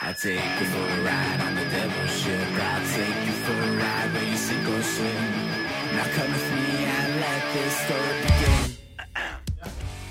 [0.00, 2.32] I take you for a ride on the devil's ship.
[2.56, 5.28] I'll take you for a ride where you sink or swim.
[5.96, 8.76] Now come with me and let this story begin.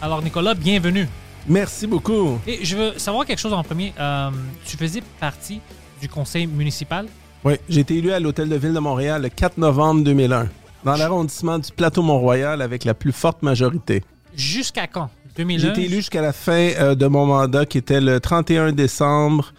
[0.01, 1.07] Alors, Nicolas, bienvenue.
[1.47, 2.37] Merci beaucoup.
[2.45, 3.93] Et je veux savoir quelque chose en premier.
[3.99, 4.29] Euh,
[4.65, 5.61] tu faisais partie
[6.01, 7.07] du conseil municipal?
[7.45, 10.49] Oui, j'ai été élu à l'Hôtel de Ville de Montréal le 4 novembre 2001,
[10.83, 14.03] dans l'arrondissement du Plateau Mont-Royal avec la plus forte majorité.
[14.35, 15.09] Jusqu'à quand?
[15.37, 15.69] J'ai 2001?
[15.71, 19.53] été élu jusqu'à la fin euh, de mon mandat qui était le 31 décembre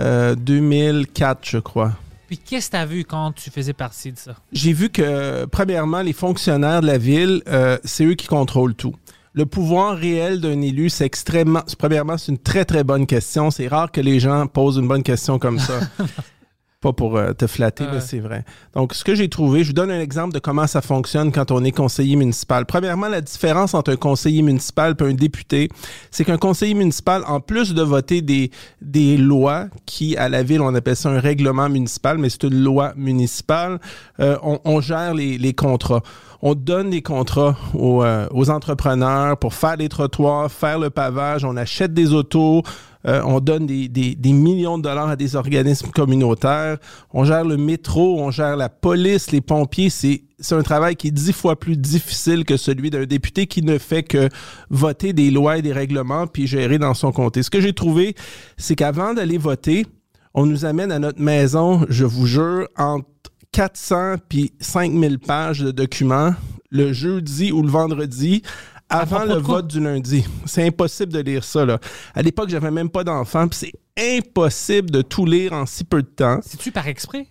[0.00, 1.92] euh, 2004, je crois.
[2.26, 4.34] Puis qu'est-ce que tu as vu quand tu faisais partie de ça?
[4.52, 8.94] J'ai vu que, premièrement, les fonctionnaires de la ville, euh, c'est eux qui contrôlent tout.
[9.34, 11.62] Le pouvoir réel d'un élu, c'est extrêmement.
[11.78, 13.50] Premièrement, c'est une très, très bonne question.
[13.50, 15.80] C'est rare que les gens posent une bonne question comme ça.
[16.82, 18.44] Pas pour euh, te flatter, mais c'est vrai.
[18.74, 21.52] Donc, ce que j'ai trouvé, je vous donne un exemple de comment ça fonctionne quand
[21.52, 22.66] on est conseiller municipal.
[22.66, 25.68] Premièrement, la différence entre un conseiller municipal et un député,
[26.10, 30.60] c'est qu'un conseiller municipal, en plus de voter des, des lois qui, à la ville,
[30.60, 33.78] on appelle ça un règlement municipal, mais c'est une loi municipale,
[34.18, 36.02] euh, on, on gère les, les contrats.
[36.44, 41.56] On donne des contrats aux, euh, entrepreneurs pour faire des trottoirs, faire le pavage, on
[41.56, 42.62] achète des autos,
[43.06, 46.78] euh, on donne des, des- millions de dollars à des organismes communautaires.
[47.12, 49.90] On gère le métro, on gère la police, les pompiers.
[49.90, 53.62] C'est c'est un travail qui est dix fois plus difficile que celui d'un député qui
[53.62, 54.28] ne fait que
[54.70, 57.44] voter des lois et des règlements puis gérer dans son comté.
[57.44, 58.16] Ce que j'ai trouvé,
[58.56, 59.86] c'est qu'avant d'aller voter,
[60.34, 63.06] on nous amène à notre maison, je vous jure, entre
[63.52, 66.34] 400 puis 5000 pages de documents
[66.70, 68.42] le jeudi ou le vendredi
[68.88, 70.24] avant le vote du lundi.
[70.46, 71.64] C'est impossible de lire ça.
[71.64, 71.78] Là.
[72.14, 76.02] À l'époque, j'avais même pas d'enfant, puis c'est impossible de tout lire en si peu
[76.02, 76.40] de temps.
[76.42, 77.26] C'est-tu par exprès?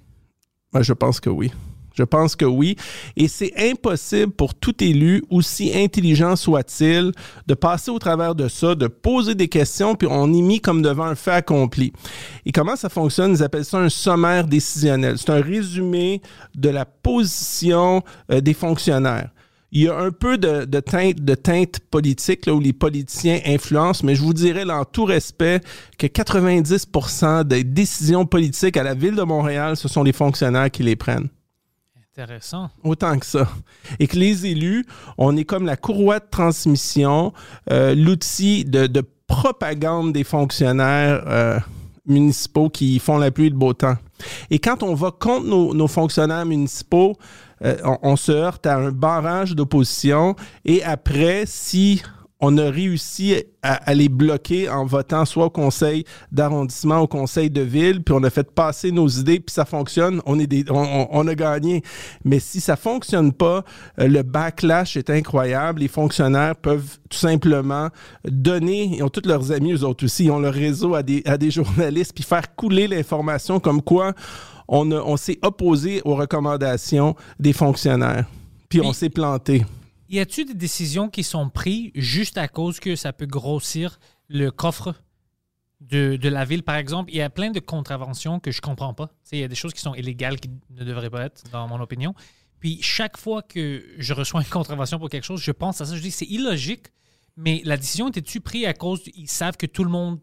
[0.74, 1.52] Moi, je pense que oui.
[1.94, 2.76] Je pense que oui.
[3.18, 7.12] Et c'est impossible pour tout élu, aussi intelligent soit-il,
[7.48, 10.82] de passer au travers de ça, de poser des questions, puis on est mis comme
[10.82, 11.94] devant un fait accompli.
[12.46, 13.32] Et comment ça fonctionne?
[13.34, 15.18] Ils appellent ça un sommaire décisionnel.
[15.18, 16.22] C'est un résumé
[16.56, 19.30] de la position euh, des fonctionnaires.
[19.74, 24.06] Il y a un peu de, teinte, de teinte politique là, où les politiciens influencent,
[24.06, 25.62] mais je vous dirais là, en tout respect
[25.98, 30.84] que 90% des décisions politiques à la ville de Montréal, ce sont les fonctionnaires qui
[30.84, 31.30] les prennent.
[32.18, 32.70] Intéressant.
[32.84, 33.48] Autant que ça.
[34.00, 34.86] Et que les élus,
[35.18, 37.32] on est comme la courroie de transmission,
[37.72, 41.58] euh, l'outil de, de propagande des fonctionnaires euh,
[42.06, 43.96] municipaux qui font la pluie le beau temps.
[44.50, 47.16] Et quand on va contre nos, nos fonctionnaires municipaux,
[47.64, 50.36] euh, on, on se heurte à un barrage d'opposition.
[50.66, 52.04] Et après, si
[52.42, 57.50] on a réussi à, à les bloquer en votant soit au conseil d'arrondissement, au conseil
[57.50, 60.66] de ville, puis on a fait passer nos idées, puis ça fonctionne, on, est des,
[60.72, 61.84] on, on- a gagné.
[62.26, 63.64] Mais si ça fonctionne pas,
[64.00, 65.82] euh, le backlash est incroyable.
[65.82, 67.90] Les fonctionnaires peuvent tout simplement
[68.26, 71.22] donner, ils ont tous leurs amis, eux autres aussi, ils ont leur réseau à des,
[71.26, 74.14] à des journalistes, puis faire couler l'information comme quoi
[74.68, 78.26] on, a- on s'est opposé aux recommandations des fonctionnaires.
[78.70, 79.64] Puis on s'est planté.
[80.12, 84.52] Y a-tu des décisions qui sont prises juste à cause que ça peut grossir le
[84.52, 84.94] coffre
[85.80, 87.10] de, la ville, par exemple?
[87.14, 89.10] Il y a plein de contraventions que je comprends pas.
[89.32, 91.80] Il y a des choses qui sont illégales qui ne devraient pas être, dans mon
[91.80, 92.14] opinion.
[92.60, 95.96] Puis chaque fois que je reçois une contravention pour quelque chose, je pense à ça.
[95.96, 96.88] Je dis c'est illogique,
[97.38, 100.20] mais la décision était-tu prise à cause ils savent que tout le monde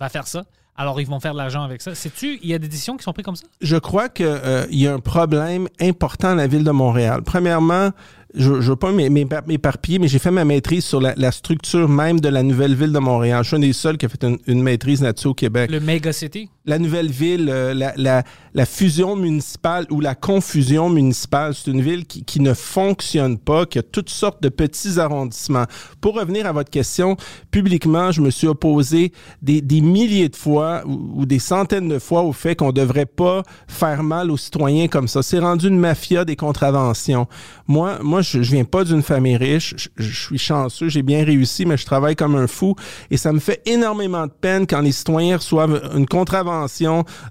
[0.00, 0.46] va faire ça?
[0.74, 1.94] Alors ils vont faire de l'argent avec ça?
[1.94, 3.46] Sais-tu, il y a des décisions qui sont prises comme ça?
[3.60, 4.26] Je crois qu'il
[4.70, 7.22] y a un problème important à la ville de Montréal.
[7.22, 7.90] Premièrement,
[8.34, 11.30] je ne veux pas m'é- m'é- m'éparpiller, mais j'ai fait ma maîtrise sur la, la
[11.32, 13.42] structure même de la nouvelle ville de Montréal.
[13.44, 15.70] Je suis un des seuls qui a fait une, une maîtrise là-dessus au Québec.
[15.70, 16.50] Le méga city?
[16.66, 18.22] La nouvelle ville, euh, la, la-
[18.54, 23.66] la fusion municipale ou la confusion municipale, c'est une ville qui, qui ne fonctionne pas,
[23.66, 25.66] qui a toutes sortes de petits arrondissements.
[26.00, 27.18] Pour revenir à votre question,
[27.50, 32.22] publiquement, je me suis opposé des, des milliers de fois ou, des centaines de fois
[32.22, 35.22] au fait qu'on ne devrait pas faire mal aux citoyens comme ça.
[35.22, 37.26] C'est rendu une mafia des contraventions.
[37.68, 39.74] Moi, moi je, je viens pas d'une famille riche.
[39.76, 42.74] Je, je suis chanceux, j'ai bien réussi, mais je travaille comme un fou.
[43.10, 46.55] Et ça me fait énormément de peine quand les citoyens reçoivent une contravention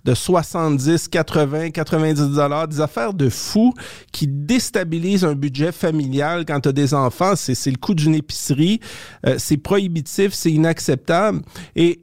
[0.06, 3.74] de 70, 80, 90 dollars, des affaires de fous
[4.12, 7.34] qui déstabilisent un budget familial quand tu as des enfants.
[7.36, 8.80] C'est le coût d'une épicerie.
[9.26, 11.42] Euh, c'est prohibitif, c'est inacceptable.
[11.76, 12.02] Et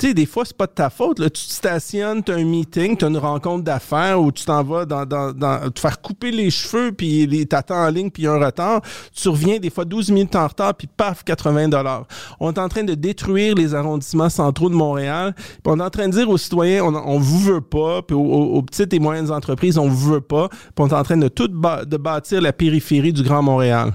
[0.00, 1.18] tu sais, des fois, c'est pas de ta faute.
[1.18, 1.28] Là.
[1.28, 4.64] Tu te stationnes, tu as un meeting, tu as une rencontre d'affaires où tu t'en
[4.64, 8.28] vas dans, dans, te faire couper les cheveux, puis t'attends en ligne, puis il y
[8.28, 8.80] a un retard.
[9.12, 12.06] Tu reviens des fois 12 minutes en retard, puis paf, 80 dollars.
[12.40, 15.34] On est en train de détruire les arrondissements centraux de Montréal.
[15.36, 18.16] Puis on est en train de dire aux citoyens, on, on vous veut pas, puis
[18.16, 20.48] aux, petites et moyennes entreprises, on vous veut pas.
[20.48, 23.92] Puis on est en train de tout de bâtir la périphérie du Grand Montréal.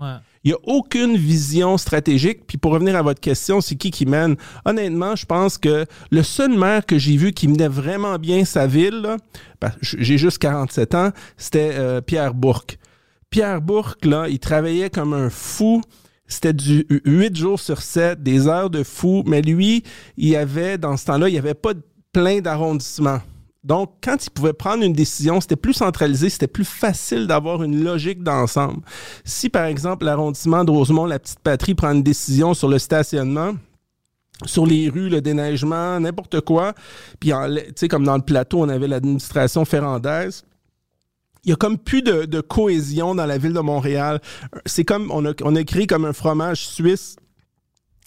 [0.00, 0.18] Ouais.
[0.48, 2.46] Il n'y a aucune vision stratégique.
[2.46, 4.36] Puis pour revenir à votre question, c'est qui qui mène?
[4.64, 8.66] Honnêtement, je pense que le seul maire que j'ai vu qui menait vraiment bien sa
[8.66, 9.18] ville,
[9.60, 12.78] ben, j'ai juste 47 ans, c'était euh, Pierre Bourque.
[13.28, 15.82] Pierre Bourque, là, il travaillait comme un fou.
[16.26, 19.24] C'était du 8 jours sur 7, des heures de fou.
[19.26, 19.84] Mais lui,
[20.16, 21.74] il avait, dans ce temps-là, il n'y avait pas
[22.10, 23.20] plein d'arrondissements.
[23.68, 27.84] Donc, quand il pouvait prendre une décision, c'était plus centralisé, c'était plus facile d'avoir une
[27.84, 28.80] logique d'ensemble.
[29.26, 33.52] Si, par exemple, l'arrondissement de Rosemont, la petite patrie, prend une décision sur le stationnement,
[34.46, 36.72] sur les rues, le déneigement, n'importe quoi,
[37.20, 40.44] puis, tu sais, comme dans le plateau, on avait l'administration ferrandaise,
[41.44, 44.20] il y a comme plus de, cohésion dans la ville de Montréal.
[44.64, 47.16] C'est comme, on a, on a comme un fromage suisse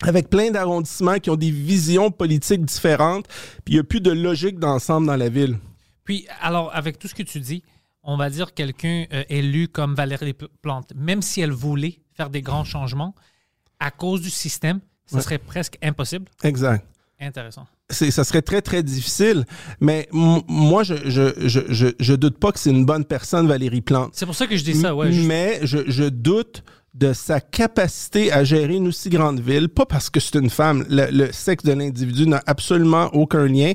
[0.04, 3.28] avec plein d'arrondissements qui ont des visions politiques différentes,
[3.64, 5.58] puis il n'y a plus de logique d'ensemble dans la ville.
[6.04, 7.64] Puis, alors, avec tout ce que tu dis,
[8.04, 12.42] on va dire quelqu'un euh, élu comme Valérie Plante, même si elle voulait faire des
[12.42, 13.16] grands changements,
[13.80, 16.26] à cause du système, ça serait presque impossible.
[16.44, 16.86] Exact.
[17.20, 17.68] Intéressant.
[17.90, 19.46] ça serait très, très difficile.
[19.80, 24.14] Mais moi, je je, je, doute pas que c'est une bonne personne, Valérie Plante.
[24.16, 25.12] C'est pour ça que je dis ça, ouais.
[25.12, 30.20] Mais je, doute de sa capacité à gérer une aussi grande ville, pas parce que
[30.20, 33.72] c'est une femme, le, sexe de l'individu n'a absolument aucun lien,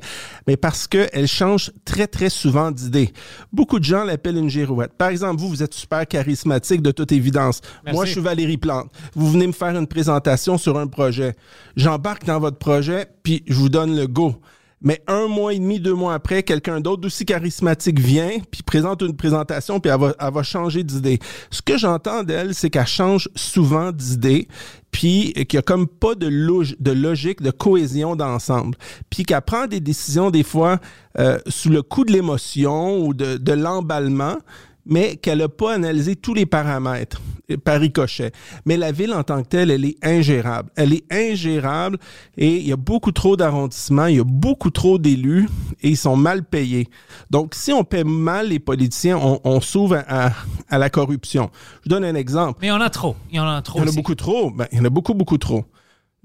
[0.47, 3.13] mais parce qu'elle change très, très souvent d'idée.
[3.53, 4.93] Beaucoup de gens l'appellent une girouette.
[4.99, 7.63] Par exemple, vous, vous êtes super charismatique de toute évidence.
[7.91, 8.91] Moi, je suis Valérie Plante.
[9.15, 11.35] Vous venez me faire une présentation sur un projet.
[11.75, 14.37] J'embarque dans votre projet, puis je vous donne le go.
[14.83, 19.03] Mais un mois et demi, deux mois après, quelqu'un d'autre d'aussi charismatique vient, puis présente
[19.03, 21.19] une présentation, puis elle va, elle va changer d'idée.
[21.51, 24.49] Ce que j'entends d'elle, c'est qu'elle change souvent d'idée,
[24.91, 28.77] puis qu'il n'y a comme pas de, de logique, de cohésion d'ensemble.
[29.09, 30.79] Puis qu'elle prend des décisions des fois
[31.19, 34.37] euh, sous le coup de l'émotion ou de, de l'emballement,
[34.85, 37.21] mais qu'elle n'a pas analysé tous les paramètres
[37.65, 38.33] par ricochet.
[38.65, 40.71] Mais la ville en tant que telle, elle est ingérable.
[40.77, 41.99] Elle est ingérable
[42.37, 45.49] et il y a beaucoup trop d'arrondissements, il y a beaucoup trop d'élus
[45.83, 46.89] et ils sont mal payés.
[47.31, 50.33] Donc, si on paie mal les politiciens, on, s'ouvre à,
[50.79, 51.51] la corruption.
[51.85, 52.59] Je donne un exemple.
[52.61, 53.17] Mais il y en a trop.
[53.31, 53.79] Il y en a trop.
[53.79, 54.51] Il y en a beaucoup trop.
[54.51, 55.65] Ben, il y en a beaucoup, beaucoup trop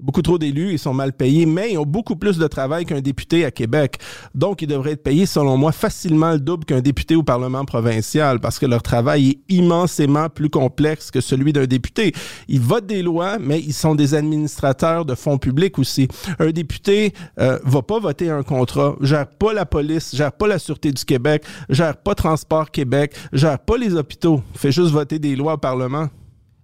[0.02, 3.00] beaucoup trop d'élus, ils sont mal payés, mais ils ont beaucoup plus de travail qu'un
[3.00, 3.98] député à Québec.
[4.34, 8.40] Donc, ils devraient être payés, selon moi, facilement le double qu'un député au Parlement provincial,
[8.40, 12.12] parce que leur travail est immensément plus complexe que celui d'un député.
[12.48, 16.08] Ils votent des lois, mais ils sont des administrateurs de fonds publics aussi.
[16.38, 20.58] Un député euh, va pas voter un contrat, gère pas la police, gère pas la
[20.58, 25.36] Sûreté du Québec, gère pas Transport Québec, gère pas les hôpitaux, fait juste voter des
[25.36, 26.08] lois au Parlement.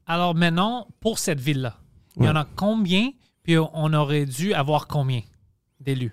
[0.06, 1.76] Alors maintenant, pour cette ville-là,
[2.18, 3.10] il y en a combien
[3.48, 5.22] puis on aurait dû avoir combien
[5.80, 6.12] d'élus?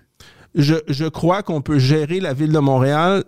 [0.54, 3.24] Je, crois qu'on peut gérer la ville de Montréal.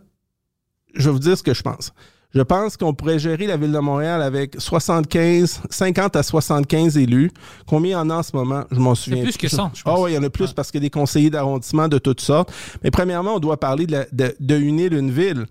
[0.95, 1.93] Je vais vous dire ce que je pense.
[2.35, 7.31] Je pense qu'on pourrait gérer la ville de Montréal avec 75, 50 à 75 élus.
[7.67, 8.65] Combien il y en a en ce moment?
[8.71, 9.25] Je m'en souviens.
[9.25, 9.95] plus que ça, je pense.
[9.95, 11.99] Ah oui, il y en a plus parce qu'il y a des conseillers d'arrondissement de
[11.99, 12.50] toutes sortes.
[12.83, 14.07] Mais premièrement, on doit parler de,
[14.41, 15.45] de, une île, une ville.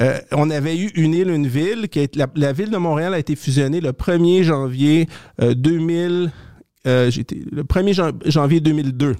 [0.00, 1.88] Euh, on avait eu une île, une ville.
[1.88, 5.08] Qui est, la, ville de Montréal a été fusionnée le 1er janvier
[5.40, 6.32] 2000.
[6.86, 9.14] Euh, j'étais le 1er janvier 2002.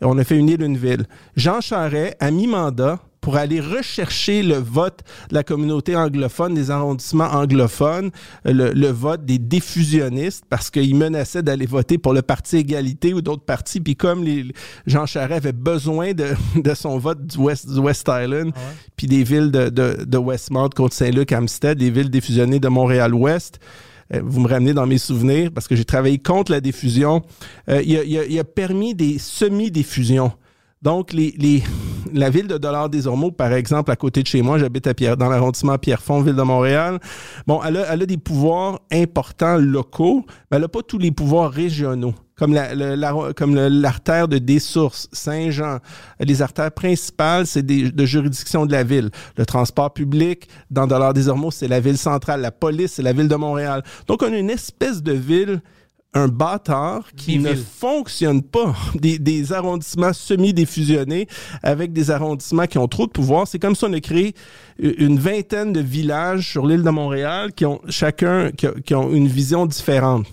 [0.00, 1.06] On a fait une île, une ville.
[1.36, 6.70] Jean Charest a mis mandat pour aller rechercher le vote de la communauté anglophone, des
[6.70, 8.10] arrondissements anglophones,
[8.44, 13.44] le, vote des diffusionnistes, parce qu'il menaçait d'aller voter pour le Parti Égalité ou d'autres
[13.44, 13.80] partis.
[13.80, 14.46] Puis comme les,
[14.86, 16.28] Jean Charest avait besoin de,
[16.74, 18.60] son vote du West, West Island, ah
[18.96, 23.58] puis des villes de, de, de Westmount, Côte-Saint-Luc, Amstead, des villes diffusionnées de Montréal-Ouest,
[24.10, 27.22] vous me ramenez dans mes souvenirs parce que j'ai travaillé contre la diffusion.
[27.68, 30.32] Euh, il, a, permis des semi-diffusions.
[30.80, 31.62] Donc, les,
[32.12, 34.94] la ville de Dollard des Ormeaux, par exemple, à côté de chez moi, j'habite à
[34.94, 37.00] Pierre, dans l'arrondissement Pierrefonds, ville de Montréal.
[37.46, 41.10] Bon, elle a, elle a des pouvoirs importants locaux, mais elle n'a pas tous les
[41.10, 45.78] pouvoirs régionaux comme la, comme l'artère de des sources, Saint-Jean.
[46.20, 49.10] Les artères principales, c'est de juridiction de la ville.
[49.36, 52.40] Le transport public, dans Dollars des Ormeaux, c'est la ville centrale.
[52.40, 53.82] La police, c'est la ville de Montréal.
[54.06, 55.60] Donc, on a une espèce de ville
[56.14, 58.74] un bâtard qui ne fonctionne pas.
[58.94, 61.28] Des, des arrondissements semi-défusionnés
[61.62, 63.46] avec des arrondissements qui ont trop de pouvoir.
[63.46, 64.34] C'est comme si on a créé
[64.78, 69.66] une vingtaine de villages sur l'île de Montréal qui ont chacun qui ont une vision
[69.66, 70.26] différente.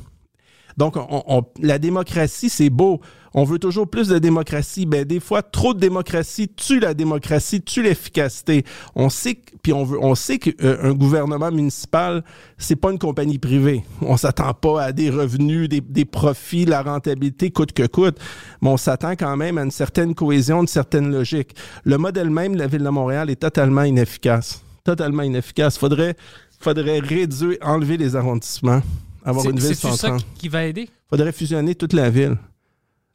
[0.77, 2.99] Donc, on- on- la démocratie, c'est beau.
[3.33, 4.85] On veut toujours plus de démocratie.
[4.85, 8.63] Ben, des fois, trop de démocratie tue la démocratie, tue l'efficacité.
[8.95, 12.23] On sait, puis on veut, on sait qu'un gouvernement municipal,
[12.57, 13.83] c'est pas une compagnie privée.
[14.01, 18.17] On s'attend pas à des revenus, des, des profits, la rentabilité coûte que coûte.
[18.61, 21.55] Mais on s'attend quand même à une certaine cohésion, une certaine logique.
[21.83, 24.61] Le modèle même de la ville de Montréal est totalement inefficace.
[24.85, 25.77] Totalement inefficace.
[25.77, 26.15] Faudrait,
[26.59, 28.81] faudrait réduire, enlever les arrondissements,
[29.25, 30.89] avoir C'est une ville c'est-tu ça centrale qui va aider?
[31.09, 32.37] faudrait fusionner toute la ville.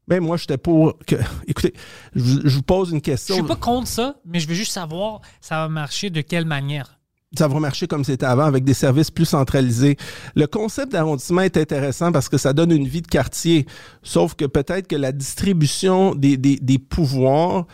[0.09, 1.15] Ben, moi, j'étais pour que.
[1.47, 1.73] Écoutez,
[2.17, 3.35] je, vous- je vous pose une Je question.
[3.37, 6.97] suis pas contre ça, mais je veux juste savoir ça va marcher de quelle manière?
[7.39, 9.97] Ça va marcher comme c'était avant, avec des services plus centralisés.
[10.35, 13.67] Le concept d'arrondissement est intéressant parce que ça donne une vie de quartier.
[14.03, 17.67] Sauf que peut-être que la distribution des, des- des pouvoirs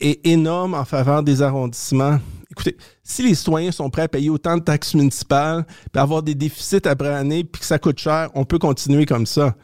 [0.00, 2.18] est énorme en faveur des arrondissements.
[2.50, 6.34] Écoutez, si les citoyens sont prêts à payer autant de taxes municipales, puis avoir des
[6.34, 9.54] déficits après année, puis que ça coûte cher, on peut continuer comme ça.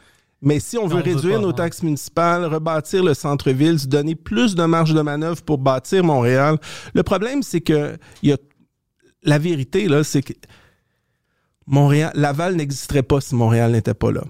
[0.41, 3.87] Mais si on veut on veut réduire pas, nos taxes municipales, rebâtir le centre-ville, se
[3.87, 6.57] donner plus de marge de manœuvre pour bâtir Montréal,
[6.93, 8.37] le problème, c'est que il y a
[9.23, 10.33] la vérité, là, c'est que
[11.65, 14.23] Montréal, Laval n'existerait pas si Montréal n'était pas là.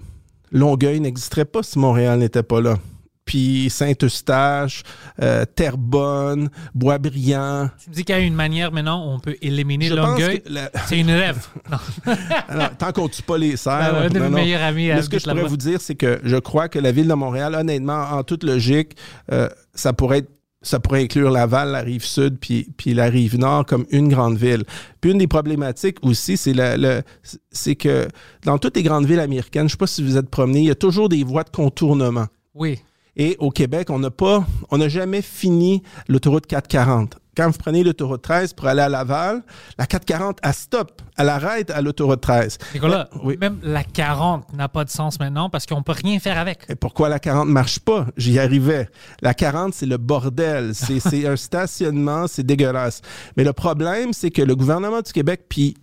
[0.52, 2.76] Longueuil n'existerait pas si Montréal n'était pas là.
[3.24, 4.82] Puis Saint-Eustache,
[5.22, 7.70] euh, Terrebonne, Boisbriand.
[7.82, 10.42] Tu me dis qu'il y a une manière maintenant où on peut éliminer Je Longueuil.
[10.46, 11.46] la- C'est une rêve.
[12.48, 13.92] Alors, tant qu'on tue pas les serres.
[13.92, 14.36] Ben ouais, un de non, mes non.
[14.36, 16.92] meilleurs amis Mais ce que je pourrais vous dire, c'est que je crois que la
[16.92, 18.96] ville de Montréal, honnêtement, en toute logique,
[19.32, 20.30] euh, ça pourrait être
[20.66, 24.38] ça pourrait inclure Laval, la rive sud, puis, puis la rive nord comme une grande
[24.38, 24.64] ville.
[25.02, 27.02] Puis une des problématiques aussi, c'est la- le,
[27.50, 28.08] c'est que
[28.46, 30.70] dans toutes les grandes villes américaines, je sais pas si vous êtes promené, il y
[30.70, 32.28] a toujours des voies de contournement.
[32.54, 32.80] Oui.
[33.16, 37.16] Et au Québec, on n'a pas, on n'a jamais fini l'autoroute 440.
[37.36, 39.42] Quand vous prenez l'autoroute 13 pour aller à Laval,
[39.76, 42.58] la 440, elle stop, elle arrête à l'autoroute 13.
[42.74, 43.36] Nicolas, Oui.
[43.40, 46.60] même la 40 n'a pas de sens maintenant parce qu'on peut rien faire avec.
[46.68, 48.06] Et pourquoi la 40 marche pas?
[48.16, 48.88] J'y arrivais.
[49.20, 50.74] La 40, c'est le bordel.
[50.74, 53.00] C'est c'est un stationnement, c'est dégueulasse.
[53.36, 55.74] Mais le problème, c'est que le gouvernement du Québec, puis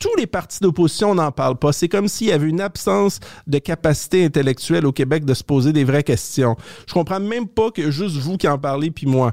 [0.00, 1.72] tous les partis d'opposition n'en parlent pas.
[1.72, 5.72] C'est comme s'il y avait une absence de capacité intellectuelle au Québec de se poser
[5.72, 6.56] des vraies questions.
[6.86, 9.32] Je comprends même pas que juste vous qui en parlez, puis moi.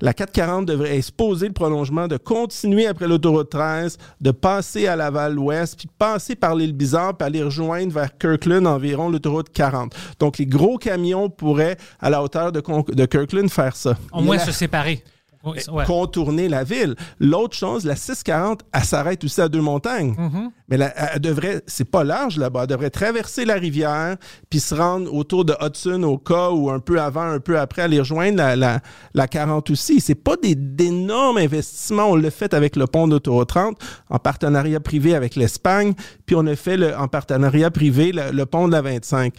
[0.00, 5.76] La 440 devrait exposer le prolongement de continuer après l'autoroute 13, de passer à Laval-Ouest,
[5.76, 9.94] puis passer par l'île Bizarre, puis aller rejoindre vers Kirkland environ l'autoroute 40.
[10.18, 12.60] Donc, les gros camions pourraient, à la hauteur de,
[13.06, 13.96] Kirkland, faire ça.
[14.12, 15.02] Au moins la- se séparer.
[15.44, 15.84] Ouais.
[15.86, 16.94] contourner la ville.
[17.18, 20.14] L'autre chose, la 640, elle s'arrête aussi à Deux-Montagnes.
[20.16, 20.50] Mm-hmm.
[20.68, 24.16] Mais la- elle devrait, c'est pas large là-bas, elle devrait traverser la rivière
[24.50, 27.82] puis se rendre autour de Hudson au cas ou un peu avant, un peu après,
[27.82, 28.80] aller rejoindre la, la,
[29.14, 30.00] la 40 aussi.
[30.00, 32.06] C'est pas des, d'énormes investissements.
[32.10, 33.76] On l'a fait avec le pont d'autoroute 30
[34.10, 35.94] en partenariat privé avec l'Espagne,
[36.24, 39.32] puis on a fait le- en partenariat privé le, le pont de la 25.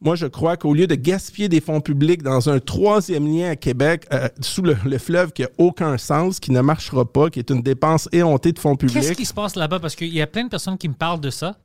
[0.00, 3.56] Moi, je crois qu'au lieu de gaspiller des fonds publics dans un troisième lien à
[3.56, 7.40] Québec, euh, sous le, le fleuve qui n'a aucun sens, qui ne marchera pas, qui
[7.40, 9.80] est une dépense éhontée de fonds Qu'est-ce publics, qui se passe là-bas?
[9.80, 11.56] Parce qu'il y a plein de personnes qui me parlent de ça.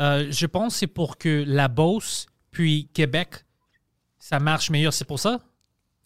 [0.00, 3.44] Euh, je pense que c'est pour que la Beauce puis Québec,
[4.18, 4.92] ça marche meilleur.
[4.92, 5.40] C'est pour ça?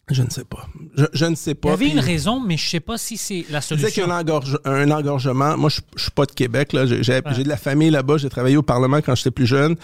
[0.09, 0.67] je ne sais pas.
[0.97, 1.69] Je, je ne sais Il pas.
[1.69, 4.05] y avait une raison, mais je sais pas si c'est la Je disais qu'il y
[4.07, 4.11] solution.
[4.11, 5.55] a un, engorge- un engorgement.
[5.57, 6.71] Moi, je ne suis pas de Québec.
[6.73, 7.13] j'ai
[7.43, 8.17] de la famille là-bas.
[8.17, 9.77] J'ai travaillé au Parlement quand j'étais plus jeune.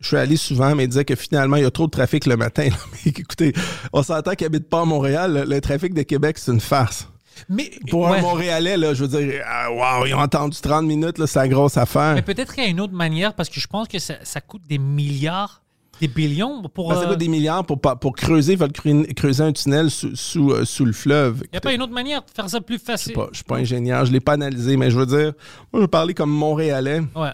[0.00, 2.24] Je suis allé souvent, mais il disait que finalement, il y a trop de trafic
[2.26, 2.64] le matin.
[2.68, 2.76] là.
[3.04, 3.52] Mais écoutez,
[3.92, 5.32] on s'entend qu'il habite pas à Montréal.
[5.34, 7.06] Le, le trafic de Québec, c'est une farce.
[7.48, 8.18] Mais, Pour ouais.
[8.18, 11.48] un Montréalais, là, je veux dire, ah, wow, ils ont entendu 30 minutes, c'est la
[11.48, 12.14] grosse affaire.
[12.14, 14.40] Mais peut-être qu'il y a une autre manière parce que je pense que ça, ça
[14.40, 15.62] coûte des milliards,
[16.00, 16.88] des billions pour.
[16.90, 18.58] Ben, ça euh, coûte des milliards pour, pour creuser,
[19.16, 21.42] creuser un tunnel sous, sous, euh, sous le fleuve.
[21.44, 23.16] Il n'y a pas une autre manière de faire ça plus Je facile.
[23.16, 25.32] ne suis pas ingénieur, je ne l'ai pas analysé, mais je veux dire,
[25.72, 27.00] moi, je veux parler comme Montréalais.
[27.14, 27.30] Ouais.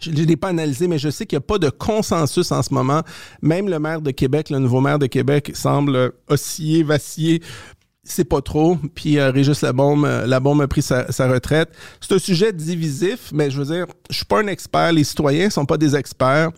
[0.00, 2.62] Je ne l'ai pas analysé, mais je sais qu'il n'y a pas de consensus en
[2.62, 3.02] ce moment.
[3.40, 7.42] Même le maire de Québec, le nouveau maire de Québec, semble osciller, vaciller.
[8.04, 8.76] C'est pas trop.
[8.94, 11.70] Puis euh, Régis Labaume, euh, a pris sa, sa retraite.
[12.00, 14.92] C'est un sujet divisif, mais je veux dire, je suis pas un expert.
[14.92, 16.50] Les citoyens sont pas des experts.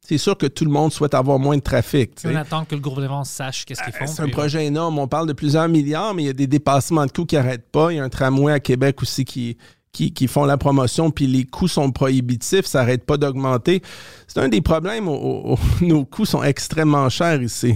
[0.00, 2.12] C'est sûr que tout le monde souhaite avoir moins de trafic.
[2.24, 4.04] On attend que le gouvernement sache qu'est-ce qu'ils font.
[4.04, 4.98] Euh, C'est un projet énorme.
[4.98, 7.70] On parle de plusieurs milliards, mais il y a des dépassements de coûts qui n'arrêtent
[7.70, 7.92] pas.
[7.92, 9.58] Il y a un tramway à Québec aussi qui,
[9.92, 13.82] qui, qui font la promotion, puis les coûts sont prohibitifs, ça n'arrête pas d'augmenter.
[14.26, 15.08] C'est un des problèmes.
[15.08, 17.74] au- au- au- nos coûts sont extrêmement chers ici.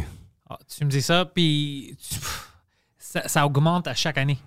[0.48, 2.18] Ah, tu me dis ça, puis tu-
[2.98, 4.38] ça, ça augmente à chaque année.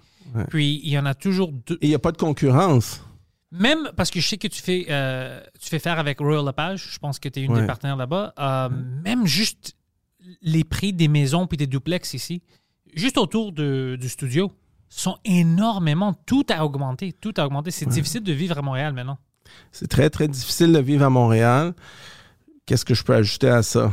[0.49, 1.75] Puis il y en a toujours deux.
[1.81, 3.01] Et il n'y a pas de concurrence.
[3.51, 6.89] Même parce que je sais que tu fais, euh, tu fais faire avec Royal Lepage,
[6.91, 7.61] je pense que tu es une Ouais.
[7.61, 8.33] des partenaires là-bas.
[8.39, 8.69] Euh,
[9.03, 9.75] Même juste
[10.41, 12.41] les prix des maisons puis des duplex ici,
[12.95, 14.51] juste autour de- du studio,
[15.01, 16.13] sont énormément.
[16.25, 17.13] Tout a augmenté.
[17.13, 17.71] Tout a augmenté.
[17.71, 19.17] C'est difficile de vivre à Montréal maintenant.
[19.71, 21.73] C'est très, très difficile de vivre à Montréal.
[22.65, 23.91] Qu'est-ce que je peux ajouter à ça?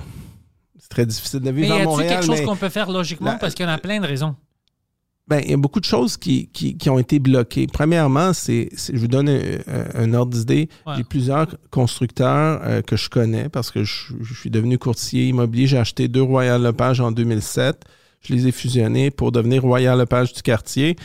[0.79, 2.21] C'est très difficile de vivre y à a-t-il Montréal.
[2.21, 3.33] quelque chose qu'on peut faire logiquement?
[3.33, 4.35] La- parce qu'il y en a plein de raisons.
[5.29, 7.67] Ben, il y a beaucoup de choses qui, qui, qui ont été bloquées.
[7.73, 9.31] Premièrement, c'est, je vous donne
[9.95, 10.69] un ordre d'idée.
[10.87, 10.95] Ouais.
[10.97, 15.67] J'ai plusieurs constructeurs euh, que je connais parce que je, je suis devenu courtier immobilier.
[15.69, 17.85] J'ai acheté deux Royal Lepage en 2007.
[18.23, 20.97] Je les ai fusionnés pour devenir Royal Lepage du quartier.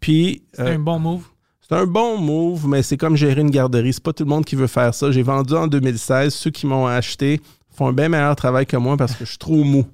[0.00, 1.22] Puis, C'est euh, un bon move.
[1.60, 3.92] c'est un bon move, mais c'est comme gérer une garderie.
[3.92, 5.10] C'est pas tout le monde qui veut faire ça.
[5.10, 6.34] J'ai vendu en 2016.
[6.34, 7.40] Ceux qui m'ont acheté
[7.70, 9.86] font un bien meilleur travail que moi parce que je suis trop mou.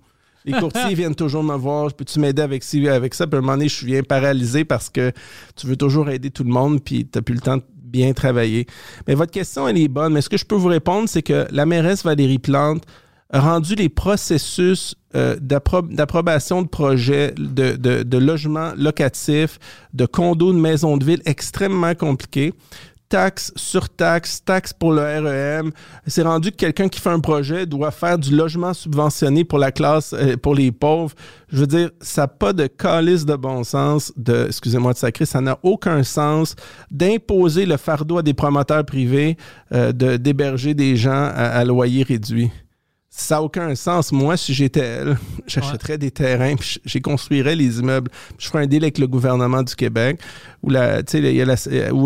[0.44, 1.92] Les courtiers viennent toujours me voir.
[1.92, 3.26] Peux-tu m'aider avec, ci, avec ça?
[3.26, 5.12] Puis à un moment donné, je viens paralysé parce que
[5.54, 8.12] tu veux toujours aider tout le monde puis tu n'as plus le temps de bien
[8.14, 8.66] travailler.
[9.06, 10.14] Mais votre question, elle est bonne.
[10.14, 12.84] Mais ce que je peux vous répondre, c'est que la mairesse Valérie Plante
[13.32, 19.58] rendu les processus euh, d'appro- d'approbation de projets de, de, de logements locatifs,
[19.94, 22.52] de condos, de maisons de ville extrêmement compliqués.
[23.08, 25.72] Taxes sur taxes, taxes pour le REM.
[26.06, 29.72] C'est rendu que quelqu'un qui fait un projet doit faire du logement subventionné pour la
[29.72, 31.12] classe, euh, pour les pauvres.
[31.48, 35.26] Je veux dire, ça n'a pas de calice de bon sens, de, excusez-moi de sacrer,
[35.26, 36.54] ça n'a aucun sens
[36.92, 39.36] d'imposer le fardeau à des promoteurs privés
[39.72, 42.52] euh, d'héberger des gens à loyer réduit.
[43.12, 44.12] Ça n'a aucun sens.
[44.12, 48.10] Moi, si j'étais elle, j'achèterais des terrains, puis j'y construirais les immeubles.
[48.38, 50.20] Je ferais un deal avec le gouvernement du Québec,
[50.62, 51.56] ou la, y a la,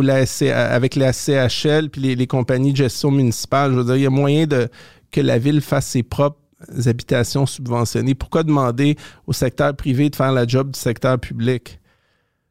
[0.03, 3.73] la, avec la CHL, puis les, les compagnies de gestion municipale.
[3.73, 4.69] Je veux dire, il y a moyen de
[5.11, 6.39] que la ville fasse ses propres
[6.87, 8.15] habitations subventionnées.
[8.15, 8.97] Pourquoi demander
[9.27, 11.79] au secteur privé de faire la job du secteur public?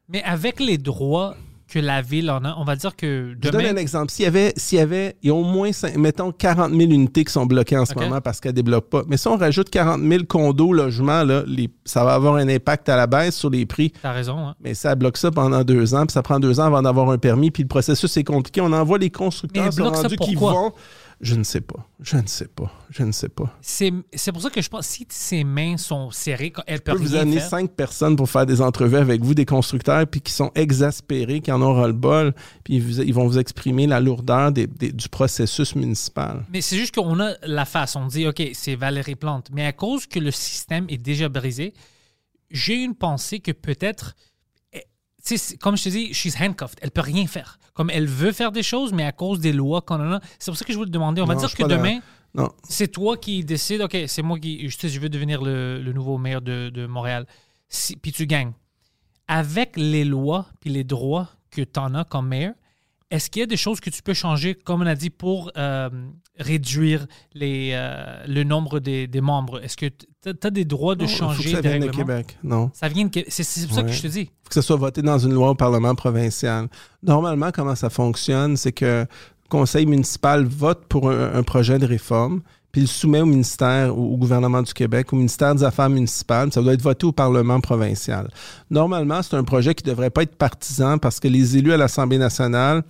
[0.08, 3.64] Mais avec les droits que la ville en a, on va dire que Je donne
[3.66, 4.12] un exemple.
[4.12, 7.24] S'il y avait, s'il y avait, il y a au moins, mettons, 40 000 unités
[7.24, 9.02] qui sont bloquées en ce moment parce qu'elles ne débloquent pas.
[9.08, 12.88] Mais si on rajoute 40 000 condos, logements, là, les- ça va avoir un impact
[12.88, 13.92] à la baisse sur les prix.
[14.02, 14.54] T'as raison, hein.
[14.62, 17.18] Mais ça bloque ça pendant deux ans, puis ça prend deux ans avant d'avoir un
[17.18, 18.60] permis, puis le processus est compliqué.
[18.60, 20.72] On envoie les constructeurs Mais sont bloque ça rendus qui vont.
[21.24, 21.88] Je ne sais pas.
[22.00, 22.70] Je ne sais pas.
[22.90, 23.56] Je ne sais pas.
[23.62, 23.90] C'est
[24.30, 27.70] pour ça que je pense si ses mains sont serrées, elle peut vous amener cinq
[27.72, 31.62] personnes pour faire des entrevues avec vous, des constructeurs, puis qui sont exaspérés, qui en
[31.62, 35.74] ont ras-le-bol, puis ils, vous- ils vont vous exprimer la lourdeur des- des- du processus
[35.74, 36.44] municipal.
[36.52, 37.96] Mais c'est juste qu'on a la face.
[37.96, 39.48] On dit, OK, c'est Valérie Plante.
[39.50, 41.72] Mais à cause que le système est déjà brisé,
[42.50, 44.14] j'ai une pensée que peut-être,
[44.74, 44.84] eh,
[45.58, 46.78] comme je te dis, she's handcuffed.
[46.82, 47.58] Elle peut rien faire.
[47.74, 50.20] Comme elle veut faire des choses, mais à cause des lois qu'on a.
[50.38, 51.20] C'est pour ça que je voulais te demander.
[51.20, 52.00] On va Non, dire que demain,
[52.68, 55.92] c'est toi qui décides, OK, c'est moi qui, je, sais, je veux devenir le, le
[55.92, 57.26] nouveau maire de, de Montréal.
[57.68, 58.52] Si- puis tu gagnes.
[59.26, 62.54] Avec les lois puis les droits que tu en as comme maire,
[63.10, 65.52] est-ce qu'il y a des choses que tu peux changer, comme on a dit, pour
[65.56, 65.88] euh,
[66.38, 69.62] réduire les, euh, le nombre des, des membres?
[69.62, 71.90] Est-ce que tu as des droits de Non, faut que changer ça vienne?
[71.90, 72.38] Québec.
[72.42, 72.70] Non.
[72.74, 73.28] Ça vient de Québec.
[73.30, 74.24] C'est c'est pour ça que je te dis.
[74.42, 76.68] faut que ça soit voté dans une loi au Parlement provincial.
[77.02, 81.86] Normalement, comment ça fonctionne, c'est que le conseil municipal vote pour un, un projet de
[81.86, 82.40] réforme,
[82.74, 85.88] puis il le soumet au ministère, au, au gouvernement du Québec, au ministère des Affaires
[85.88, 86.52] municipales.
[86.52, 88.28] Ça doit être voté au Parlement provincial.
[88.68, 91.76] Normalement, c'est un projet qui ne devrait pas être partisan parce que les élus à
[91.76, 92.82] l'Assemblée nationale,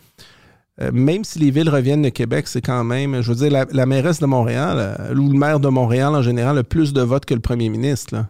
[0.81, 3.67] euh, même si les villes reviennent de Québec, c'est quand même, je veux dire, la,
[3.71, 7.03] la mairesse de Montréal, euh, ou le maire de Montréal en général, a plus de
[7.03, 8.15] votes que le premier ministre.
[8.15, 8.27] là.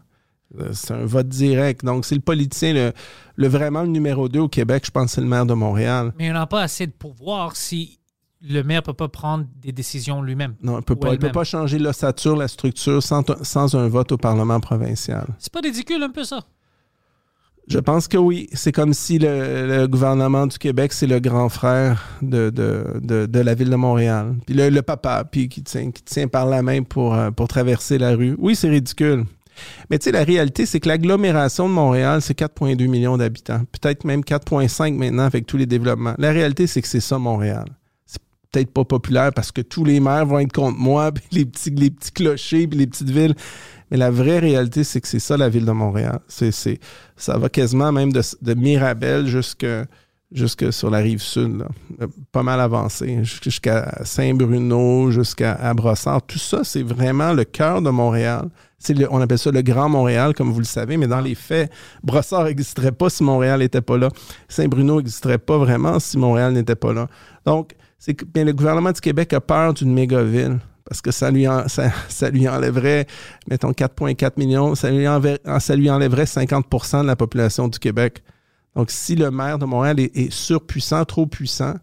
[0.61, 1.85] Euh, C'est un vote direct.
[1.85, 2.93] Donc, c'est le politicien, le,
[3.37, 6.13] le vraiment le numéro 2 au Québec, je pense c'est le maire de Montréal.
[6.19, 8.01] Mais on n'a pas assez de pouvoir si
[8.49, 10.55] le maire ne peut pas prendre des décisions lui-même.
[10.63, 13.89] Non, il ne peut, pas- il peut pas changer l'ossature, la structure sans, sans un
[13.89, 15.27] vote au Parlement provincial.
[15.39, 16.41] C'est pas ridicule un peu ça?
[17.67, 18.49] Je pense que oui.
[18.53, 23.25] C'est comme si le, le gouvernement du Québec, c'est le grand frère de, de, de,
[23.25, 24.35] de la ville de Montréal.
[24.45, 27.49] Puis le, le papa, puis qui tient, qui tient par la main pour, euh, pour
[27.49, 28.37] traverser la rue.
[28.39, 29.25] Oui, c'est ridicule.
[29.89, 33.63] Mais tu sais, la réalité, c'est que l'agglomération de Montréal, c'est 4,2 millions d'habitants.
[33.73, 36.15] Peut-être même 4,5 maintenant avec tous les développements.
[36.19, 37.65] La réalité, c'est que c'est ça, Montréal.
[38.55, 41.91] Peut-être pas populaire parce que tous les maires vont être contre moi, les petits, les
[41.91, 43.35] petits clochers, les petites villes.
[43.91, 46.21] Mais la vraie réalité, c'est que c'est ça la ville de Montréal.
[46.29, 46.53] C'est,
[47.17, 49.67] ça va quasiment même de, de Mirabel jusque,
[50.31, 51.65] jusque sur la rive sud.
[52.01, 56.23] Euh, pas mal avancé, jusqu'à Saint-Bruno, jusqu'à Brossard.
[56.23, 58.51] Tout ça, c'est vraiment le cœur de Montréal.
[59.11, 61.73] On appelle ça le Grand Montréal, comme vous le savez, mais dans les faits,
[62.05, 64.11] Brossard n'existerait pas si Montréal n'était pas là.
[64.49, 67.09] Saint-Bruno n'existerait pas vraiment si Montréal n'était pas là.
[67.45, 71.31] Donc, c'est que bien, le gouvernement du Québec a peur d'une méga-ville parce que ça
[71.31, 73.07] lui, en- ça, ça lui enlèverait,
[73.49, 78.23] mettons, 4,4 millions, ça lui, enver- ça lui enlèverait 50% de la population du Québec.
[78.77, 81.75] Donc, si le maire de Montréal est, est surpuissant, trop puissant,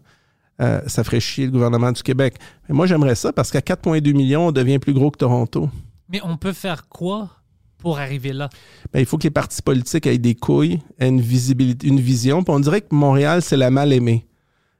[0.60, 2.34] euh, ça ferait chier le gouvernement du Québec.
[2.68, 5.68] Mais moi, j'aimerais ça parce qu'à 4,2 millions, on devient plus gros que Toronto.
[6.08, 7.30] Mais on peut faire quoi
[7.78, 8.48] pour arriver là?
[8.92, 12.44] Ben, il faut que les partis politiques aient des couilles, aient une visibilité, une vision.
[12.44, 14.24] Puis on dirait que Montréal, c'est la mal aimée.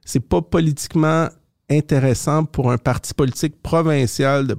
[0.05, 1.27] C'est pas politiquement
[1.69, 4.57] intéressant pour un parti politique provincial de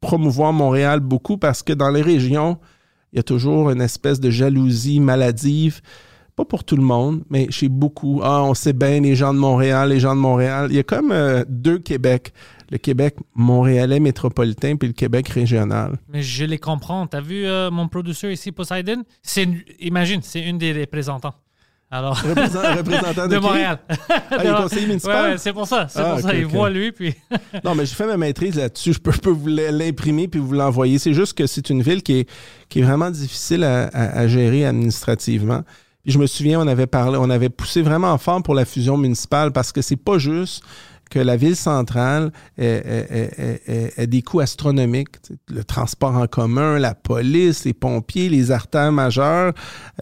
[0.00, 2.58] promouvoir Montréal beaucoup parce que dans les régions,
[3.12, 5.80] il y a toujours une espèce de jalousie maladive.
[6.34, 8.20] Pas pour tout le monde, mais chez beaucoup.
[8.22, 10.68] Ah, on sait bien les gens de Montréal, les gens de Montréal.
[10.70, 12.32] Il y a comme euh, deux Québec.
[12.70, 15.98] Le Québec montréalais métropolitain puis le Québec régional.
[16.08, 17.06] Mais je les comprends.
[17.06, 19.04] T'as vu euh, mon producteur ici, Poseidon?
[19.80, 21.34] Imagine, c'est une des représentants.
[21.94, 23.38] Alors, Représent- représentant de, de?
[23.38, 23.78] Montréal.
[24.08, 25.24] Ah, il est conseiller municipal?
[25.26, 25.86] Ouais, ouais, c'est pour ça.
[25.90, 26.28] C'est Ah, pour ça.
[26.28, 27.14] ok, Il voit lui, puis.
[27.64, 28.94] Non, mais j'ai fait ma maîtrise là-dessus.
[28.94, 30.98] Je peux, vous l'imprimer puis vous l'envoyer.
[30.98, 32.28] C'est juste que c'est une ville qui est,
[32.70, 35.62] qui est vraiment difficile à, à- à gérer administrativement.
[36.02, 38.96] Puis je me souviens, on avait parlé, on avait poussé vraiment fort pour la fusion
[38.96, 40.64] municipale parce que c'est pas juste
[41.12, 45.16] que la ville centrale ait des coûts astronomiques.
[45.48, 49.52] Le transport en commun, la police, les pompiers, les artères majeures.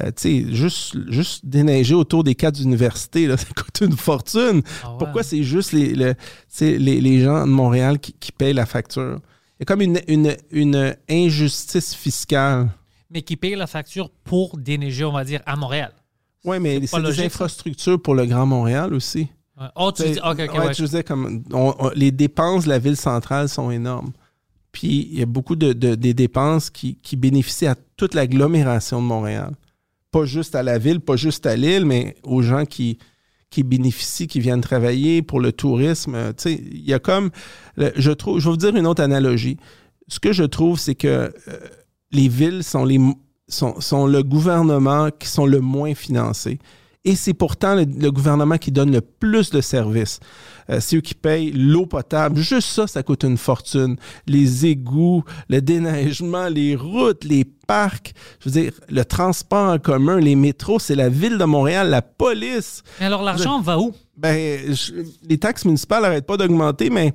[0.02, 0.10] Euh,
[0.52, 4.62] juste, juste déneiger autour des quatre universités, là, ça coûte une fortune.
[4.84, 4.98] Ah ouais.
[4.98, 6.14] Pourquoi c'est juste les, le-
[6.60, 9.18] les, les gens de Montréal qui, qui payent la facture?
[9.58, 12.70] Il y a comme une, une, une injustice fiscale.
[13.10, 15.92] Mais qui paye la facture pour déneiger, on va dire, à Montréal.
[16.44, 19.28] Oui, mais c'est des infrastructures pour le Grand Montréal aussi.
[19.60, 19.66] Ouais.
[19.76, 20.18] Oh, tu dis.
[20.48, 20.74] Ouais, ouais.
[20.84, 24.12] Disais, comme, on- on- les dépenses de la ville centrale sont énormes.
[24.72, 29.00] Puis il y a beaucoup de, de- des dépenses qui, qui bénéficient à toute l'agglomération
[29.02, 29.54] de Montréal.
[30.12, 32.98] Pas juste à la ville, pas juste à l'île, mais aux gens qui,
[33.50, 36.14] qui bénéficient, qui viennent travailler pour le tourisme.
[36.14, 37.30] Euh, Tu sais, il y a comme.
[37.76, 39.56] Je trouve, je vais vous dire une autre analogie.
[40.08, 41.30] Ce que je trouve, c'est que euh,
[42.12, 42.98] les villes sont, les,
[43.48, 46.58] sont, sont le gouvernement qui sont le moins financés.
[47.04, 50.20] Et c'est pourtant le, le gouvernement qui donne le plus de services.
[50.68, 52.38] Euh, c'est eux qui payent l'eau potable.
[52.40, 53.96] Juste ça, ça coûte une fortune.
[54.26, 58.12] Les égouts, le déneigement, les routes, les parcs.
[58.40, 62.02] Je veux dire, le transport en commun, les métros, c'est la ville de Montréal, la
[62.02, 62.82] police.
[63.00, 63.92] Mais alors, l'argent va où?
[64.18, 64.92] Ben, je-
[65.26, 67.14] les taxes municipales n'arrêtent pas d'augmenter, mais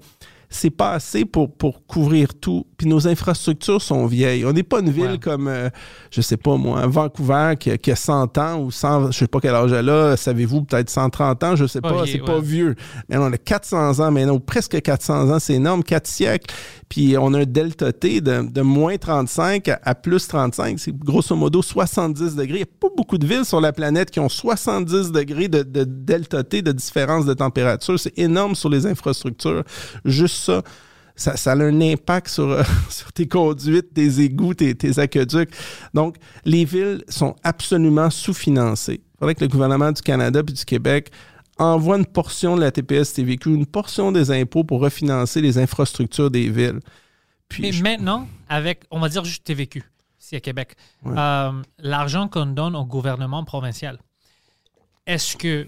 [0.56, 2.66] c'est pas assez pour, pour couvrir tout.
[2.78, 4.46] Puis nos infrastructures sont vieilles.
[4.46, 5.18] On n'est pas une ville Ouais.
[5.20, 5.70] comme, euh,
[6.12, 9.28] je sais pas moi, Vancouver qui, a- qui a 100 ans ou 100, je sais
[9.28, 12.40] pas quel âge elle a, savez-vous, peut-être 130 ans, je sais Pas pas, c'est pas
[12.40, 12.76] vieux.
[13.10, 16.54] Mais on a 400 ans maintenant, ou presque 400 ans, c'est énorme, 4 siècles.
[16.90, 20.80] Puis on a un delta T de, de moins 35 à, à plus 35.
[20.80, 22.46] C'est grosso modo 70 degrés.
[22.58, 25.64] Il n'y a pas beaucoup de villes sur la planète qui ont 70 degrés de,
[25.64, 28.00] de delta T de différence de température.
[28.00, 29.64] C'est énorme sur les infrastructures.
[30.06, 30.62] Juste ça.
[31.18, 35.50] Ça, ça a un impact sur, euh, sur tes conduites, tes égouts, tes, tes aqueducs.
[35.94, 39.02] Donc, les villes sont absolument sous-financées.
[39.02, 41.12] Il faudrait que le gouvernement du Canada puis du Québec
[41.58, 46.30] envoie une portion de la TPS TVQ, une portion des impôts pour refinancer les infrastructures
[46.30, 46.82] des villes.
[47.48, 49.84] Puis, Mais je- maintenant, avec, on va dire juste TVQ,
[50.20, 51.14] ici à Québec, Ouais.
[51.18, 54.00] euh, l'argent qu'on donne au gouvernement provincial,
[55.08, 55.66] est-ce que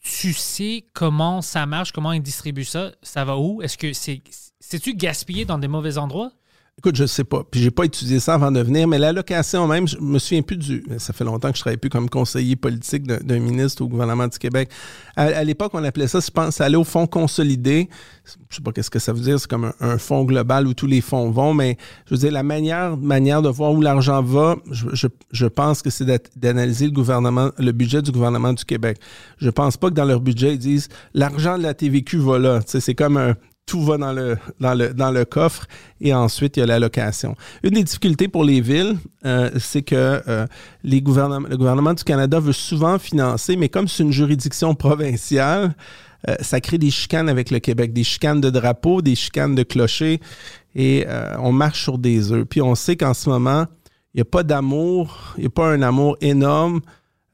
[0.00, 2.92] tu sais comment ça marche, comment ils distribuent ça?
[3.02, 3.62] Ça va où?
[3.62, 4.22] Est-ce que c'est.
[4.58, 6.32] C'est-tu gaspillé dans des mauvais endroits?
[6.80, 7.44] Écoute, je sais pas.
[7.44, 10.56] Puis j'ai pas étudié ça avant de venir, mais l'allocation même, je me souviens plus
[10.56, 10.82] du.
[10.96, 14.38] Ça fait longtemps que je travaille plus comme conseiller politique d'un ministre au gouvernement du
[14.38, 14.70] Québec.
[15.14, 17.90] À, l'époque, on appelait ça, je pense, ça allait au fonds consolidé.
[18.48, 19.38] Je sais pas qu'est-ce que ça veut dire.
[19.38, 22.42] C'est comme un, fonds global où tous les fonds vont, mais je veux dire, la
[22.42, 26.92] manière, manière de voir où l'argent va, je, je, je pense que c'est d'analyser le
[26.92, 28.96] gouvernement, le budget du gouvernement du Québec.
[29.36, 32.60] Je pense pas que dans leur budget, ils disent l'argent de la TVQ va là.
[32.64, 33.34] C'est comme un
[33.70, 35.64] tout va dans le, dans le, dans le coffre
[36.00, 37.36] et ensuite il y a l'allocation.
[37.62, 40.44] Une des difficultés pour les villes, euh, c'est que euh,
[40.82, 45.76] les gouvernements, le gouvernement du Canada veut souvent financer, mais comme c'est une juridiction provinciale,
[46.28, 49.62] euh, ça crée des chicanes avec le Québec, des chicanes de drapeaux, des chicanes de
[49.62, 50.20] clochers
[50.74, 52.46] et euh, on marche sur des œufs.
[52.46, 53.66] Puis on sait qu'en ce moment,
[54.14, 56.80] il n'y a pas d'amour, il n'y a pas un amour énorme.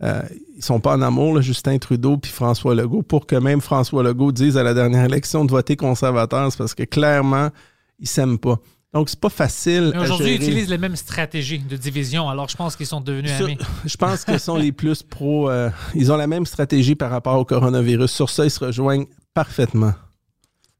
[0.02, 0.22] Euh,
[0.56, 4.02] ils sont pas en amour, là, Justin Trudeau puis François Legault, pour que même François
[4.02, 7.50] Legault dise à la dernière élection de voter conservateur, c'est parce que clairement,
[7.98, 8.58] ils s'aiment pas.
[8.92, 9.92] Donc, c'est pas facile.
[9.98, 13.46] Aujourd'hui, ils utilisent les mêmes stratégies de division, alors je pense qu'ils sont devenus Sur-
[13.46, 13.58] amis.
[13.84, 15.50] je pense qu'ils sont les plus pro.
[15.50, 18.10] euh, ils ont la même stratégie par rapport au coronavirus.
[18.10, 19.92] Sur ça, ils se rejoignent parfaitement.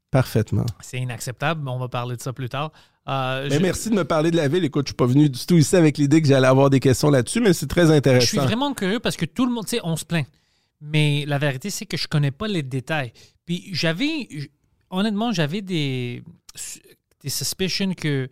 [0.09, 0.65] Parfaitement.
[0.79, 2.71] C'est inacceptable, mais on va parler de ça plus tard.
[3.07, 4.65] Euh, Mais merci de me parler de la ville.
[4.65, 7.09] Écoute, je suis pas venu du tout ici avec l'idée que j'allais avoir des questions
[7.09, 8.25] là-dessus, mais c'est très intéressant.
[8.25, 10.27] Je suis vraiment curieux parce que tout le monde, tu sais, on se plaint.
[10.81, 13.13] Mais la vérité, c'est que je connais pas les détails.
[13.45, 14.27] Puis j'avais,
[14.89, 16.21] honnêtement, j'avais des,
[17.23, 18.29] des suspicions que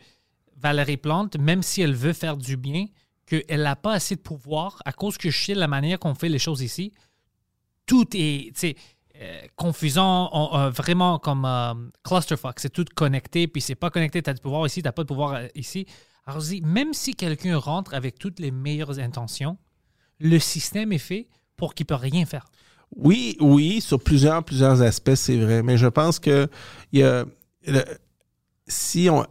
[0.57, 2.85] Valérie Plante, même si elle veut faire du bien,
[3.25, 6.29] qu'elle n'a pas assez de pouvoir à cause que je sais la manière qu'on fait
[6.29, 6.91] les choses ici.
[7.85, 8.75] Tout est, tu sais,
[9.56, 11.73] confusant, on- euh, vraiment comme euh,
[12.04, 12.60] clusterfuck.
[12.60, 14.21] C'est tout connecté, puis c'est pas connecté.
[14.21, 15.86] Tu as du pouvoir ici, tu pas de pouvoir euh, ici.
[16.25, 19.58] Alors, je dis, même si quelqu'un rentre avec toutes les meilleures intentions,
[20.19, 22.45] le système est fait pour qu'il peut rien faire.
[22.95, 25.62] Oui, oui, sur plusieurs, plusieurs aspects, c'est vrai.
[25.63, 26.47] Mais je pense que
[26.91, 27.25] il y a,
[27.67, 27.84] le-
[28.67, 29.25] si on,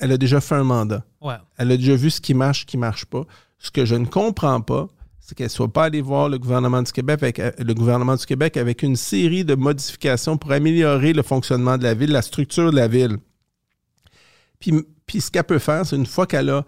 [0.00, 1.34] elle a déjà fait un mandat, Ouais.
[1.58, 3.24] elle a déjà vu ce qui marche, ce qui marche pas.
[3.58, 4.88] Ce que je ne comprends pas,
[5.30, 8.26] c'est qu'elle soit pas allée voir le gouvernement du Québec avec euh, le gouvernement du
[8.26, 12.72] Québec avec une série de modifications pour améliorer le fonctionnement de la ville, la structure
[12.72, 13.18] de la ville.
[14.58, 14.74] Puis,
[15.06, 16.64] puis ce qu'elle peut faire, c'est une fois qu'elle a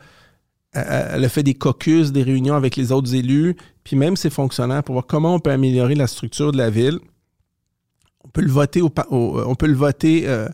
[0.75, 4.83] elle a fait des caucus, des réunions avec les autres élus, puis même ses fonctionnaires
[4.85, 6.98] pour voir comment on peut améliorer la structure de la ville.
[8.32, 10.48] On peut le voter au, pa- au- on peut le voter euh,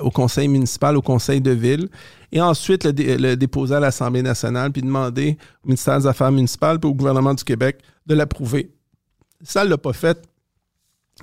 [0.00, 1.88] au conseil municipal, au conseil de ville,
[2.30, 6.30] et ensuite le, dé- le déposer à l'Assemblée nationale, puis demander au ministère des Affaires
[6.30, 8.70] municipales puis au gouvernement du Québec de l'approuver.
[9.42, 10.22] Ça, elle l'a pas fait.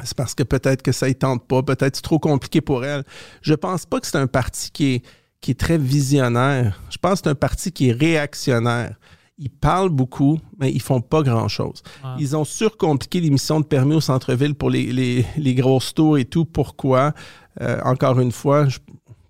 [0.03, 3.03] C'est parce que peut-être que ça ne tente pas, peut-être c'est trop compliqué pour elle.
[3.41, 5.05] Je pense pas que c'est un parti qui est,
[5.39, 6.81] qui est très visionnaire.
[6.89, 8.95] Je pense que c'est un parti qui est réactionnaire.
[9.37, 11.81] Ils parlent beaucoup, mais ils font pas grand-chose.
[12.19, 16.25] Ils ont surcompliqué l'émission de permis au centre-ville pour les, les, les grosses tours et
[16.25, 16.45] tout.
[16.45, 17.13] Pourquoi?
[17.61, 18.77] Euh, encore une fois, je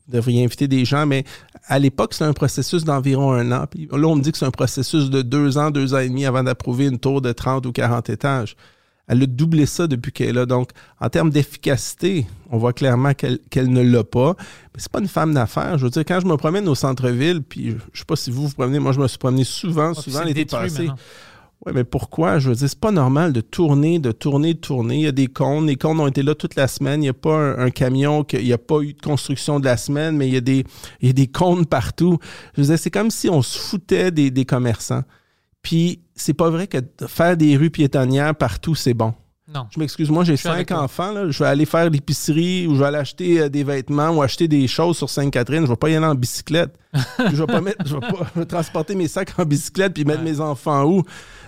[0.08, 1.24] devrais inviter des gens, mais
[1.68, 3.66] à l'époque, c'était un processus d'environ un an.
[3.70, 6.10] Puis là, on me dit que c'est un processus de deux ans, deux ans et
[6.10, 8.56] demi avant d'approuver une tour de 30 ou 40 étages.
[9.08, 10.46] Elle a doublé ça depuis qu'elle est là.
[10.46, 10.70] Donc,
[11.02, 13.40] en termes d'efficacité, on voit clairement qu'elle
[13.72, 14.36] ne l'a pas.
[14.74, 15.78] Mais c'est pas une femme d'affaires.
[15.78, 18.48] Je veux dire, quand je me promène au centre-ville, puis je sais pas si vous
[18.48, 20.88] vous promenez, moi je me suis promené souvent, Ah, souvent l'été passé.
[21.66, 22.40] Oui, mais pourquoi?
[22.40, 24.96] Je veux dire, c'est pas normal de tourner, de tourner, de tourner.
[24.96, 25.68] Il y a des cônes.
[25.68, 27.00] Les cônes ont été là toute la semaine.
[27.02, 29.62] Il n'y a pas un, un camion, que- il n'y a pas eu de construction
[29.62, 30.66] de la semaine, mais il y a des,
[31.02, 32.20] il y a des cônes partout.
[32.56, 35.04] Je veux dire, c'est comme si on se foutait des, des commerçants.
[35.64, 39.14] Puis, c'est pas vrai que faire des rues piétonnières partout, c'est bon.
[39.54, 39.66] Non.
[39.74, 41.12] Je m'excuse, moi j'ai cinq enfants.
[41.12, 41.30] Là.
[41.30, 44.48] Je vais aller faire l'épicerie ou je vais aller acheter euh, des vêtements ou acheter
[44.48, 45.64] des choses sur Sainte-Catherine.
[45.66, 46.76] Je vais pas y aller en bicyclette.
[47.20, 50.32] je vais pas mettre, je vais pas transporter mes sacs en bicyclette puis mettre Ouais.
[50.32, 51.04] mes enfants où?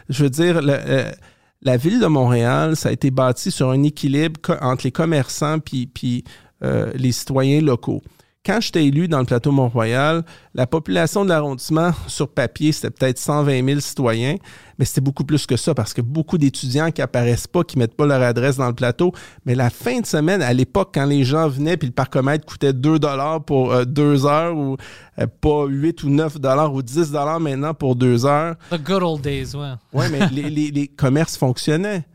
[0.10, 1.12] Je veux dire, le- euh,
[1.62, 5.88] la ville de Montréal, ça a été bâti sur un équilibre entre les commerçants puis,
[5.88, 6.24] puis
[6.64, 8.02] euh, les citoyens locaux.
[8.46, 13.18] Quand j'étais élu dans le plateau Mont-Royal, la population de l'arrondissement, sur papier, c'était peut-être
[13.18, 14.36] 120 000 citoyens,
[14.78, 17.96] mais c'était beaucoup plus que ça parce que beaucoup d'étudiants qui apparaissent pas, qui mettent
[17.96, 19.14] pas leur adresse dans le plateau.
[19.48, 22.74] Mais la fin de semaine, à l'époque, quand les gens venaient puis le parcomètre coûtait
[22.74, 24.78] 2 dollars pour euh, deux heures ou
[25.18, 29.02] euh, pas 8 ou 9 dollars ou 10 dollars maintenant pour deux heures, The good
[29.02, 29.74] old days, ouais.
[29.92, 32.06] Ouais, mais les, les- les commerces fonctionnaient.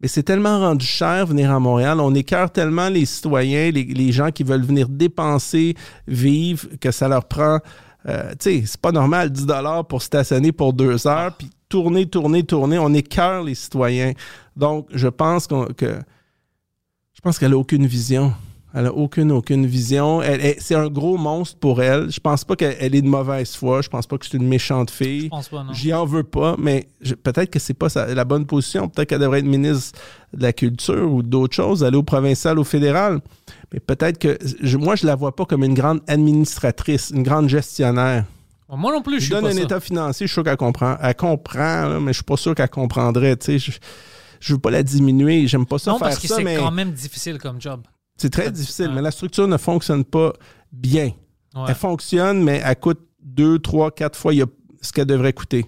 [0.00, 1.98] Mais c'est tellement rendu cher venir à Montréal.
[2.00, 5.74] On écœure tellement les citoyens, les, les gens qui veulent venir dépenser,
[6.06, 7.60] vivre, que ça leur prend.
[8.06, 9.46] euh, tu sais, c'est pas normal, 10
[9.88, 12.78] pour stationner pour deux heures, puis tourner, tourner, tourner.
[12.78, 14.12] On écœure les citoyens.
[14.56, 15.98] Donc, je pense qu'on- que.
[17.14, 18.34] Je pense qu'elle a aucune vision.
[18.76, 20.20] Elle a aucune, aucune vision.
[20.20, 22.10] Elle, elle- c'est un gros monstre pour elle.
[22.10, 23.82] Je pense pas qu'elle elle est de mauvaise foi.
[23.82, 25.22] Je pense pas que c'est une méchante fille.
[25.24, 25.72] Je pense pas, non.
[25.72, 28.88] J'y en veux pas, mais je- peut-être que c'est pas sa- la bonne position.
[28.88, 29.96] Peut-être qu'elle devrait être ministre
[30.32, 33.20] de la Culture ou d'autres choses, aller au provincial, au fédéral.
[33.72, 37.48] Mais peut-être que je- moi, je la vois pas comme une grande administratrice, une grande
[37.48, 38.24] gestionnaire.
[38.76, 39.60] Moi non plus, je Je suis donne pas un ça.
[39.62, 40.96] état financier, je suis sûr qu'elle comprend.
[41.00, 43.36] Elle comprend, là, mais je suis pas sûr qu'elle comprendrait.
[43.36, 43.58] tu sais.
[43.60, 43.78] Je,
[44.40, 45.46] je veux pas la diminuer.
[45.46, 47.82] J'aime pas ça Non, faire parce que c'est mais quand même difficile comme job.
[48.16, 48.52] C'est très Ouais.
[48.52, 48.90] difficile.
[48.94, 50.32] Mais la structure ne fonctionne pas
[50.72, 51.12] bien.
[51.54, 51.62] Ouais.
[51.68, 54.32] Elle fonctionne, mais elle coûte deux, trois, quatre fois
[54.80, 55.66] ce qu'elle devrait coûter.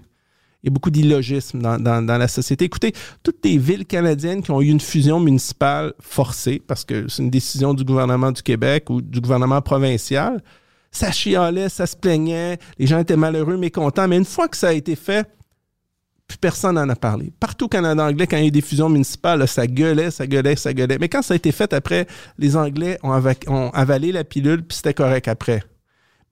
[0.63, 2.65] Il y a beaucoup d'illogisme dans, dans- dans la société.
[2.65, 7.23] Écoutez, toutes les villes canadiennes qui ont eu une fusion municipale forcée, parce que c'est
[7.23, 10.43] une décision du gouvernement du Québec ou du gouvernement provincial,
[10.91, 14.69] ça chialait, ça se plaignait, les gens étaient malheureux, mécontents, mais une fois que ça
[14.69, 15.29] a été fait,
[16.29, 17.33] plus personne n'en a parlé.
[17.39, 20.27] Partout au Canada anglais, quand il y a eu des fusions municipales, ça gueulait, ça
[20.27, 20.99] gueulait, ça gueulait.
[20.99, 22.07] Mais quand ça a été fait après,
[22.39, 25.63] les Anglais ont, ava- ont avalé la pilule, puis c'était correct après.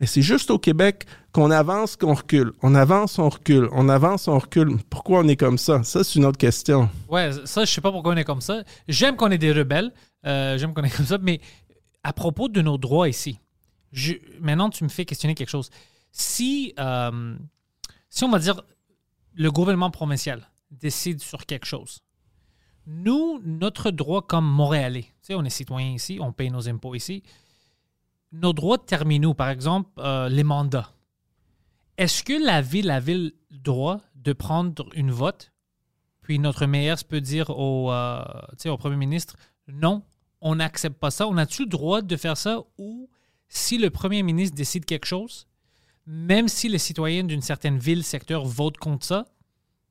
[0.01, 2.53] Mais c'est juste au Québec qu'on avance, qu'on recule.
[2.63, 3.69] On avance, on recule.
[3.71, 4.77] On avance, on recule.
[4.91, 5.85] Pourquoi on est comme ça?
[5.85, 6.91] Ça, c'est une autre question.
[7.09, 8.65] Ouais, ça, je sais pas pourquoi on est comme ça.
[8.89, 9.93] J'aime qu'on ait des rebelles.
[10.27, 11.19] Euh, J'aime qu'on est comme ça.
[11.23, 11.41] Mais
[12.03, 13.39] à propos de nos droits ici,
[14.41, 15.71] maintenant, tu me fais questionner quelque chose.
[16.11, 17.37] Si, euh,
[18.11, 18.61] si on va dire,
[19.35, 22.01] le gouvernement provincial décide sur quelque chose,
[22.87, 27.23] nous, notre droit comme Montréalais, on est citoyen ici, on paye nos impôts ici,
[28.33, 30.93] nos droits terminaux, par exemple, euh, les mandats.
[31.97, 35.53] Est-ce que la ville, la ville droit de prendre une vote?
[36.21, 38.25] Puis notre maire peut dire au, euh,
[38.67, 39.37] au premier ministre,
[39.69, 40.03] non,
[40.41, 41.29] on n'accepte pas ça.
[41.29, 43.09] On a-tu le droit de faire ça ou
[43.49, 45.47] si le premier ministre décide quelque chose,
[46.07, 49.25] même si les citoyens d'une certaine ville, secteur votent contre ça,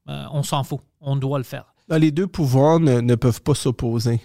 [0.09, 0.79] euh, on s'en fout.
[1.01, 1.73] On doit le faire.
[1.89, 4.21] Les deux pouvoirs ne, ne peuvent pas s'opposer.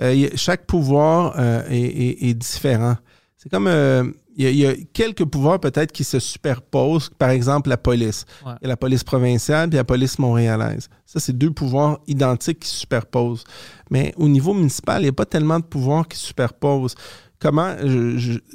[0.00, 2.96] Euh, chaque pouvoir euh, est, est- est différent.
[3.36, 3.66] C'est comme
[4.36, 7.10] il y, a- il y a quelques pouvoirs peut-être qui se superposent.
[7.18, 8.24] Par exemple, la police.
[8.46, 8.52] Ouais.
[8.60, 10.88] Il y a la police provinciale et la police montréalaise.
[11.06, 13.42] Ça, c'est deux pouvoirs identiques qui se superposent.
[13.90, 16.94] Mais au niveau municipal, il n'y a pas tellement de pouvoirs qui se superposent.
[17.42, 17.74] Comment,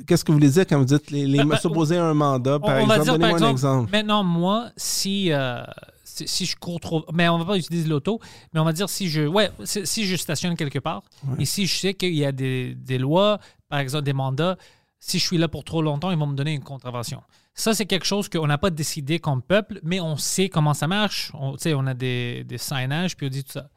[0.08, 2.13] qu'est-ce que vous voulez dire quand vous dites les, les Ben, ben, s'opposer à un
[2.13, 3.06] mandat, par on exemple?
[3.06, 3.91] Donnez-moi un exemple, exemple.
[3.91, 5.62] maintenant, moi, si, euh,
[6.06, 7.06] si, si je cours trop.
[7.13, 8.21] Mais on va pas utiliser l'auto,
[8.54, 9.23] mais on va dire si je.
[9.23, 11.04] Ouais, si, si je stationne quelque part,
[11.38, 14.58] et si je sais qu'il y a des, des lois, par exemple des mandats,
[15.00, 17.21] si je suis là pour trop longtemps, ils vont me donner une contravention.
[17.54, 20.88] Ça, c'est quelque chose qu'on n'a pas décidé comme peuple, mais on sait comment ça
[20.88, 21.32] marche.
[21.34, 23.69] On, on a des, des signages, puis on dit tout ça.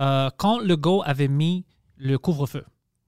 [0.00, 1.64] Euh, quand le Go avait mis
[1.96, 2.64] le couvre-feu,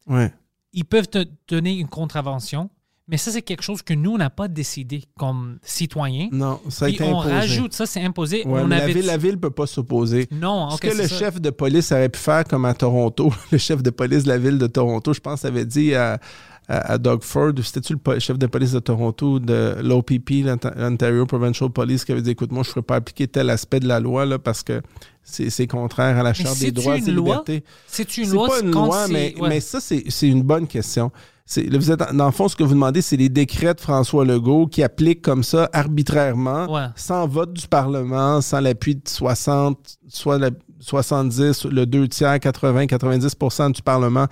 [0.09, 0.32] Ouais.
[0.77, 2.71] Ils peuvent te donner une contravention,
[3.09, 6.29] mais ça, c'est quelque chose que nous, on n'a pas décidé comme citoyens.
[6.33, 7.35] Non, ça a Puis été on imposé.
[7.35, 8.45] rajoute, ça, c'est imposé.
[8.47, 10.27] Ouais, on mais la avait ville, la ville peut pas s'opposer.
[10.33, 11.17] Non, Ce ok, que le ça.
[11.19, 14.39] chef de police aurait pu faire, comme à Toronto, le chef de police de la
[14.39, 16.19] ville de Toronto, je pense, avait dit à,
[16.68, 20.44] à, à Doug Ford, c'était-tu le chef de police de Toronto, de l'OPP,
[20.76, 23.81] l'Ontario Provincial Police, qui avait dit écoute, moi, je ne ferai pas appliquer tel aspect
[23.81, 24.83] de la loi là, parce que
[25.22, 27.64] c'est contraire à la Charte des droits et libertés.
[27.87, 29.48] C'est une C'est loi pas une loi, mais, ouais.
[29.48, 31.11] mais ça, c'est une bonne question.
[31.57, 34.24] Là, vous êtes, dans le fond, ce que vous demandez, c'est les décrets de François
[34.24, 36.87] Legault qui appliquent comme ça arbitrairement, Ouais.
[36.96, 40.50] sans vote du Parlement, sans l'appui de 60, soit la-
[40.87, 44.27] 70, le 2 tiers, 80, 90% du Parlement.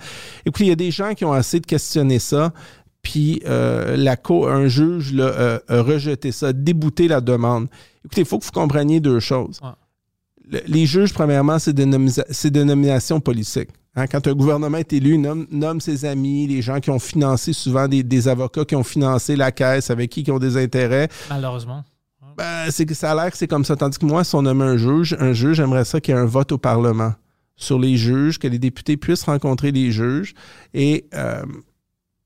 [0.45, 2.53] Écoutez, il y a des gens qui ont assez de questionner ça.
[3.01, 7.67] Puis euh, la cour, un juge là, euh, a rejeté ça, débouté la demande.
[8.03, 9.59] Écoutez, il faut que vous compreniez deux choses.
[9.61, 10.61] Ouais.
[10.67, 13.69] Les juges, premièrement, c'est des, nominations politiques.
[13.95, 16.99] Hein, quand un gouvernement est élu, il nomme, nomme ses amis, les gens qui ont
[16.99, 20.57] financé, souvent des, des avocats qui ont financé la caisse, avec qui qui ont des
[20.57, 21.07] intérêts.
[21.29, 21.83] Malheureusement.
[22.37, 23.75] Ben, c'est que ça a l'air que c'est comme ça.
[23.75, 26.21] Tandis que moi, si on nomme un juge, un juge, j'aimerais ça qu'il y ait
[26.21, 27.13] un vote au Parlement
[27.55, 30.33] sur les juges, que les députés puissent rencontrer les juges.
[30.73, 31.43] Et euh,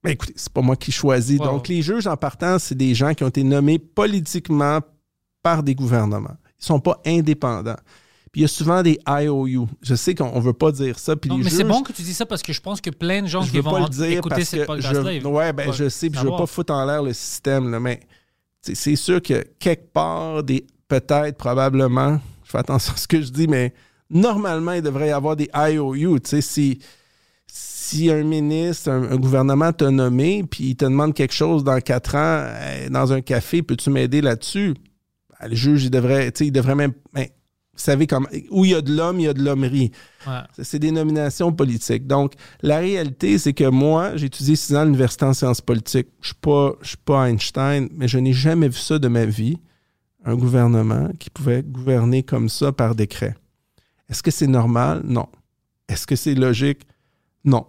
[0.04, 1.38] ben, écoutez, c'est pas moi qui choisis.
[1.38, 4.80] Donc, les juges, en partant, c'est des gens qui ont été nommés politiquement
[5.43, 6.38] par des gouvernements.
[6.60, 7.78] Ils sont pas indépendants.
[8.32, 9.67] Puis il y a souvent des IOU.
[9.82, 11.15] Je sais qu'on ne veut pas dire ça.
[11.15, 12.91] Puis Non, les mais c'est bon que tu dis ça parce que je pense que
[12.91, 15.30] plein de gens je qui veux vont dire écouter cette podcast-là.
[15.30, 16.41] ouais, ben, je sais, puis je veux savoir.
[16.41, 18.02] pas foutre en l'air le système, là, mais
[18.62, 23.30] c'est sûr que quelque part, des peut-être, probablement, je fais attention à ce que je
[23.30, 23.74] dis, mais
[24.10, 26.17] normalement, il devrait y avoir des IOU.
[26.24, 26.80] Si,
[27.48, 32.15] si un ministre, un, gouvernement t'a nommé, puis il te demande quelque chose dans quatre
[32.15, 34.74] ans, euh, dans un café, peux-tu m'aider là-dessus?
[35.39, 36.93] Ben, le juge, il devrait, il devrait même.
[37.13, 37.28] ben,
[37.80, 39.92] vous savez, comme, où il y a de l'homme, il y a de l'hommerie.
[40.28, 40.42] Ouais.
[40.62, 42.06] C'est- des nominations politiques.
[42.08, 46.08] Donc, la réalité, c'est que moi, j'ai étudié six ans à l'université en sciences politiques.
[46.22, 46.34] Je
[46.82, 49.58] je suis pas Einstein, mais je n'ai jamais vu ça de ma vie.
[50.26, 53.36] Un gouvernement qui pouvait gouverner comme ça par décret.
[54.10, 55.02] Est-ce que c'est normal?
[55.06, 55.28] Non.
[55.88, 56.82] Est-ce que c'est logique?
[57.46, 57.65] Non.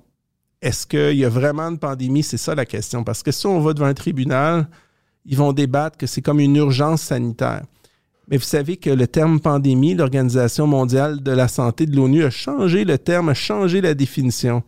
[0.60, 2.24] Est-ce qu'il y a vraiment une pandémie?
[2.24, 3.04] C'est ça la question.
[3.04, 4.68] Parce que si on va devant un tribunal,
[5.24, 7.62] ils vont débattre que c'est comme une urgence sanitaire.
[8.30, 12.30] Mais vous savez que le terme pandémie, l'Organisation mondiale de la santé de l'ONU a
[12.30, 14.62] changé le terme, a changé la définition.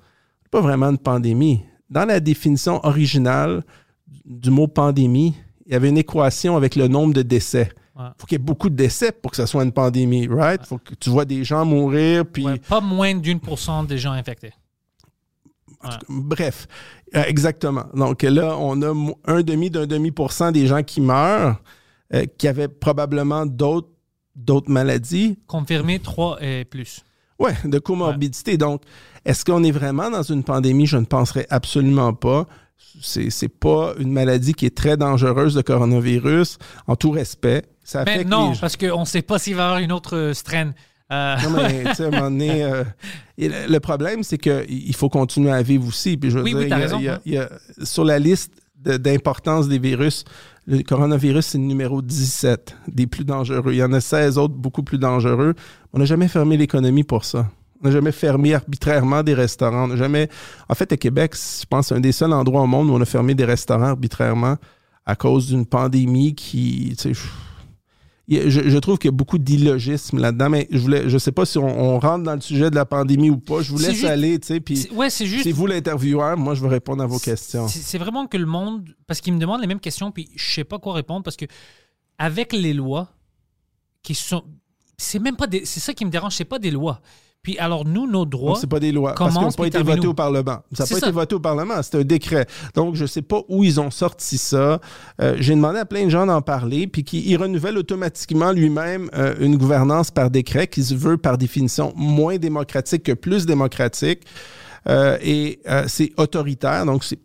[0.50, 1.62] Pas vraiment une pandémie.
[1.88, 3.62] Dans la définition originale
[4.24, 5.34] du mot pandémie,
[5.66, 7.70] il y avait une équation avec le nombre de décès.
[7.94, 8.08] Il Ouais.
[8.18, 10.60] faut qu'il y ait beaucoup de décès pour que ce soit une pandémie, right?
[10.64, 13.84] Il faut que tu vois des gens mourir, puis Ouais, pas moins d'une pour cent
[13.84, 14.52] des gens infectés.
[16.08, 16.68] Bref,
[17.14, 17.84] euh, exactement.
[17.94, 18.94] Donc là, on a
[19.26, 21.60] un demi d'un demi pour cent des gens qui meurent,
[22.14, 23.88] euh, qui avaient probablement d'autres
[24.34, 25.38] d'autres maladies.
[25.46, 27.04] Confirmé 3 et plus.
[27.38, 28.56] Ouais, de comorbidité.
[28.56, 28.82] Donc,
[29.24, 30.86] est-ce qu'on est vraiment dans une pandémie?
[30.86, 32.46] Je ne penserais absolument pas.
[33.00, 37.62] C'est c'est pas une maladie qui est très dangereuse, le coronavirus, en tout respect.
[37.84, 39.92] Ça Mais Ben non, les parce qu'on ne sait pas s'il va y avoir une
[39.92, 40.72] autre euh, strain.
[41.12, 42.84] Euh, Non, mais tu sais, à un moment donné, euh,
[43.36, 46.16] le, problème, c'est qu'il faut continuer à vivre aussi.
[46.16, 47.20] Puis je veux Oui, dire, oui, il y a- raison, il y a- hein.
[47.26, 47.50] il y a-
[47.84, 50.24] sur la liste de- d'importance des virus,
[50.66, 53.72] le coronavirus, c'est le numéro 17 des plus dangereux.
[53.72, 55.54] Il y en a 16 autres beaucoup plus dangereux.
[55.92, 57.50] On n'a jamais fermé l'économie pour ça.
[57.80, 59.84] On n'a jamais fermé arbitrairement des restaurants.
[59.84, 60.28] On n'a jamais.
[60.68, 63.00] En fait, à Québec, je pense c'est un des seuls endroits au monde où on
[63.00, 64.56] a fermé des restaurants arbitrairement
[65.04, 66.94] à cause d'une pandémie qui.
[66.96, 67.20] tu sais,
[68.28, 71.44] je, je trouve qu'il y a beaucoup d'illogisme là-dedans, mais je voulais, je sais pas
[71.44, 73.62] si on, on rentre dans le sujet de la pandémie ou pas.
[73.62, 75.42] Je vous laisse juste- aller, tu sais, puis c'est- ouais, c'est juste.
[75.44, 77.66] c'est vous l'intervieweur, moi je vais répondre à vos questions.
[77.68, 78.88] C'est vraiment que le monde.
[79.06, 81.46] Parce qu'ils me demandent les mêmes questions, puis je sais pas quoi répondre, parce que
[82.18, 83.08] avec les lois
[84.02, 84.44] qui sont.
[84.96, 85.64] C'est même pas des.
[85.64, 87.00] C'est ça qui me dérange, c'est pas des lois.
[87.42, 88.56] Puis alors, nous, nos droits.
[88.60, 90.58] C'est pas des lois, parce qu'ils n'ont pas été votés au Parlement.
[90.72, 91.06] Ça n'a pas ça.
[91.08, 92.46] été voté au Parlement, c'est un décret.
[92.76, 94.80] Donc, je sais pas où ils ont sorti ça.
[95.20, 99.34] Euh, J'ai demandé à plein de gens d'en parler, puis qu'ils renouvellent automatiquement lui-même euh,
[99.40, 104.20] une gouvernance par décret qui se veut, par définition, moins démocratique que plus démocratique.
[104.88, 106.86] euh, et euh, c'est autoritaire.
[106.86, 107.18] Donc, c'est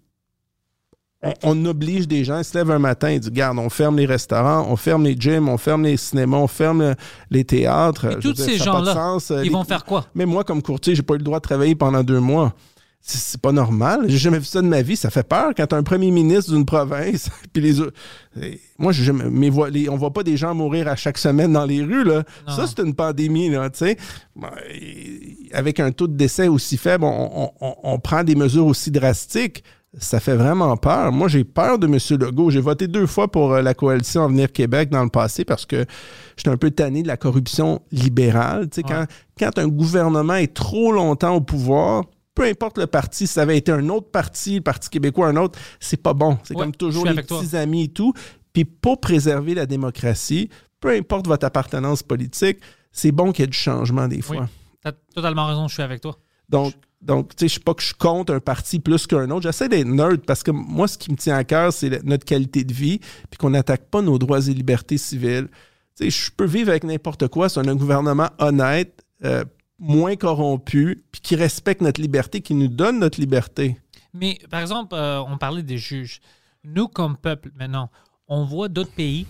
[1.23, 3.97] on, on oblige des gens, ils se lèvent un matin et disent Regarde, on ferme
[3.97, 6.95] les restaurants, on ferme les gyms, on ferme les cinémas, on ferme
[7.31, 8.05] les théâtres.
[8.05, 9.17] Et Je tous ces gens-là.
[9.31, 10.05] Euh, ils les- vont faire quoi?
[10.13, 12.53] Mais moi, comme courtier, j'ai pas eu le droit de travailler pendant deux mois.
[12.99, 14.01] C'est- pas normal.
[14.07, 14.97] J'ai jamais vu ça de ma vie.
[14.97, 17.29] Ça fait peur quand un premier ministre d'une province.
[17.53, 17.93] Puis les autres.
[18.77, 21.81] Moi, jamais- mais les- on voit pas des gens mourir à chaque semaine dans les
[21.81, 22.03] rues.
[22.03, 22.23] Là.
[22.47, 22.53] Non.
[22.55, 23.49] Ça, c'est une pandémie.
[23.49, 23.97] Là, tu sais.
[24.35, 28.35] Bon, et Avec un taux de décès aussi faible, on, on- on- on prend des
[28.35, 29.63] mesures aussi drastiques.
[29.99, 31.11] Ça fait vraiment peur.
[31.11, 31.97] Moi, j'ai peur de M.
[32.19, 32.49] Legault.
[32.51, 35.85] J'ai voté deux fois pour euh, la coalition Avenir Québec dans le passé parce que
[36.35, 38.69] j'étais un peu tanné de la corruption libérale.
[38.69, 39.05] Tu sais, Ouais.
[39.37, 42.03] quand, quand un gouvernement est trop longtemps au pouvoir,
[42.35, 45.35] peu importe le parti, si ça avait été un autre parti, le Parti québécois, un
[45.37, 46.37] autre, c'est pas bon.
[46.43, 47.39] C'est Ouais, comme toujours les toi.
[47.39, 48.13] petits amis et tout.
[48.53, 52.59] Puis pour préserver la démocratie, peu importe votre appartenance politique,
[52.91, 54.37] c'est bon qu'il y ait du changement des fois.
[54.41, 54.45] Oui.
[54.83, 56.15] T'as totalement raison, je suis avec toi.
[56.49, 59.43] Donc, donc tu sais, je sais pas que je compte un parti plus qu'un autre.
[59.43, 62.63] J'essaie d'être neutre parce que moi, ce qui me tient à cœur, c'est notre qualité
[62.63, 65.47] de vie, puis qu'on n'attaque pas nos droits et libertés civiles.
[65.95, 69.43] Tu sais, je peux vivre avec n'importe quoi si on a un gouvernement honnête, euh,
[69.79, 73.77] moins corrompu, puis qui respecte notre liberté, qui nous donne notre liberté.
[74.13, 76.19] Mais par exemple, euh, on parlait des juges.
[76.63, 77.89] Nous, comme peuple, maintenant,
[78.27, 79.27] on voit d'autres pays,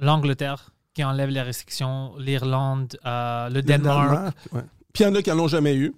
[0.00, 4.34] l'Angleterre, qui enlève les restrictions, l'Irlande, euh, le Le Danemark.
[4.52, 4.62] ouais.
[4.92, 5.94] Puis il y en a qui n'en ont jamais eu.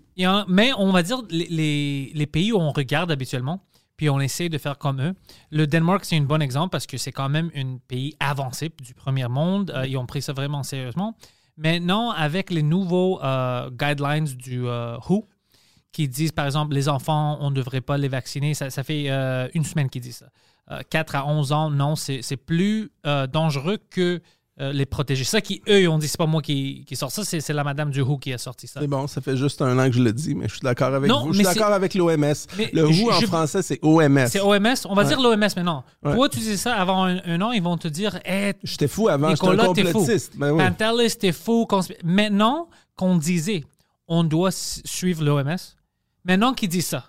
[0.48, 3.60] Mais on va dire les, pays où on regarde habituellement,
[3.96, 5.14] puis on essaie de faire comme eux.
[5.50, 8.94] Le Danemark, c'est un bon exemple parce que c'est quand même un pays avancé du
[8.94, 9.70] premier monde.
[9.74, 11.16] Euh, ils ont pris ça vraiment sérieusement.
[11.56, 15.28] Maintenant, avec les nouveaux euh, guidelines du euh, WHO,
[15.92, 19.08] qui disent, par exemple, les enfants, on ne devrait pas les vacciner, ça, ça fait
[19.54, 20.30] une semaine qu'ils disent ça.
[20.70, 24.22] Euh, 4 à 11 ans, non, c'est plus dangereux que
[24.60, 25.24] euh, les protéger.
[25.24, 27.64] Ça qui, eux, ils ont dit, c'est pas moi qui, qui sort ça, c'est la
[27.64, 28.80] madame du WHO qui a sorti ça.
[28.80, 30.92] C'est bon, ça fait juste un an que je le dis, mais je suis d'accord
[30.94, 31.32] avec Non, vous.
[31.32, 32.34] Je suis d'accord avec l'OMS.
[32.72, 34.26] Le WHO en je- français, c'est OMS.
[34.28, 34.74] C'est OMS.
[34.84, 35.08] On va Ouais.
[35.08, 35.84] dire l'OMS maintenant.
[36.02, 36.14] Ouais.
[36.14, 39.08] Toi, tu disais ça avant un, un an, ils vont te dire hey, J'étais fou
[39.08, 40.36] avant, j'étais un complotiste.
[40.36, 40.58] Ben oui.
[40.62, 41.66] Pantelis, t'es fou.
[41.68, 43.64] consp- Maintenant qu'on disait
[44.08, 45.56] on doit suivre l'OMS,
[46.24, 47.06] maintenant qu'ils disent ça,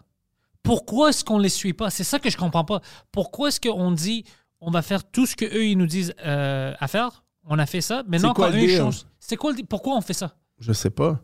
[0.61, 1.89] pourquoi est-ce qu'on les suit pas?
[1.89, 2.79] C'est ça que je comprends pas.
[3.11, 4.23] Pourquoi est-ce qu'on dit
[4.61, 7.23] on va faire tout ce qu'eux, ils nous disent euh, à faire?
[7.49, 8.03] On a fait ça.
[8.07, 8.77] Maintenant, quoi quand ils deal?
[8.77, 9.03] changent.
[9.19, 9.63] C'est quoi le?
[9.63, 10.33] Pourquoi on fait ça?
[10.59, 11.19] Je sais pas.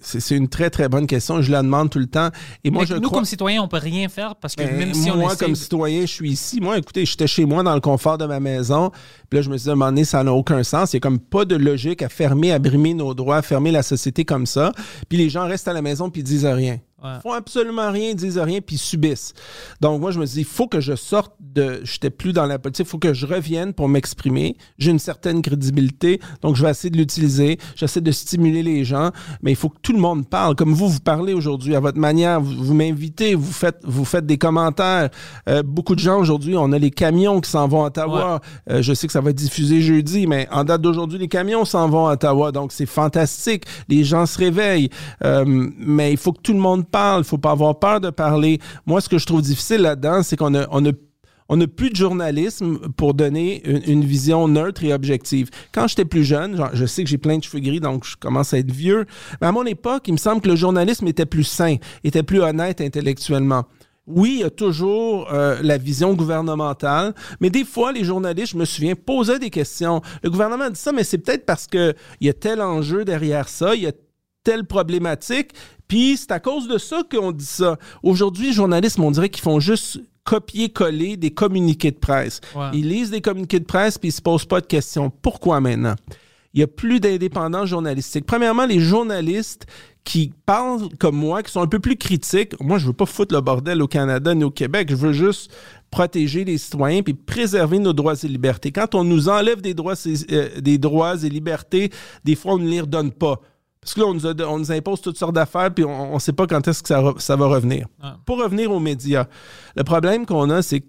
[0.00, 1.42] C'est- une très, très bonne question.
[1.42, 2.30] Je la demande tout le temps.
[2.62, 3.18] Et moi, Mais je nous, crois...
[3.18, 5.56] comme citoyens, on peut rien faire parce que Ben, même si on moi, essaie comme
[5.56, 6.60] citoyen, je suis ici.
[6.60, 8.90] Moi, écoutez, j'étais chez moi dans le confort de ma maison.
[9.28, 10.92] Puis là, je me suis donné, ça n'a aucun sens.
[10.92, 13.72] Il n'y a comme pas de logique à fermer, à brimer nos droits, à fermer
[13.72, 14.70] la société comme ça.
[15.08, 16.78] Puis les gens restent à la maison puis ils disent rien.
[17.04, 17.20] Ouais.
[17.22, 19.34] Font absolument rien, disent rien, puis subissent.
[19.82, 21.80] Donc, moi, je me dis, il faut que je sorte de.
[21.84, 24.56] J'étais plus dans la politique, il faut que je revienne pour m'exprimer.
[24.78, 27.58] J'ai une certaine crédibilité, donc je vais essayer de l'utiliser.
[27.76, 29.10] J'essaie de stimuler les gens,
[29.42, 30.56] mais il faut que tout le monde parle.
[30.56, 34.24] Comme vous, vous parlez aujourd'hui à votre manière, vous, vous m'invitez, vous faites, vous faites
[34.24, 35.10] des commentaires.
[35.48, 38.40] Euh, beaucoup de gens aujourd'hui, on a les camions qui s'en vont à Ottawa.
[38.70, 41.66] Euh, je sais que ça va être diffusé jeudi, mais en date d'aujourd'hui, les camions
[41.66, 43.64] s'en vont à Ottawa, donc c'est fantastique.
[43.90, 44.88] Les gens se réveillent,
[45.22, 45.44] Euh,
[45.78, 47.24] mais il faut que tout le monde parle.
[47.24, 48.60] Faut pas avoir peur de parler.
[48.86, 50.92] Moi, ce que je trouve difficile là-dedans, c'est qu'on a, on a
[51.50, 55.50] on n'a plus de journalisme pour donner une, vision neutre et objective.
[55.74, 58.54] Quand j'étais plus jeune, je sais que j'ai plein de cheveux gris, donc je commence
[58.54, 59.04] à être vieux,
[59.42, 62.40] mais à mon époque, il me semble que le journalisme était plus sain, était plus
[62.40, 63.64] honnête intellectuellement.
[64.06, 68.58] Oui, il y a toujours euh, la vision gouvernementale, mais des fois, les journalistes, je
[68.58, 70.00] me souviens, posaient des questions.
[70.22, 73.74] Le gouvernement dit ça, mais c'est peut-être parce qu'il y a tel enjeu derrière ça,
[73.74, 73.92] il y a
[74.44, 75.52] telle problématique,
[75.88, 77.78] puis c'est à cause de ça qu'on dit ça.
[78.02, 82.40] Aujourd'hui, les journalistes, on dirait qu'ils font juste copier-coller des communiqués de presse.
[82.72, 85.10] Ils lisent des communiqués de presse, puis ils se posent pas de questions.
[85.10, 85.94] Pourquoi maintenant?
[86.54, 88.26] Il n'y a plus d'indépendance journalistique.
[88.26, 89.66] Premièrement, les journalistes
[90.04, 92.54] qui parlent comme moi, qui sont un peu plus critiques.
[92.60, 94.88] Moi, je veux pas foutre le bordel au Canada ni au Québec.
[94.90, 95.50] Je veux juste
[95.90, 98.70] protéger les citoyens puis préserver nos droits et libertés.
[98.70, 101.90] Quand on nous enlève des droits, euh, des droits et libertés,
[102.24, 103.40] des fois, on ne les redonne pas.
[103.84, 106.18] Parce que là, on nous, a- on nous impose toutes sortes d'affaires, puis on ne
[106.18, 107.86] sait pas quand est-ce que ça, re- ça va revenir.
[108.02, 108.16] Ah.
[108.24, 109.26] Pour revenir aux médias,
[109.76, 110.86] le problème qu'on a, c'est que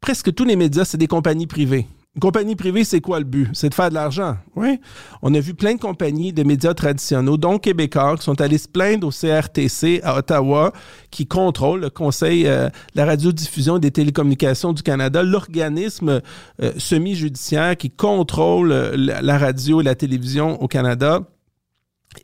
[0.00, 1.86] presque tous les médias, c'est des compagnies privées.
[2.14, 3.48] Une compagnie privée, c'est quoi le but?
[3.52, 4.38] C'est de faire de l'argent.
[4.54, 4.80] Oui.
[5.20, 8.68] On a vu plein de compagnies de médias traditionnels, dont Québécois, qui sont allés se
[8.68, 10.72] plaindre au CRTC à Ottawa,
[11.10, 16.22] qui contrôle le Conseil euh, de la radiodiffusion et des télécommunications du Canada, l'organisme
[16.62, 21.20] euh, semi-judiciaire qui contrôle euh, la, la radio et la télévision au Canada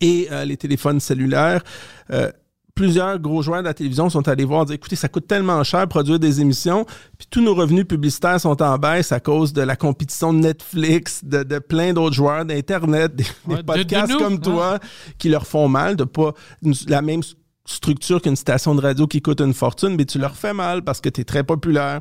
[0.00, 1.62] et euh, les téléphones cellulaires.
[2.10, 2.30] Euh,
[2.74, 5.80] plusieurs gros joueurs de la télévision sont allés voir, dire, écoutez, ça coûte tellement cher
[5.82, 6.86] de produire des émissions,
[7.18, 11.22] puis tous nos revenus publicitaires sont en baisse à cause de la compétition de Netflix,
[11.22, 14.38] de, de plein d'autres joueurs d'Internet, des, des Ouais, de- de podcasts nous, comme ouais.
[14.40, 14.78] toi,
[15.18, 16.32] qui leur font mal de pas
[16.62, 17.20] une- la même
[17.66, 21.00] structure qu'une station de radio qui coûte une fortune, mais tu leur fais mal parce
[21.02, 22.00] que tu es très populaire.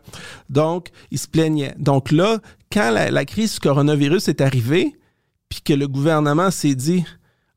[0.50, 1.76] Donc, ils se plaignaient.
[1.78, 2.40] Donc là,
[2.72, 4.96] quand la, la crise du coronavirus est arrivée,
[5.50, 7.04] puis que le gouvernement s'est dit,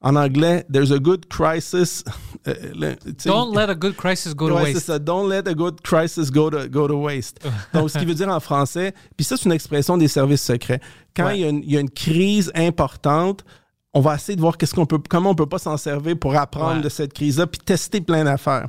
[0.04, 2.04] en anglais, there's a good crisis.
[2.46, 4.80] euh, le- Don't let a good crisis go to Ouais, waste.
[4.86, 4.98] ça.
[4.98, 7.40] Don't let a good crisis go to, go to waste.
[7.72, 10.80] Donc, ce qui veut dire en français, puis ça, c'est une expression des services secrets.
[11.16, 11.38] Quand Ouais.
[11.38, 13.44] il, y a une, il y a une crise importante,
[13.94, 16.34] on va essayer de voir qu'est-ce qu'on peut, comment on peut pas s'en servir pour
[16.36, 16.82] apprendre Ouais.
[16.82, 18.68] de cette crise-là, puis tester plein d'affaires.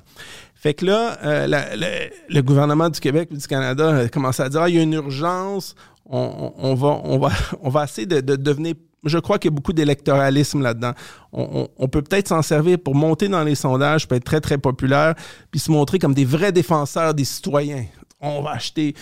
[0.54, 1.88] Fait que là, euh, la- le,
[2.30, 4.84] le gouvernement du Québec et du Canada a commencé à dire ah, il y a
[4.84, 5.76] une urgence,
[6.06, 7.30] on, on- on va, on, va,
[7.62, 8.76] on va essayer de, de devenir.
[9.06, 10.94] Je crois qu'il y a beaucoup d'électoralisme là-dedans.
[11.32, 15.16] On, peut peut-être s'en servir pour monter dans les sondages, peut être très, très populaire,
[15.52, 17.86] puis se montrer comme des vrais défenseurs des citoyens.
[18.22, 18.96] On va acheter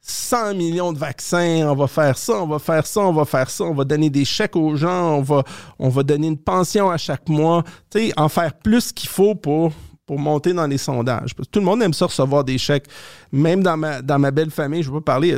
[0.00, 3.50] 100 millions de vaccins, on va faire ça, on va faire ça, on va faire
[3.50, 5.42] ça, on va donner des chèques aux gens, on va,
[5.78, 7.64] on va donner une pension à chaque mois.
[7.90, 9.72] Tu sais, en faire plus qu'il faut pour,
[10.06, 11.34] pour monter dans les sondages.
[11.50, 12.86] Tout le monde aime ça recevoir des chèques.
[13.32, 15.36] Même dans ma, dans ma belle famille, je pas parler,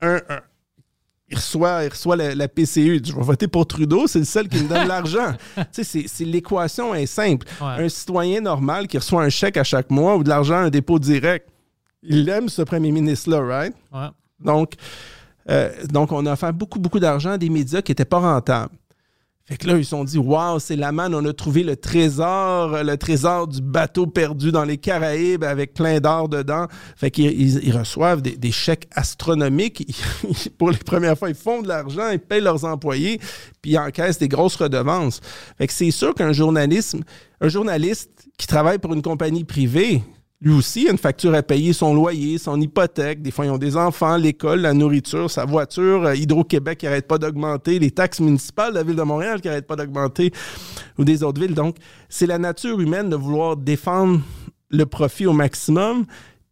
[0.00, 0.40] un, un-
[1.30, 3.00] il reçoit, il reçoit la, la PCU.
[3.04, 5.32] Je vais voter pour Trudeau, c'est le seul qui me donne l'argent.
[5.72, 7.46] Tu sais, c'est- l'équation est simple.
[7.60, 7.84] Ouais.
[7.84, 10.98] Un citoyen normal qui reçoit un chèque à chaque mois ou de l'argent, un dépôt
[10.98, 11.48] direct,
[12.02, 13.74] il aime ce premier ministre-là, right?
[13.92, 14.08] Ouais.
[14.40, 14.72] Donc,
[15.48, 18.74] euh, donc, on a fait beaucoup, beaucoup d'argent à des médias qui n'étaient pas rentables.
[19.50, 21.74] Fait que là, ils se sont dit, waouh, c'est la manne, on a trouvé le
[21.74, 26.68] trésor, le trésor du bateau perdu dans les Caraïbes avec plein d'or dedans.
[26.96, 29.92] Fait qu'ils ils- ils reçoivent des, chèques astronomiques.
[30.58, 33.18] Pour les premières fois, ils font de l'argent, ils payent leurs employés,
[33.60, 35.20] puis ils encaissent des grosses redevances.
[35.58, 37.02] Fait que c'est sûr qu'un journalisme,
[37.40, 40.04] un journaliste qui travaille pour une compagnie privée,
[40.42, 43.20] lui aussi a une facture à payer, son loyer, son hypothèque.
[43.20, 47.06] Des fois, ils ont des enfants, l'école, la nourriture, sa voiture, euh, Hydro-Québec qui n'arrête
[47.06, 50.32] pas d'augmenter, les taxes municipales de la ville de Montréal qui n'arrêtent pas d'augmenter,
[50.98, 51.54] ou des autres villes.
[51.54, 51.76] Donc,
[52.08, 54.20] c'est la nature humaine de vouloir défendre
[54.70, 56.06] le profit au maximum,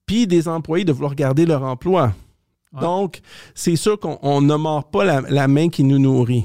[0.04, 2.12] puis des employés de vouloir garder leur emploi.
[2.78, 3.20] Donc,
[3.54, 6.44] c'est sûr qu'on on ne mord pas la, la main qui nous nourrit.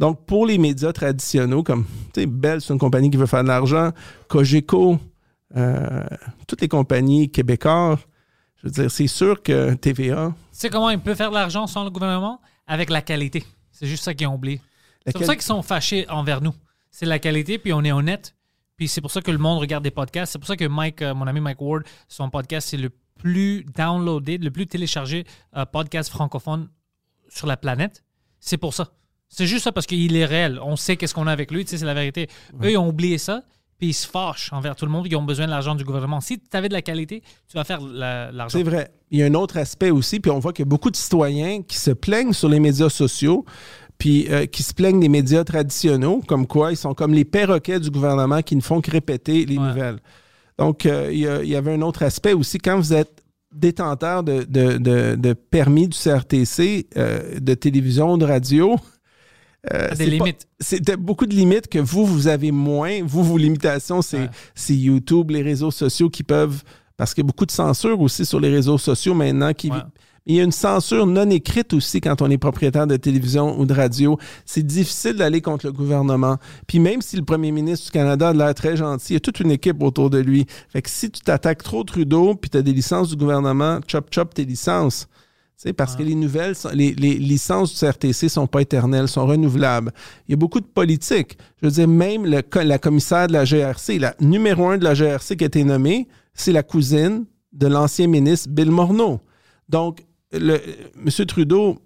[0.00, 3.44] Donc, pour les médias traditionnels, comme, tu sais, Bell, c'est une compagnie qui veut faire
[3.44, 3.90] de l'argent,
[4.26, 4.98] Cogeco,
[5.56, 6.04] euh,
[6.46, 7.98] toutes les compagnies québécoises,
[8.56, 11.66] je veux dire, c'est sûr que TVA, Tu sais comment ils peuvent faire de l'argent
[11.66, 12.40] sans le gouvernement?
[12.66, 13.44] Avec la qualité.
[13.72, 14.60] C'est juste ça qu'ils ont oublié.
[15.04, 16.54] C'est pour ça qu'ils sont fâchés envers nous.
[16.90, 18.34] C'est la qualité, puis on est honnête.
[18.76, 20.32] Puis c'est pour ça que le monde regarde des podcasts.
[20.32, 23.64] C'est pour ça que Mike, euh, mon ami Mike Ward, son podcast, c'est le plus
[23.76, 25.24] downloadé, le plus téléchargé
[25.56, 26.68] euh, podcast francophone
[27.28, 28.04] sur la planète.
[28.40, 28.92] C'est pour ça.
[29.28, 30.60] C'est juste ça parce qu'il est réel.
[30.62, 31.64] On sait qu'est-ce qu'on a avec lui.
[31.64, 32.28] Tu sais, c'est la vérité.
[32.62, 33.42] Eux, ils ont oublié ça.
[33.82, 35.08] Puis ils se fâchent envers tout le monde.
[35.10, 36.20] Ils ont besoin de l'argent du gouvernement.
[36.20, 38.56] Si tu avais de la qualité, tu vas faire la- l'argent.
[38.56, 38.92] C'est vrai.
[39.10, 40.94] Il y a un autre aspect aussi, puis on voit qu'il y a beaucoup de
[40.94, 43.44] citoyens qui se plaignent sur les médias sociaux,
[43.98, 47.80] puis euh, qui se plaignent des médias traditionnels, comme quoi ils sont comme les perroquets
[47.80, 49.66] du gouvernement qui ne font que répéter les Ouais.
[49.66, 49.98] nouvelles.
[50.60, 52.58] Donc, euh, il y, a- il y avait un autre aspect aussi.
[52.58, 53.20] Quand vous êtes
[53.52, 58.76] détenteur de, de- de- de permis du CRTC, euh, de télévision, de radio,
[59.72, 60.48] euh, Des limites.
[60.60, 63.00] c'était beaucoup de limites que vous, vous avez moins.
[63.04, 64.28] Vous, vos limitations, c'est
[64.68, 64.74] Ouais.
[64.74, 66.62] YouTube, les réseaux sociaux qui peuvent.
[66.96, 69.52] Parce qu'il y a beaucoup de censure aussi sur les réseaux sociaux maintenant.
[69.52, 69.78] Qui, Ouais.
[70.24, 73.66] Il y a une censure non écrite aussi quand on est propriétaire de télévision ou
[73.66, 74.18] de radio.
[74.46, 76.36] C'est difficile d'aller contre le gouvernement.
[76.68, 79.20] Puis même si le premier ministre du Canada a l'air très gentil, il y a
[79.20, 80.46] toute une équipe autour de lui.
[80.68, 84.14] Fait que si tu t'attaques trop Trudeau, puis tu as des licences du gouvernement, chop
[84.14, 85.08] chop tes licences.
[85.76, 89.92] Parce que les nouvelles, les, les licences du CRTC sont pas éternelles, sont renouvelables.
[90.26, 91.38] Il y a beaucoup de politique.
[91.60, 94.94] Je veux dire, même le, la commissaire de la GRC, la numéro un de la
[94.94, 99.20] GRC qui a été nommée, c'est la cousine de l'ancien ministre Bill Morneau.
[99.68, 100.02] Donc,
[100.32, 100.54] le,
[100.96, 101.26] M.
[101.26, 101.78] Trudeau,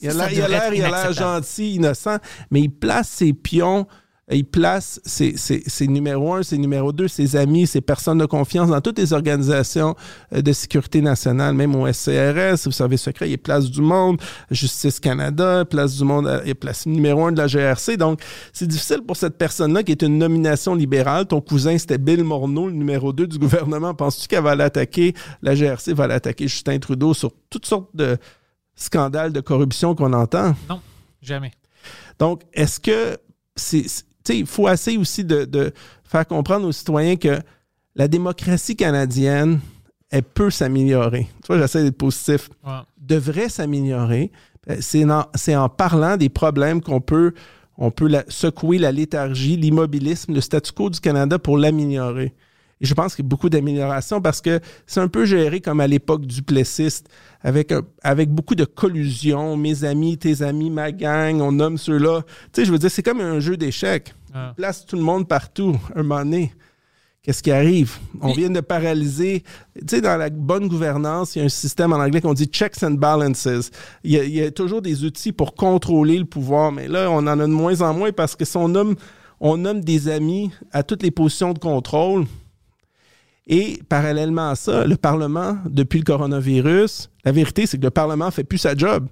[0.00, 2.18] il a l'air- gentil, innocent,
[2.50, 3.86] mais il place ses pions,
[4.30, 8.24] il place ses, ses- ses numéros un, ses numéros deux, ses amis, ses personnes de
[8.24, 9.96] confiance dans toutes les organisations
[10.32, 14.20] euh, de sécurité nationale, même au SCRS, au service secret, il est place du monde,
[14.50, 17.96] Justice Canada, place du monde, euh, il est place numéro un de la GRC.
[17.96, 18.20] Donc,
[18.52, 21.26] c'est difficile pour cette personne-là qui est une nomination libérale.
[21.26, 23.92] Ton cousin, c'était Bill Morneau, le numéro 2 du gouvernement.
[23.92, 25.14] Penses-tu qu'elle va l'attaquer?
[25.42, 28.16] La GRC va l'attaquer Justin Trudeau sur toutes sortes de
[28.76, 30.54] scandales de corruption qu'on entend?
[30.70, 30.80] Non,
[31.20, 31.50] jamais.
[32.18, 33.18] Donc, est-ce que
[33.56, 33.84] c'est.
[34.30, 35.72] Il faut essayer aussi de, de
[36.04, 37.40] faire comprendre aux citoyens que
[37.94, 39.60] la démocratie canadienne,
[40.10, 41.28] elle peut s'améliorer.
[41.42, 42.48] Tu vois, j'essaie d'être positif.
[42.64, 42.72] Ouais.
[42.98, 44.30] Devrait s'améliorer.
[44.70, 47.32] Euh, C'est en, parlant des problèmes qu'on peut,
[47.78, 52.32] on peut la- secouer la léthargie, l'immobilisme, le statu quo du Canada pour l'améliorer.
[52.82, 55.80] Et je pense qu'il y a beaucoup d'améliorations parce que c'est un peu géré comme
[55.80, 57.08] à l'époque du plessiste,
[57.40, 59.56] avec, un- avec beaucoup de collusion.
[59.56, 62.22] Mes amis, tes amis, ma gang, on nomme ceux-là.
[62.52, 64.12] Tu sais, je veux dire, c'est comme un jeu d'échecs.
[64.34, 64.40] Ouais.
[64.56, 66.52] Place tout le monde partout, un moment donné.
[67.22, 67.98] qu'est-ce qui arrive?
[68.20, 69.44] On vient de paralyser.
[69.78, 72.46] Tu sais, dans la bonne gouvernance, il y a un système en anglais qu'on dit
[72.46, 73.46] checks and balances.
[74.02, 77.08] Il y, a, il y, a, toujours des outils pour contrôler le pouvoir, mais là,
[77.12, 78.96] on en a de moins en moins parce que si on nomme,
[79.38, 82.24] on nomme des amis à toutes les positions de contrôle,
[83.46, 88.26] et parallèlement à ça, le Parlement, depuis le coronavirus, la vérité, c'est que le Parlement
[88.26, 89.08] ne fait plus sa job.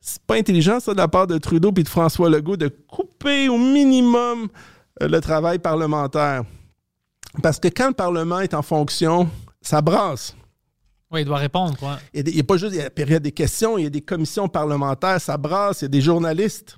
[0.00, 3.48] C'est pas intelligent, ça, de la part de Trudeau et de François Legault, de couper
[3.48, 4.48] au minimum
[5.02, 6.44] euh, le travail parlementaire.
[7.42, 9.28] Parce que quand le Parlement est en fonction,
[9.60, 10.34] ça brasse.
[11.10, 11.76] Oui, il doit répondre.
[11.76, 11.98] Quoi.
[12.12, 14.48] Il n'y a, a, pas juste la période des questions, il y a des commissions
[14.48, 16.76] parlementaires, ça brasse, il y a des journalistes.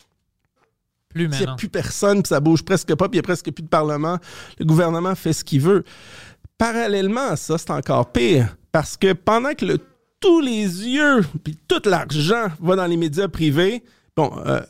[1.08, 1.38] Plus maintenant.
[1.38, 3.50] Il n'y a plus personne, puis ça bouge presque pas, puis il n'y a presque
[3.50, 4.18] plus de Parlement.
[4.58, 5.84] Le gouvernement fait ce qu'il veut.
[6.61, 8.54] Parallèlement à ça, c'est encore pire.
[8.70, 9.78] Parce que pendant que
[10.20, 13.82] tous les yeux, puis tout l'argent va dans les médias privés,
[14.18, 14.61] euh,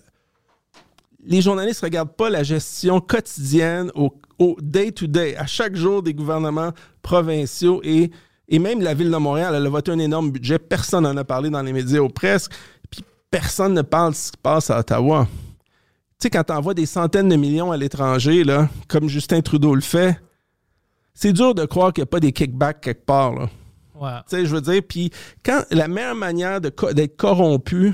[1.25, 4.15] les journalistes ne regardent pas la gestion quotidienne au,
[4.61, 6.71] day-to-day, à chaque jour des gouvernements
[7.03, 8.13] provinciaux et,
[8.57, 9.57] même la ville de Montréal.
[9.57, 10.61] Elle a voté un énorme budget.
[10.61, 12.53] Personne n'en a parlé dans les médias ou presque.
[12.89, 15.27] Puis personne ne parle de ce qui passe à Ottawa.
[15.27, 15.39] Tu
[16.21, 18.45] sais, quand tu envoies des centaines de millions à l'étranger,
[18.87, 20.21] comme Justin Trudeau le fait,
[21.15, 23.35] c'est dur de croire qu'il n'y a pas des kickbacks quelque part.
[23.35, 23.49] Là.
[24.01, 25.11] Tu sais, je veux dire, puis
[25.45, 27.93] quand la meilleure manière d'être corrompu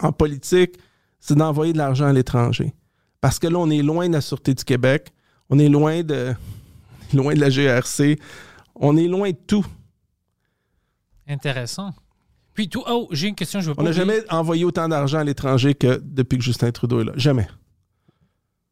[0.00, 0.76] en politique,
[1.20, 2.74] c'est d'envoyer de l'argent à l'étranger.
[3.20, 5.12] Parce que là, on est loin de la Sûreté du Québec,
[5.48, 6.34] on est loin de,
[7.14, 8.18] loin de la GRC,
[8.74, 9.64] on est loin de tout.
[11.28, 11.94] Intéressant.
[12.54, 15.24] Puis, tout, oh, j'ai une question, je veux On n'a jamais envoyé autant d'argent à
[15.24, 17.12] l'étranger que depuis que Justin Trudeau est là.
[17.14, 17.46] Jamais.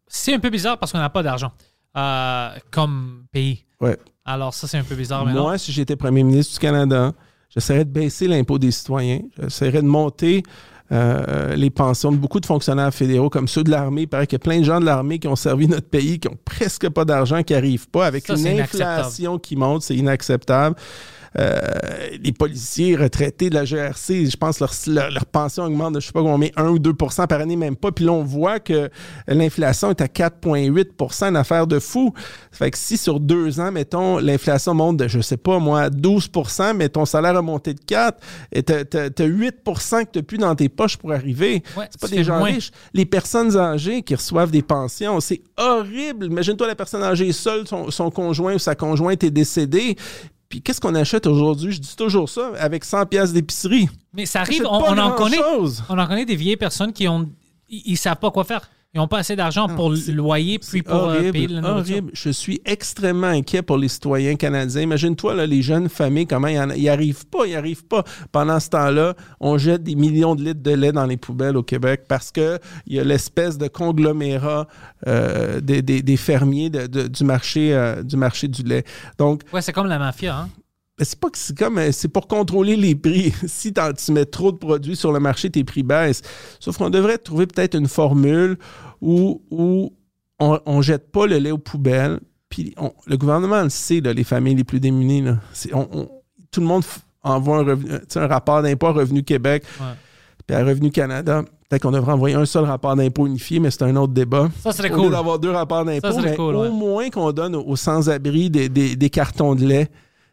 [0.09, 1.53] C'est un peu bizarre parce qu'on n'a pas d'argent
[1.97, 3.65] euh, comme pays.
[3.81, 3.97] Ouais.
[4.25, 5.25] Alors, ça, c'est un peu bizarre.
[5.27, 7.13] Moi, si j'étais premier ministre du Canada,
[7.49, 9.21] j'essaierais de baisser l'impôt des citoyens.
[9.39, 10.43] J'essaierais de monter
[10.91, 14.03] euh, les pensions de beaucoup de fonctionnaires fédéraux, comme ceux de l'armée.
[14.03, 16.19] Il paraît qu'il y a plein de gens de l'armée qui ont servi notre pays,
[16.19, 19.83] qui ont presque pas d'argent, qui n'arrivent pas, avec Ça, une inflation qui monte.
[19.83, 20.77] C'est inacceptable.
[21.39, 21.59] Euh,
[22.23, 26.07] les policiers retraités de la GRC, je pense leur, leur, leur pension augmente de je
[26.07, 27.93] sais pas combien, 1 ou 2% par année, même pas.
[27.93, 28.91] Puis là, on voit que
[29.29, 32.13] l'inflation est à 4,8% une affaire de fou.
[32.51, 35.91] Ça fait que si sur deux ans, mettons, l'inflation monte de, je sais pas moi,
[35.91, 36.31] 12
[36.75, 38.19] mais ton salaire a monté de 4,
[38.53, 41.63] et tu as, 8 que tu n'as plus dans tes poches pour arriver.
[41.77, 42.53] Ouais, c'est pas des gens moins.
[42.53, 42.71] riches.
[42.95, 46.27] Les personnes âgées qui reçoivent des pensions, c'est horrible.
[46.27, 49.97] Imagine-toi la personne âgée seule, son, son conjoint ou sa conjointe est décédée.
[50.49, 51.73] Puis qu'est-ce qu'on achète aujourd'hui?
[51.73, 53.89] Je dis toujours ça, avec 100 pièces d'épicerie.
[54.15, 55.39] Mais ça arrive, on, en connaît.
[55.89, 57.29] On en connaît des vieilles personnes qui ont.
[57.69, 58.69] Ils, ils savent pas quoi faire.
[58.99, 61.93] Ils n'ont pas assez d'argent pour le loyer puis pour euh, horrible, payer la nourriture.
[61.93, 62.11] horrible.
[62.15, 64.83] Je suis extrêmement inquiet pour les citoyens canadiens.
[64.83, 68.03] Imagine-toi, là, les jeunes familles, comment ils n'y arrivent pas, ils n'y arrivent pas.
[68.33, 71.63] Pendant ce temps-là, on jette des millions de litres de lait dans les poubelles au
[71.63, 74.67] Québec parce qu'il y a l'espèce de conglomérat
[75.07, 78.83] euh, des, des- des fermiers de- de- du, marché, euh, du marché du lait.
[79.17, 80.39] Donc, Ouais, c'est comme la mafia.
[80.41, 80.49] Hein?
[81.05, 83.33] C'est pas que c'est comme euh, c'est pour contrôler les prix.
[83.47, 86.23] si tu mets trop de produits sur le marché, tes prix baissent.
[86.61, 88.57] Sauf qu'on devrait trouver peut-être une formule
[89.01, 89.93] où, où
[90.41, 92.21] on, on jette pas le lait aux poubelles.
[92.49, 95.23] Puis on- le gouvernement le sait, là, les familles les plus démunies.
[95.23, 95.39] là.
[95.53, 96.09] C'est- on- on-
[96.51, 96.83] tout le monde
[97.23, 99.65] envoie un, revenu- rapport d'impôt à Revenu Québec
[100.47, 101.43] puis à Revenu Canada.
[101.69, 104.49] Peut-être qu'on devrait envoyer un seul rapport d'impôt unifié, mais c'est un autre débat.
[104.63, 105.11] Ça serait Au lieu cool.
[105.13, 108.49] d'avoir deux rapports d'impôt, Ça serait mais cool, au moins qu'on donne aux, aux sans-abri
[108.49, 109.89] des, des- des cartons de lait.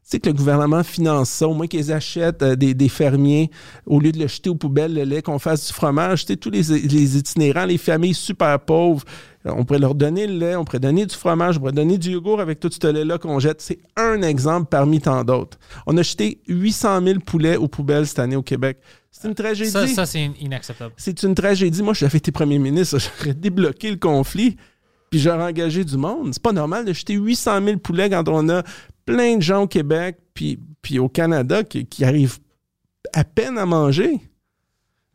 [0.06, 3.49] Tu sais que le gouvernement finance ça, au moins qu'ils achètent euh, des, des fermiers,
[3.88, 6.26] au lieu de le jeter aux poubelles, le lait, qu'on fasse du fromage.
[6.26, 9.03] Tu sais, tous les, les itinérants, les familles super pauvres,
[9.45, 12.12] on pourrait leur donner le lait, on pourrait donner du fromage, on pourrait donner du
[12.12, 13.62] yogourt avec tout ce lait-là qu'on jette.
[13.62, 15.58] C'est un exemple parmi tant d'autres.
[15.88, 18.78] On a jeté 800 000 poulets aux poubelles cette année au Québec.
[19.12, 19.72] C'est une tragédie.
[19.72, 20.93] Ça, ça c'est inacceptable.
[20.97, 21.82] C'est une tragédie.
[21.82, 24.56] Moi, j'avais été premier ministre, j'aurais débloqué le conflit,
[25.10, 26.30] puis j'aurais engagé du monde.
[26.34, 28.64] C'est pas normal de jeter 800 000 poulets quand on a
[29.06, 32.39] plein de gens au Québec, puis, puis au Canada qui, qui arrivent
[33.14, 34.20] à peine à manger.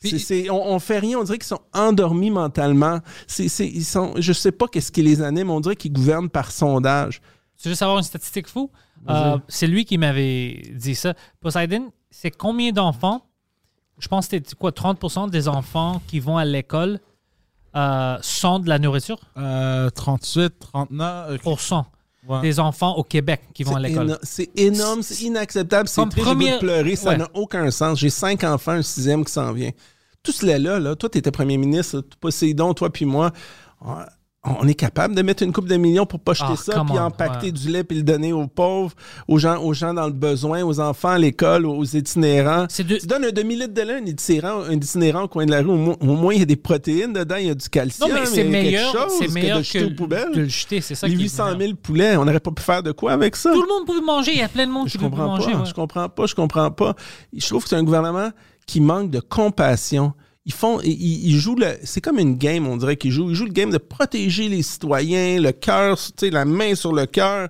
[0.01, 3.01] Puis- C'est- c'est- on, on fait rien, on dirait qu'ils sont endormis mentalement.
[3.27, 6.31] C'est, c'est- ils sont, je sais pas qu'est-ce qui les anime, on dirait qu'ils gouvernent
[6.31, 7.21] par sondage.
[7.61, 8.71] Tu veux savoir une statistique fou?
[9.09, 11.15] Euh, c'est lui qui m'avait dit ça.
[11.41, 13.27] Poseidon, c'est combien d'enfants?
[13.99, 17.01] Je pense que c'était quoi, 30% des enfants qui vont à l'école
[17.77, 19.19] euh, sont de la nourriture?
[19.37, 21.31] Euh, 38, 39.
[21.31, 21.87] euh, Pour cent
[22.31, 22.41] ouais.
[22.41, 24.19] des enfants au Québec qui vont à l'école.
[24.23, 27.17] C'est énorme, c'est inacceptable, c'est triste, première- de pleurer, ça Ouais.
[27.19, 27.99] n'a aucun sens.
[27.99, 29.71] J'ai cinq enfants, un sixième qui s'en vient.
[30.23, 33.33] Tout cela là, là toi, tu étais premier ministre, Poséidon, toi puis moi,
[34.45, 36.99] on- est capable de mettre une coupe de millions pour pas jeter Ah, ça, puis
[36.99, 37.53] empaqueter ouais.
[37.53, 38.95] du lait, puis le donner aux pauvres,
[39.29, 42.67] aux gens, aux gens dans le besoin, aux enfants à l'école, aux itinérants.
[42.71, 45.51] C'est de- Tu donnes un demi-litre de lait un itinérant, un itinérant au coin de
[45.51, 47.55] la rue, au, mo- au moins il y a des protéines dedans, il y a
[47.55, 50.33] du calcium, Non, mais c'est quelque meilleur, chose que de que, jeter aux poubelles.
[50.35, 50.81] de le jeter.
[50.81, 51.59] C'est ça Les qui est 800 meilleur.
[51.61, 53.53] 000 poulets, on n'aurait pas pu faire de quoi avec ça?
[53.53, 54.33] Tout le monde pouvait manger.
[54.33, 55.53] Il y a plein de monde qui Je peut comprends manger.
[55.53, 55.67] pas, ouais.
[55.67, 56.95] je comprends pas, je comprends pas.
[57.37, 58.31] Je trouve que c'est un gouvernement
[58.67, 60.13] qui manque de compassion.
[60.47, 60.91] Ils font, ils,
[61.29, 63.31] ils jouent le, c'est comme une game, on dirait qu'ils jouent.
[63.31, 66.93] Ils jouent le game de protéger les citoyens, le cœur, tu sais, la main sur
[66.93, 67.49] le cœur.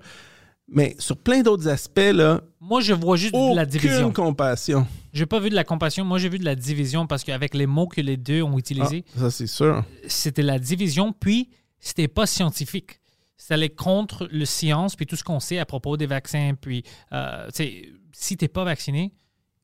[0.72, 4.02] Mais sur plein d'autres aspects, là, Moi, je vois juste de la division.
[4.08, 4.86] aucune compassion.
[5.12, 6.04] J'ai pas vu de la compassion.
[6.04, 9.04] Moi, j'ai vu de la division parce qu'avec les mots que les deux ont utilisés,
[9.16, 9.84] Ah, ça, c'est sûr.
[10.06, 11.48] c'était la division, puis
[11.80, 13.00] c'était pas scientifique.
[13.36, 16.52] Ça allait contre le science, puis tout ce qu'on sait à propos des vaccins.
[16.60, 19.12] Puis, euh, tu sais, si t'es pas vacciné,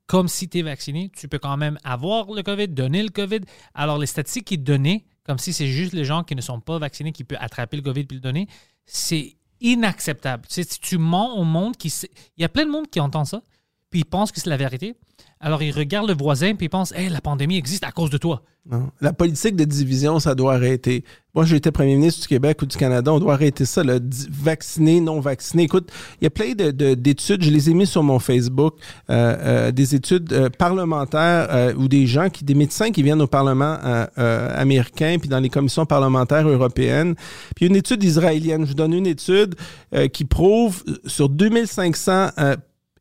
[0.06, 3.40] comme si tu es vacciné, tu peux quand même avoir le COVID, donner le COVID.
[3.74, 6.78] Alors, les statistiques qui donnaient, comme si c'est juste les gens qui ne sont pas
[6.78, 8.46] vaccinés qui peuvent attraper le COVID puis le donner,
[8.84, 10.46] c'est inacceptable.
[10.48, 11.92] Tu sais, tu mens au monde qui
[12.36, 13.42] Il y a plein de monde qui entend ça,
[13.90, 14.94] puis ils pensent que c'est la vérité.
[15.40, 18.16] Alors, ils regardent le voisin, puis ils pensent, hey, la pandémie existe à cause de
[18.16, 18.42] toi.
[18.68, 18.90] Non.
[19.00, 21.04] La politique de division, ça doit arrêter.
[21.34, 24.00] Moi, j'étais premier ministre du Québec ou du Canada, on doit arrêter ça, là.
[24.00, 25.64] Di- vacciné, non vacciné.
[25.64, 28.74] Écoute, il y a plein de- de- d'études, je les ai mis sur mon Facebook,
[29.08, 33.22] euh, euh, des études euh, parlementaires euh, ou des gens, qui, des médecins qui viennent
[33.22, 37.14] au Parlement euh, euh, américain puis dans les commissions parlementaires européennes.
[37.54, 39.54] Puis une étude israélienne, je vous donne une étude
[40.12, 42.56] qui prouve sur 2500 euh,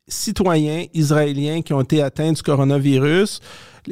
[0.08, 3.40] citoyens israéliens qui ont été atteints du coronavirus,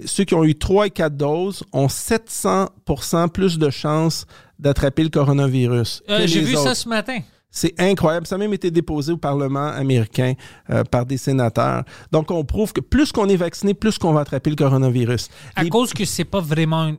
[0.06, 4.26] ceux qui ont eu 3 et 4 doses ont 700% plus de chances
[4.58, 6.02] d'attraper le coronavirus.
[6.08, 7.18] Euh, J'ai vu ça ce matin.
[7.50, 8.26] C'est incroyable.
[8.26, 10.32] Ça a même été déposé au Parlement américain
[10.70, 11.84] euh, par des sénateurs.
[12.10, 15.28] Donc, on prouve que plus qu'on est vacciné, plus qu'on va attraper le coronavirus.
[15.54, 16.96] À Les- cause que c'est pas vraiment une,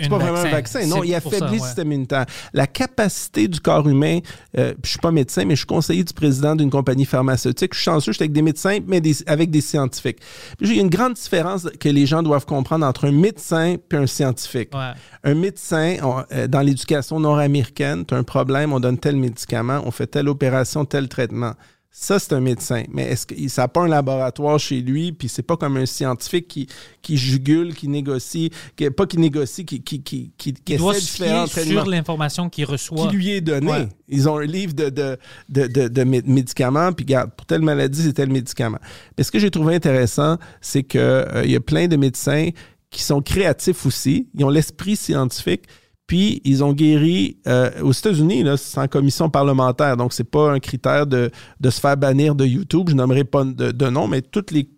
[0.00, 0.86] c'est pas vraiment un vaccin.
[0.86, 1.58] Non, il ça, affaiblit le ouais.
[1.58, 2.26] système immunitaire.
[2.52, 4.18] La capacité du corps humain,
[4.58, 7.72] euh, je suis pas médecin, mais je suis conseiller du président d'une compagnie pharmaceutique.
[7.74, 10.18] Je suis chanceux, je suis avec des médecins, mais des- avec des scientifiques.
[10.58, 13.76] Puis il y a une grande différence que les gens doivent comprendre entre un médecin
[13.90, 14.70] et un scientifique.
[14.74, 14.92] Ouais.
[15.24, 19.80] Un médecin, on- euh, dans l'éducation nord-américaine, tu as un problème, on donne tel médicament,
[19.84, 21.52] on fait telle opération, tel traitement.
[21.98, 22.82] Ça, c'est un médecin.
[22.92, 25.86] Mais est-ce que ça n'a pas un laboratoire chez lui, puis c'est pas comme un
[25.86, 26.66] scientifique qui,
[27.00, 31.48] qui jugule, qui négocie, qui, pas qui négocie, qui, qui, qui, qui, doit se fier
[31.48, 33.08] sur l'information qu'il reçoit.
[33.08, 33.70] qui lui est donné.
[33.70, 33.88] Ouais.
[34.08, 35.16] Ils ont un livre de, de,
[35.48, 38.78] de, de- de mé- médicaments, puis regarde, pour telle maladie, c'est tel médicament.
[39.16, 41.00] Mais ce que j'ai trouvé intéressant, c'est qu'il
[41.46, 42.50] y a plein de médecins
[42.90, 45.62] qui sont créatifs aussi, ils ont l'esprit scientifique,
[46.06, 50.60] puis ils ont guéri euh, aux États-Unis, c'est en commission parlementaire, donc c'est pas un
[50.60, 51.30] critère de,
[51.60, 54.68] de se faire bannir de YouTube, je nommerai pas de, nom, mais toutes les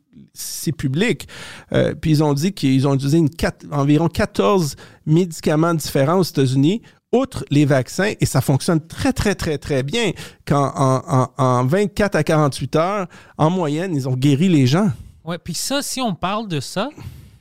[0.41, 1.26] c'est public.
[1.72, 3.24] Euh, puis ils ont dit qu'ils ont utilisé
[3.72, 6.81] environ 14 médicaments différents aux États-Unis,
[7.12, 10.12] outre les vaccins, et ça fonctionne très, très, très, très bien.
[10.47, 13.07] Quand en, en- en 24 à 48 heures,
[13.37, 14.91] en moyenne, ils ont guéri les gens.
[15.24, 16.89] Ouais, puis ça, si on parle de ça,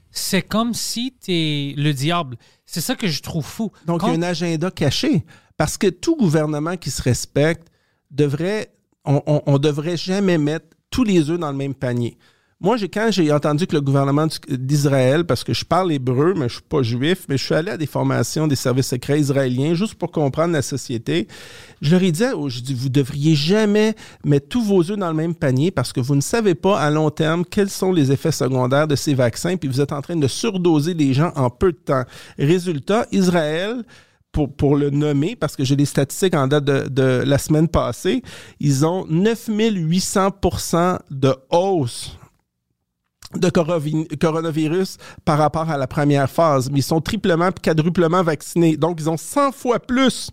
[0.09, 2.37] c'est comme si tu es le diable.
[2.67, 3.71] C'est ça que je trouve fou.
[3.87, 5.25] Donc, Quand- il y a un agenda caché.
[5.57, 7.69] Parce que tout gouvernement qui se respecte
[8.11, 8.71] devrait,
[9.05, 12.17] on, on devrait jamais mettre tous les œufs dans le même panier.
[12.59, 16.55] Moi, quand j'ai entendu que le gouvernement d'Israël, parce que je parle hébreu, mais je
[16.55, 19.93] suis pas juif, mais je suis allé à des formations des services secrets israéliens juste
[19.93, 21.27] pour comprendre la société.
[21.81, 23.93] Je leur ai dit, oh, je dis, vous devriez jamais
[24.25, 26.89] mettre tous vos œufs dans le même panier parce que vous ne savez pas à
[26.89, 30.15] long terme quels sont les effets secondaires de ces vaccins, puis vous êtes en train
[30.15, 32.05] de surdoser les gens en peu de temps.
[32.39, 33.83] Résultat, Israël,
[34.31, 37.67] pour, pour le nommer, parce que j'ai des statistiques en date de, de la semaine
[37.67, 38.23] passée,
[38.59, 42.17] ils ont 9800% de hausse
[43.39, 46.69] de coronavirus par rapport à la première phase.
[46.71, 48.77] Mais ils sont triplement quadruplement vaccinés.
[48.77, 50.31] Donc, ils ont 100 fois plus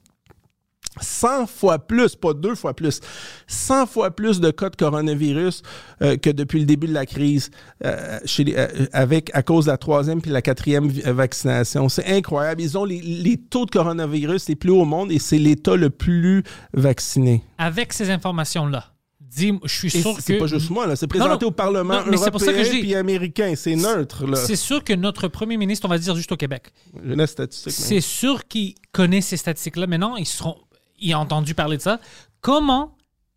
[1.01, 3.01] 100 fois plus, pas deux fois plus,
[3.47, 5.63] 100 fois plus de cas de coronavirus
[6.03, 7.51] euh, que depuis le début de la crise
[7.85, 11.89] euh, euh, avec, à cause de la troisième puis la quatrième vaccination.
[11.89, 12.63] C'est incroyable.
[12.63, 15.91] Ils ont les taux de coronavirus les plus hauts au monde et c'est l'État le
[15.91, 17.43] plus vacciné.
[17.59, 18.94] Avec ces informations-là,
[19.35, 20.39] dis je suis Et sûr c'est que.
[20.41, 20.97] pas juste moi, là.
[20.97, 21.25] C'est Non, non.
[21.27, 23.55] présenté au Parlement Non, mais c'est pour ça que européen je dis- puis américain.
[23.57, 24.37] C'est neutre, là.
[24.37, 26.73] C'est sûr que notre premier ministre, on va dire juste au Québec,
[27.03, 27.73] la statistique.
[27.73, 29.87] c'est sûr qu'il connaît ces statistiques-là.
[29.87, 30.57] Maintenant, ils seront,
[31.01, 32.01] il a entendu parler de ça.
[32.41, 32.97] Comment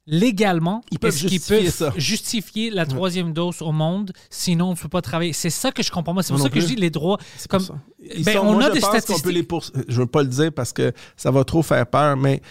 [0.10, 1.94] légalement Ils peuvent justifier peuvent ça.
[1.98, 5.34] justifier la troisième dose au monde Sinon, on ne peut pas travailler?
[5.34, 6.24] C'est ça que je comprends pas.
[6.24, 7.18] C'est pour Moi ça non que je dis les droits.
[7.38, 7.76] C'est Comme, pour
[8.24, 9.34] ben, sont- on moi, a je des pense peut statistiques.
[9.34, 12.42] les poursu- Je veux pas le dire parce que ça va trop faire peur, mais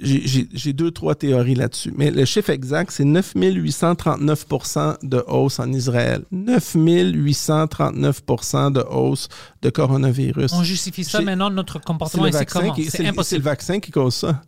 [0.00, 1.92] j'ai- deux, trois théories là-dessus.
[1.96, 6.22] Mais le chiffre exact, c'est 9839% de hausse en Israël.
[6.32, 9.28] 9839% de hausse
[9.62, 10.52] de coronavirus.
[10.52, 12.74] On justifie ça maintenant, notre comportement, et c'est comment?
[12.74, 13.42] c'est C'est le- c'est le impossible.
[13.42, 14.42] vaccin qui cause ça.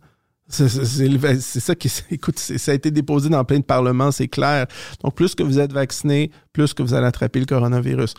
[0.47, 1.91] C'est ça qui.
[2.11, 4.67] Écoute, ça a été déposé dans plein de parlements, c'est clair.
[5.03, 8.13] Donc, plus que vous êtes vacciné, plus que vous allez attraper le coronavirus.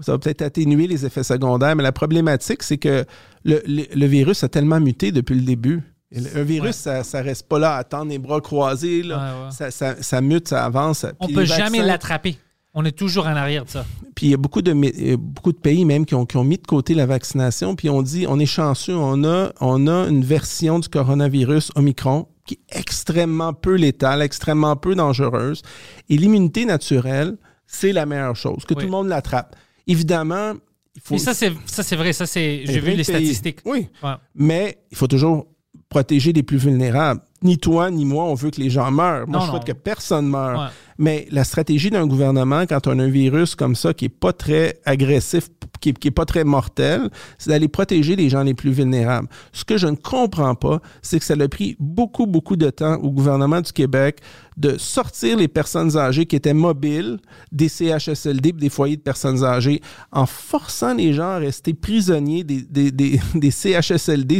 [0.00, 3.04] Ça va peut-être atténuer les effets secondaires, mais la problématique, c'est que
[3.44, 5.82] le, le- le virus a tellement muté depuis le début.
[6.12, 6.72] Un virus, Ouais.
[6.72, 9.02] ça, ça reste pas là à attendre les bras croisés.
[9.04, 9.46] là.
[9.46, 9.52] Ouais.
[9.52, 11.06] Ça, ça- ça mute, ça avance.
[11.20, 12.36] On Puis peut jamais l'attraper.
[12.74, 13.84] On est toujours en arrière de ça.
[14.14, 14.72] puis il y a beaucoup de,
[15.16, 18.00] beaucoup de pays même qui ont, qui ont mis de côté la vaccination, puis on
[18.02, 22.78] dit on est chanceux, on a, on a une version du coronavirus Omicron qui est
[22.78, 25.62] extrêmement peu létale, extrêmement peu dangereuse.
[26.08, 27.36] Et l'immunité naturelle,
[27.66, 28.80] c'est la meilleure chose, que Oui.
[28.80, 29.56] tout le monde l'attrape.
[29.88, 30.52] Évidemment,
[30.94, 31.14] il faut.
[31.14, 32.12] Mais ça, c'est vrai.
[32.12, 32.62] Ça, c'est.
[32.66, 33.58] J'ai vu les pays- statistiques.
[33.64, 34.14] Oui, Ouais.
[34.36, 35.46] mais il faut toujours
[35.90, 37.20] protéger les plus vulnérables.
[37.42, 39.26] Ni toi, ni moi, on veut que les gens meurent.
[39.26, 39.74] Moi, Non, je souhaite non.
[39.74, 40.60] que personne meure.
[40.60, 40.66] Ouais.
[40.98, 44.32] Mais la stratégie d'un gouvernement, quand on a un virus comme ça qui est pas
[44.32, 45.48] très agressif,
[45.80, 49.26] qui est, qui est pas très mortel, c'est d'aller protéger les gens les plus vulnérables.
[49.52, 52.96] Ce que je ne comprends pas, c'est que ça a pris beaucoup, beaucoup de temps
[52.96, 54.20] au gouvernement du Québec
[54.58, 57.18] de sortir les personnes âgées qui étaient mobiles
[57.50, 59.80] des CHSLD, des foyers de personnes âgées,
[60.12, 64.38] en forçant les gens à rester prisonniers des, des, des, des CHSLD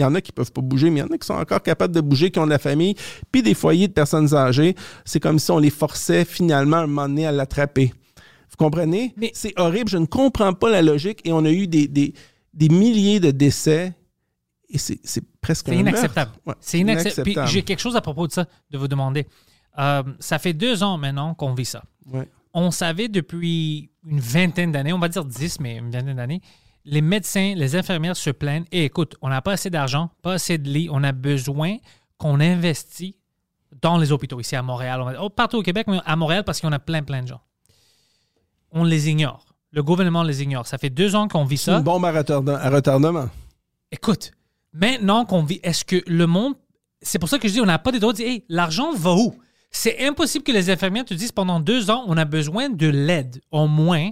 [0.00, 1.34] il y en a qui peuvent pas bouger, mais il y en a qui sont
[1.34, 2.94] encore capables de bouger, qui ont de la famille,
[3.30, 4.74] puis des foyers de personnes âgées.
[5.04, 7.92] C'est comme si on les forçait finalement à un moment donné à l'attraper.
[8.50, 9.14] Vous comprenez?
[9.16, 12.14] Mais- C'est horrible, je ne comprends pas la logique et on a eu des, des,
[12.54, 13.94] des milliers de décès
[14.68, 15.00] et c'est
[15.40, 16.30] presque C'est inacceptable.
[16.46, 17.30] Ouais, C'est inacceptable.
[17.30, 19.26] Puis j'ai quelque chose à propos de ça, de vous demander.
[19.78, 21.82] Euh, ça fait deux ans maintenant qu'on vit ça.
[22.12, 22.28] Ouais.
[22.54, 26.40] On savait depuis une vingtaine d'années, on va dire dix, mais une vingtaine d'années,
[26.84, 28.64] les médecins, les infirmières se plaignent.
[28.72, 31.76] Et écoute, on n'a pas assez d'argent, pas assez de lits, on a besoin
[32.18, 33.14] qu'on investisse
[33.80, 35.00] dans les hôpitaux ici à Montréal.
[35.00, 37.28] On va- oh, partout au Québec, mais à Montréal parce qu'on a plein, plein de
[37.28, 37.40] gens.
[38.72, 39.46] On les ignore.
[39.72, 40.66] Le gouvernement les ignore.
[40.66, 41.76] Ça fait deux ans qu'on vit ça.
[41.78, 43.28] une bombe à retardement.
[43.92, 44.32] Écoute,
[44.72, 46.54] maintenant qu'on vit, est-ce que le monde.
[47.02, 48.92] C'est pour ça que je dis, on n'a pas des droits de dire, hey, l'argent
[48.92, 49.34] va où?
[49.70, 53.40] C'est impossible que les infirmières te disent pendant deux ans, on a besoin de l'aide.
[53.52, 54.10] Au moins,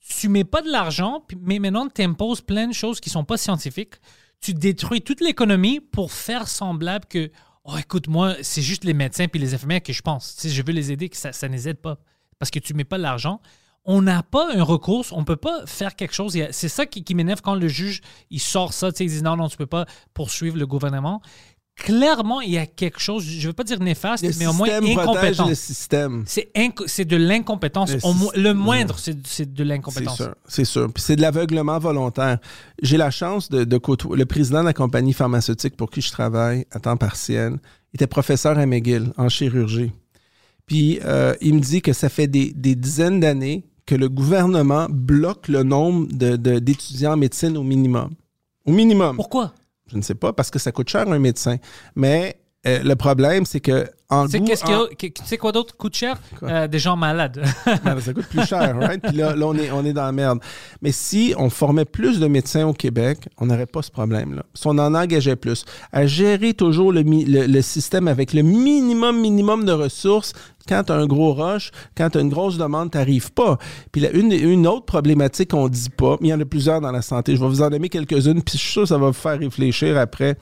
[0.00, 3.36] tu mets pas de l'argent, mais maintenant tu imposes plein de choses qui sont pas
[3.36, 3.94] scientifiques.
[4.40, 7.30] Tu détruis toute l'économie pour faire semblable que,
[7.64, 10.34] oh écoute, moi, c'est juste les médecins puis les infirmières que je pense.
[10.36, 11.98] Si je veux les aider, que ça, ne les aide pas.
[12.38, 13.40] Parce que tu mets pas de l'argent.
[13.84, 16.38] On n'a pas un recours, on peut pas faire quelque chose.
[16.50, 19.56] C'est ça qui, m'énerve quand le juge il sort ça, il dit non, non, tu
[19.56, 21.22] peux pas poursuivre le gouvernement.
[21.84, 24.68] Clairement, il y a quelque chose, je veux pas dire néfaste, Le mais au moins
[24.70, 25.48] incompétent.
[25.48, 26.24] le système.
[26.26, 26.50] C'est
[26.86, 27.90] c'est de l'incompétence.
[27.92, 30.16] Le mo- moindre, c'est c'est de C'est l'incompétence.
[30.16, 30.92] sûr, c'est sûr.
[30.92, 32.38] Puis c'est de l'aveuglement volontaire.
[32.82, 36.10] J'ai la chance de, de côtoyer le président de la compagnie pharmaceutique pour qui je
[36.12, 37.54] travaille à temps partiel.
[37.92, 39.92] Il était professeur à McGill en chirurgie.
[40.66, 44.86] Puis euh, il me dit que ça fait des, des dizaines d'années que le gouvernement
[44.88, 48.10] bloque le nombre de- de- d'étudiants en médecine au minimum.
[48.66, 49.16] Au minimum.
[49.16, 49.52] Pourquoi?
[49.90, 51.56] Je ne sais pas, parce que ça coûte cher un médecin.
[51.96, 54.88] Mais euh, le problème, c'est que en Tu sais, goût- qu'est-ce qu'il y en- a-
[54.88, 56.16] que- tu sais quoi d'autre coûte cher?
[56.42, 57.42] Euh, des gens malades.
[57.66, 59.00] Ah, ben, ça coûte plus cher, right?
[59.02, 60.40] Puis là, là, on, est, on est dans la merde.
[60.82, 64.42] Mais si on formait plus de médecins au Québec, on n'aurait pas ce problème-là.
[64.54, 69.20] Si on en engageait plus, à gérer toujours le, le, le système avec le minimum,
[69.20, 70.32] minimum de ressources,
[70.68, 73.58] quand tu as un gros rush, quand tu as une grosse demande, tu n'arrives pas.
[73.92, 76.44] Puis là, une, une autre problématique qu'on ne dit pas, mais il y en a
[76.44, 78.88] plusieurs dans la santé, je vais vous en nommer quelques-unes, puis je suis sûr que
[78.88, 80.36] ça va vous faire réfléchir après,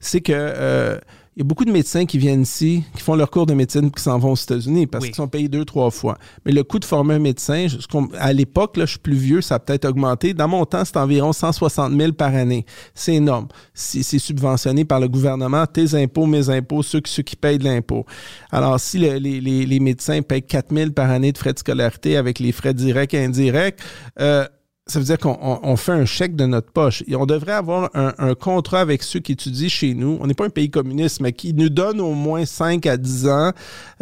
[0.00, 0.32] c'est que...
[0.34, 0.98] euh,
[1.34, 3.82] il y a beaucoup de médecins qui viennent ici, qui font leur cours de médecine
[3.82, 5.08] puis qui s'en vont aux États-Unis parce Oui.
[5.08, 6.18] qu'ils sont payés deux, trois fois.
[6.44, 7.78] Mais le coût de former un médecin, je-
[8.18, 10.34] à l'époque, là, je suis plus vieux, ça a peut-être augmenté.
[10.34, 12.66] Dans mon temps, c'est environ 160 000 par année.
[12.94, 13.48] C'est énorme.
[13.72, 17.64] C'est subventionné par le gouvernement, tes impôts, mes impôts, ceux, qui- ceux qui payent de
[17.64, 18.04] l'impôt.
[18.50, 21.58] Alors, si le- les, les- les médecins payent 4 000 par année de frais de
[21.58, 23.78] scolarité avec les frais directs et indirects,
[24.20, 24.46] euh,
[24.86, 27.04] ça veut dire qu'on on- on fait un chèque de notre poche.
[27.06, 30.18] Et on devrait avoir un, un contrat avec ceux qui étudient chez nous.
[30.20, 33.28] On n'est pas un pays communiste, mais qui nous donne au moins 5 à 10
[33.28, 33.52] ans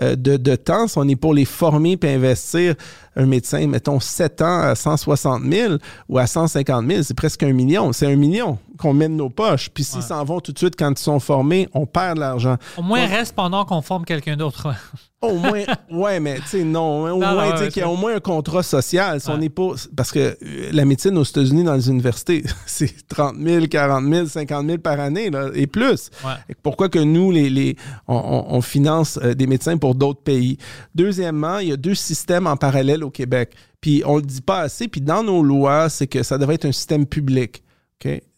[0.00, 0.88] euh, de, de temps.
[0.88, 2.74] Si on est pour les former et investir
[3.16, 5.74] un médecin, mettons 7 ans à 160 000
[6.08, 7.92] ou à 150 000, c'est presque un million.
[7.92, 9.68] C'est un million qu'on met de nos poches.
[9.70, 10.06] Puis s'ils Ouais.
[10.06, 12.56] s'en vont tout de suite quand ils sont formés, on perd de l'argent.
[12.78, 14.68] Au moins, Donc- reste pendant qu'on forme quelqu'un d'autre.
[15.22, 17.02] Au moins, ouais, mais tu sais, non.
[17.02, 19.20] Au Non, moins, non, tu sais, ouais, qu'il y a au moins un contrat social.
[19.20, 19.74] Si on pas.
[19.94, 24.26] Parce que euh, la médecine aux États-Unis, dans les universités, c'est 30 000, 40 000,
[24.28, 26.08] 50 000 par année, là, et plus.
[26.48, 27.76] Et Pourquoi que nous, les, les,
[28.08, 30.56] on, on- on finance euh, des médecins pour d'autres pays?
[30.94, 33.52] Deuxièmement, il y a deux systèmes en parallèle au Québec.
[33.80, 34.88] Puis on le dit pas assez.
[34.88, 37.62] Puis dans nos lois, c'est que ça devrait être un système public.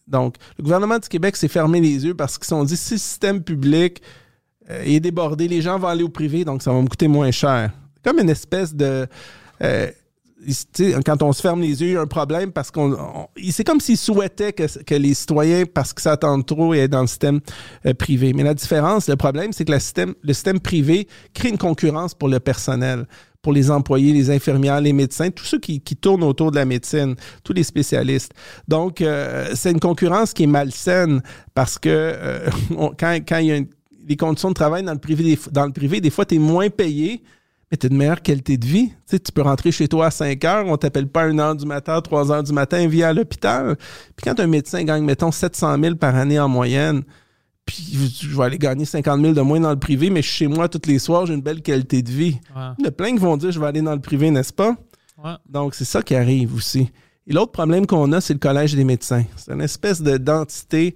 [0.05, 2.95] Donc, le gouvernement du Québec s'est fermé les yeux parce qu'ils se sont dit si
[2.95, 4.01] le système public
[4.69, 7.31] euh, est débordé, les gens vont aller au privé, donc ça va me coûter moins
[7.31, 7.71] cher.
[8.03, 9.07] Comme une espèce de.
[9.61, 9.87] euh,
[11.05, 12.91] quand on se ferme les yeux, il y a un problème parce qu'on.
[12.91, 17.07] on- c'est comme s'ils souhaitaient que, les citoyens, parce qu'ils s'attendent trop, aient dans le
[17.07, 17.39] système
[17.85, 18.33] euh, privé.
[18.33, 22.27] Mais la différence, le problème, c'est que système, le système privé crée une concurrence pour
[22.27, 23.05] le personnel,
[23.43, 26.65] pour les employés, les infirmières, les médecins, tous ceux qui, qui tournent autour de la
[26.65, 27.13] médecine,
[27.43, 28.31] tous les spécialistes.
[28.67, 31.21] Donc, euh, c'est une concurrence qui est malsaine
[31.53, 33.67] parce que euh, on- quand, quand il y a une-
[34.07, 36.69] les conditions de travail dans le privé, dans le privé, des fois, tu es moins
[36.69, 37.21] payé,
[37.69, 38.87] mais tu as une meilleure qualité de vie.
[38.89, 41.37] Tu, sais, tu peux rentrer chez toi à 5 heures, on t'appelle pas à 1
[41.39, 43.75] heure du matin, 3 heures du matin, viens à l'hôpital.
[44.15, 47.03] Puis quand un médecin gagne, mettons, 700 000 par année en moyenne,
[47.65, 50.37] puis je vais aller gagner 50 000 de moins dans le privé, mais je suis
[50.37, 52.37] chez moi tous les soirs, j'ai une belle qualité de vie.
[52.55, 52.61] Ouais.
[52.79, 54.53] Il y en a plein qui vont dire je vais aller dans le privé, n'est-ce
[54.53, 54.75] pas?
[55.23, 55.33] Ouais.
[55.47, 56.91] Donc, c'est ça qui arrive aussi.
[57.25, 59.23] Et l'autre problème qu'on a, c'est le Collège des médecins.
[59.37, 60.93] C'est une espèce de- d'entité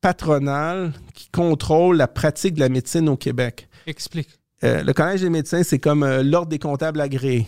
[0.00, 3.68] patronale qui contrôle la pratique de la médecine au Québec.
[3.86, 4.28] Explique.
[4.64, 7.46] Euh, le Collège des médecins, c'est comme euh, l'Ordre des comptables agréés.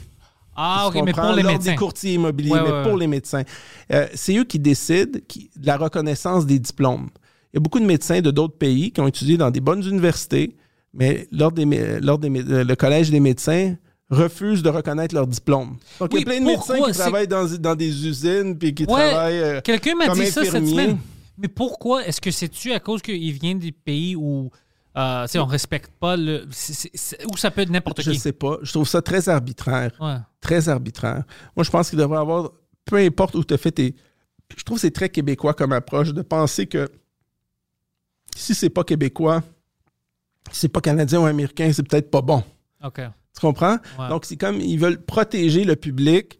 [0.56, 1.70] Ah, ok, mais pour les médecins.
[1.72, 3.00] des courtiers immobiliers, Ouais, mais ouais, pour ouais.
[3.00, 3.42] les médecins.
[3.92, 7.08] Euh, c'est eux qui décident qui- de la reconnaissance des diplômes.
[7.52, 9.82] Il y a beaucoup de médecins de d'autres pays qui ont étudié dans des bonnes
[9.84, 10.56] universités,
[10.94, 13.76] mais l'Ordre des l'Ordre des le Collège des médecins
[14.10, 15.76] refuse de reconnaître leurs diplômes.
[16.00, 18.74] Donc, Oui, il y a plein de médecins qui travaillent dans, dans des usines puis
[18.74, 19.38] qui Ouais, travaillent.
[19.38, 20.70] euh, Quelqu'un m'a comme dit ça cette infirmier.
[20.72, 20.98] semaine.
[21.38, 22.04] Mais pourquoi?
[22.06, 24.50] Est-ce que c'est-tu à cause qu'il vient des pays où
[24.96, 26.44] euh, on respecte pas le.
[27.32, 28.18] où ça peut être n'importe je qui?
[28.18, 28.58] sais pas.
[28.62, 29.92] Je trouve ça très arbitraire.
[30.00, 30.16] Ouais.
[30.40, 31.22] très arbitraire.
[31.56, 32.50] Moi, je pense qu'il devrait y avoir,
[32.84, 33.94] peu importe où tu as fait tes.
[34.56, 36.90] Je trouve que c'est très québécois comme approche de penser que
[38.36, 39.42] si c'est pas québécois,
[40.50, 42.42] si c'est pas canadien ou américain, c'est peut-être pas bon.
[42.84, 43.00] OK.
[43.34, 43.76] Tu comprends?
[43.98, 44.08] Ouais.
[44.08, 46.38] Donc, c'est comme ils veulent protéger le public,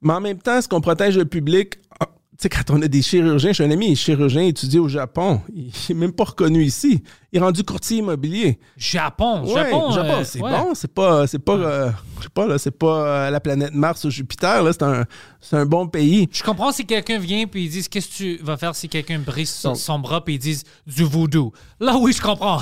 [0.00, 1.78] mais en même temps, est-ce qu'on protège le public?
[2.00, 4.78] Ah, Tu sais, quand on a des chirurgiens, j'ai un ami, il est chirurgien étudié
[4.80, 5.40] au Japon.
[5.54, 7.02] Il n'est même pas reconnu ici.
[7.32, 8.58] Il est rendu courtier immobilier.
[8.76, 9.44] Japon.
[9.44, 9.92] Ouais, Japon.
[9.92, 10.50] euh, c'est ouais.
[10.50, 13.74] bon, c'est pas, c'est pas, euh, je sais pas là, c'est pas euh, la planète
[13.74, 15.04] Mars ou Jupiter là, c'est un,
[15.42, 16.28] c'est un bon pays.
[16.32, 19.18] Je comprends si quelqu'un vient puis ils disent qu'est-ce que tu vas faire si quelqu'un
[19.18, 21.52] brise son, bras puis ils disent du voodoo?
[21.80, 22.60] Là oui, je comprends.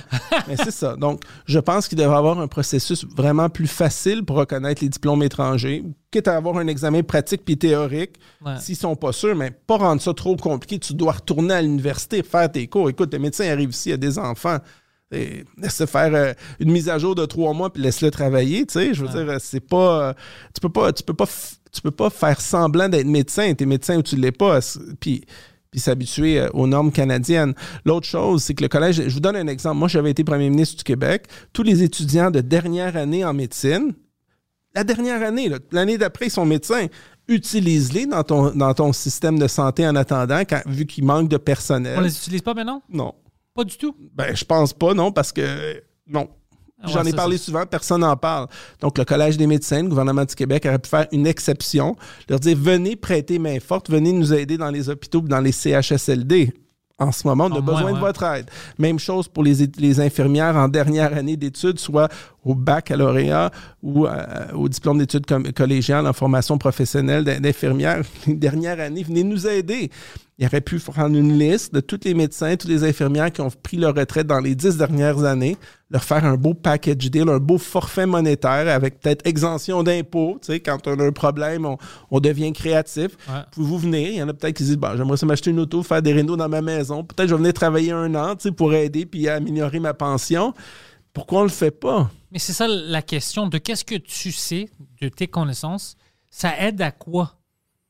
[0.48, 0.96] Mais c'est ça.
[0.96, 4.88] Donc, je pense qu'il devrait y avoir un processus vraiment plus facile pour reconnaître les
[4.88, 8.14] diplômes étrangers, quitte à avoir un examen pratique puis théorique.
[8.44, 8.58] Ouais.
[8.58, 10.78] S'ils sont pas sûrs, mais pas rendre ça trop compliqué.
[10.78, 12.88] Tu dois retourner à l'université, faire tes cours.
[12.88, 14.58] Écoute, le médecin arrive ici, il a des enfants.
[15.12, 18.64] Et laisse-le faire euh, une mise à jour de trois mois puis laisse-le travailler.
[18.66, 20.12] Tu sais, je veux dire, c'est pas, euh,
[20.54, 21.26] tu peux pas, tu peux pas,
[21.72, 23.52] tu peux pas faire semblant d'être médecin.
[23.54, 24.60] T'es médecin ou tu l'es pas.
[25.00, 25.24] Puis
[25.70, 27.54] puis s'habituer euh, aux normes canadiennes.
[27.86, 29.78] L'autre chose, c'est que le collège, je vous donne un exemple.
[29.78, 31.24] Moi, j'avais été premier ministre du Québec.
[31.54, 33.94] Tous les étudiants de dernière année en médecine,
[34.74, 36.88] la dernière année, l'année d'après, ils sont médecins.
[37.26, 41.38] Utilise-les dans ton, dans ton système de santé en attendant, quand- vu qu'il manque de
[41.38, 41.94] personnel.
[41.98, 42.82] On les utilise pas maintenant?
[42.90, 43.14] Non.
[43.54, 43.94] Pas du tout?
[44.14, 46.28] Ben, je pense pas, non, parce que non.
[46.80, 48.48] Ah ouais, J'en ai parlé souvent, personne n'en parle.
[48.80, 51.96] Donc, le Collège des médecins, le gouvernement du Québec aurait pu faire une exception,
[52.28, 56.52] leur dire venez prêter main forte, venez nous aider dans les hôpitaux, dans les CHSLD.
[56.98, 58.50] En ce moment, on a besoin de votre aide.
[58.78, 62.08] Même chose pour les, les infirmières en dernière année d'études, soit
[62.44, 63.50] au baccalauréat
[63.82, 64.12] ou euh,
[64.54, 68.02] au diplôme d'études collégiales en formation professionnelle d'in- d'infirmière.
[68.26, 69.90] Les dernières années, venez nous aider.
[70.38, 73.50] Il aurait pu prendre une liste de tous les médecins, toutes les infirmières qui ont
[73.62, 75.56] pris leur retraite dans les dix dernières années,
[75.88, 80.38] leur faire un beau package deal, un beau forfait monétaire avec peut-être exemption d'impôts.
[80.40, 81.76] Tu sais, quand on a un problème, on,
[82.10, 83.10] on devient créatif.
[83.28, 83.34] Ouais.
[83.52, 84.08] Pouvez-vous venir?
[84.08, 86.34] Il y en a peut-être qui disent, bon, j'aimerais m'acheter une auto, faire des rénaux
[86.36, 87.04] dans ma maison.
[87.04, 90.54] Peut-être je vais venir travailler un an, tu sais, pour aider puis améliorer ma pension.
[91.12, 92.10] Pourquoi on le fait pas?
[92.30, 95.96] Mais c'est ça la question de qu'est-ce que tu sais de tes connaissances?
[96.30, 97.38] Ça aide à quoi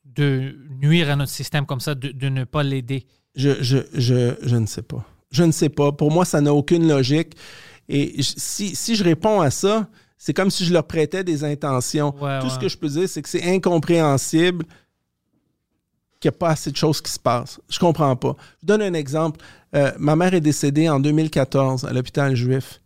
[0.04, 3.06] de nuire à notre système comme ça, de, de ne pas l'aider?
[3.34, 5.04] Je, je, je, je ne sais pas.
[5.30, 5.92] Je ne sais pas.
[5.92, 7.34] Pour moi, ça n'a aucune logique.
[7.88, 12.14] Et si, si je réponds à ça, c'est comme si je leur prêtais des intentions.
[12.20, 14.64] Ouais, Tout ce que je peux dire, c'est que c'est incompréhensible
[16.20, 17.60] qu'il n'y a pas assez de choses qui se passent.
[17.68, 18.36] Je comprends pas.
[18.38, 19.40] Je vous donne un exemple.
[19.74, 22.80] Euh, ma mère est décédée en 2014 à l'hôpital juif.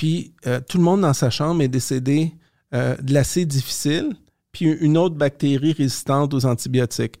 [0.00, 2.32] Puis euh, tout le monde dans sa chambre est décédé
[2.72, 4.16] euh, de l'acide difficile,
[4.50, 7.16] puis une autre bactérie résistante aux antibiotiques.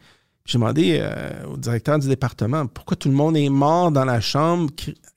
[0.46, 4.22] J'ai demandé euh, au directeur du département pourquoi tout le monde est mort dans la
[4.22, 4.70] chambre.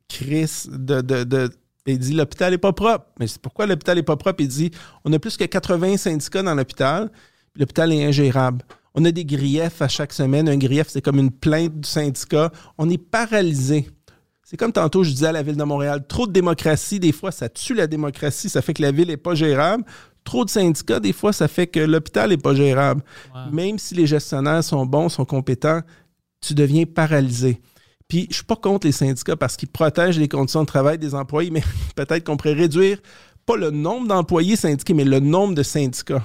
[0.10, 0.68] Chris,
[1.86, 3.06] il dit l'hôpital n'est pas propre.
[3.18, 4.42] Mais c'est pourquoi l'hôpital n'est pas propre?
[4.42, 4.72] Il dit
[5.06, 7.14] on a plus que 80 syndicats dans l'hôpital,
[7.56, 8.66] l'hôpital est ingérable.
[8.94, 10.50] On a des griefs à chaque semaine.
[10.50, 12.52] Un grief, c'est comme une plainte du syndicat.
[12.78, 13.88] On est paralysé.
[14.44, 17.32] C'est comme tantôt, je disais à la ville de Montréal, trop de démocratie, des fois,
[17.32, 19.86] ça tue la démocratie, ça fait que la ville n'est pas gérable.
[20.26, 23.02] Trop de syndicats, des fois, ça fait que l'hôpital n'est pas gérable.
[23.52, 25.82] Même si les gestionnaires sont bons, sont compétents,
[26.42, 27.62] tu deviens paralysé.
[28.08, 31.16] Puis je suis pas contre les syndicats parce qu'ils protègent les conditions de travail des
[31.16, 31.64] employés, mais
[31.96, 33.00] peut-être qu'on pourrait réduire
[33.46, 36.24] pas le nombre d'employés syndiqués, mais le nombre de syndicats.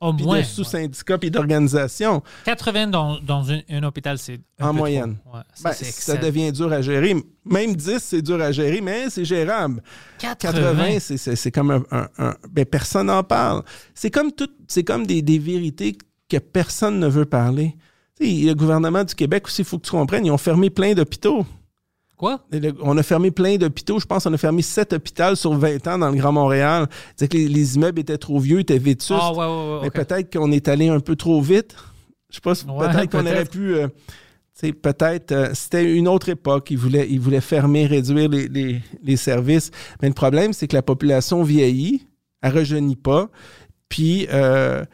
[0.00, 0.38] Au Puis moins.
[0.38, 2.22] de sous-syndicats puis d'organisations.
[2.46, 4.40] 80 dans, dans un, un hôpital, c'est.
[4.58, 5.18] En moyenne.
[5.32, 7.14] Ouais, ça, Ben, ça devient dur à gérer.
[7.44, 9.82] Même 10, c'est dur à gérer, mais c'est gérable.
[10.18, 13.62] 80, c'est- c'est c'est comme un, un- un- ben, personne n'en parle.
[13.94, 15.98] C'est comme tout, c'est comme des, des vérités
[16.28, 17.76] que personne ne veut parler.
[18.20, 21.44] Le gouvernement du Québec aussi, il faut que tu comprennes, ils ont fermé plein d'hôpitaux.
[22.20, 22.38] Quoi?
[22.82, 23.98] On a fermé plein d'hôpitaux.
[23.98, 26.86] Je pense qu'on a fermé 7 hôpitaux sur 20 ans dans le Grand Montréal.
[27.16, 29.10] C'est que les, les immeubles étaient trop vieux, étaient vétustes.
[29.18, 29.78] Ah, ouais, ouais, ouais.
[29.84, 31.74] Mais peut-être qu'on est allé un peu trop vite.
[32.28, 33.74] Je sais pas, peut-être qu'on aurait pu.
[33.74, 33.88] euh,
[34.82, 36.70] peut-être, euh, c'était une autre époque.
[36.70, 39.70] Ils voulaient, ils voulaient fermer, réduire les, les- les services.
[40.02, 42.06] Mais le problème, c'est que la population vieillit,
[42.42, 43.30] elle rajeunit pas.
[43.88, 44.84] Puis, euh,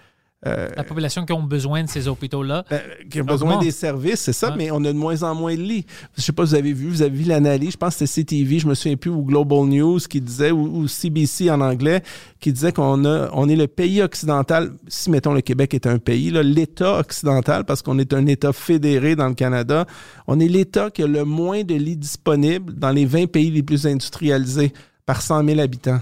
[0.47, 2.65] euh, La population qui ont besoin de ces hôpitaux-là.
[2.73, 2.79] euh,
[3.11, 3.65] qui a besoin Augmente.
[3.65, 4.55] des services, c'est ça, Ouais.
[4.57, 5.85] mais on a de moins en moins de lits.
[6.17, 8.37] Je sais pas si vous avez vu, vous avez vu l'analyse, je pense que c'était
[8.37, 12.03] CTV, je me souviens plus, ou Global News qui disait, ou, ou CBC en anglais,
[12.41, 15.99] qui disait qu'on a, on est le pays occidental, si mettons le Québec est un
[15.99, 19.87] pays, l'État occidental, parce qu'on est un État fédéré dans le Canada,
[20.27, 23.63] on est l'État qui a le moins de lits disponibles dans les 20 pays les
[23.63, 24.73] plus industrialisés
[25.05, 26.01] par 100 000 habitants.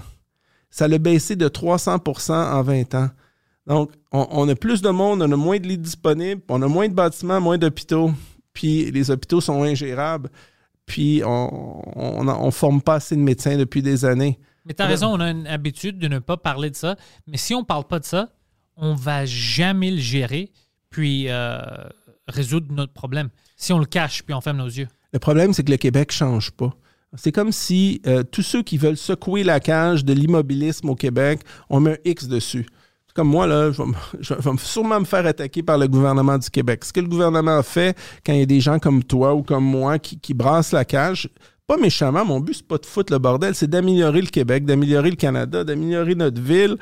[0.69, 3.09] Ça l'a baissé de 300% en 20 ans.
[3.67, 6.67] Donc, on, on a plus de monde, on a moins de lits disponibles, on a
[6.67, 8.11] moins de bâtiments, moins d'hôpitaux,
[8.53, 10.29] puis les hôpitaux sont ingérables,
[10.85, 14.39] puis on ne forme pas assez de médecins depuis des années.
[14.65, 16.95] Mais tu as raison, on a une habitude de ne pas parler de ça.
[17.27, 18.29] Mais si on ne parle pas de ça,
[18.77, 20.51] on va jamais le gérer
[20.89, 21.59] puis euh,
[22.27, 23.29] résoudre notre problème.
[23.57, 24.87] Si on le cache puis on ferme nos yeux.
[25.13, 26.73] Le problème, c'est que le Québec ne change pas.
[27.15, 31.41] C'est comme si euh, tous ceux qui veulent secouer la cage de l'immobilisme au Québec,
[31.69, 32.65] on met un X dessus.
[33.15, 33.71] Comme moi, là,
[34.19, 36.83] je vais, sûrement me faire attaquer par le gouvernement du Québec.
[36.83, 39.63] Ce que le gouvernement fait quand il y a des gens comme toi ou comme
[39.63, 41.29] moi qui, qui brassent la cage,
[41.67, 45.09] pas méchamment, mon but, c'est pas de foutre le bordel, c'est d'améliorer le Québec, d'améliorer
[45.09, 46.77] le Canada, d'améliorer notre ville.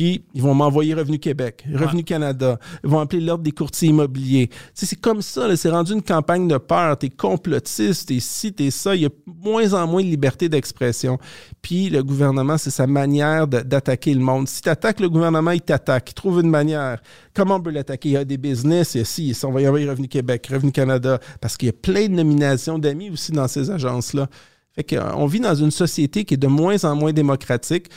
[0.00, 2.58] Puis, ils vont m'envoyer Revenu Québec, Revenu Canada.
[2.82, 4.48] Ils vont appeler l'Ordre des courtiers immobiliers.
[4.48, 6.96] Tu sais, c'est comme ça, c'est rendu une campagne de peur.
[6.96, 8.96] T'es complotiste, t'es ci, t'es ça.
[8.96, 11.18] Il y a moins en moins de liberté d'expression.
[11.60, 14.48] Puis, le gouvernement, c'est sa manière d'attaquer le monde.
[14.48, 16.12] Si t'attaques le gouvernement, il t'attaque.
[16.12, 17.02] Il trouve une manière.
[17.34, 18.08] Comment on peut l'attaquer?
[18.08, 20.48] Il y a des business, il y a ci, on va y envoyer Revenu Québec,
[20.50, 21.20] Revenu Canada.
[21.42, 24.30] Parce qu'il y a plein de nominations d'amis aussi dans ces agences-là.
[24.74, 27.90] Fait qu'on vit dans une société qui est de moins en moins démocratique.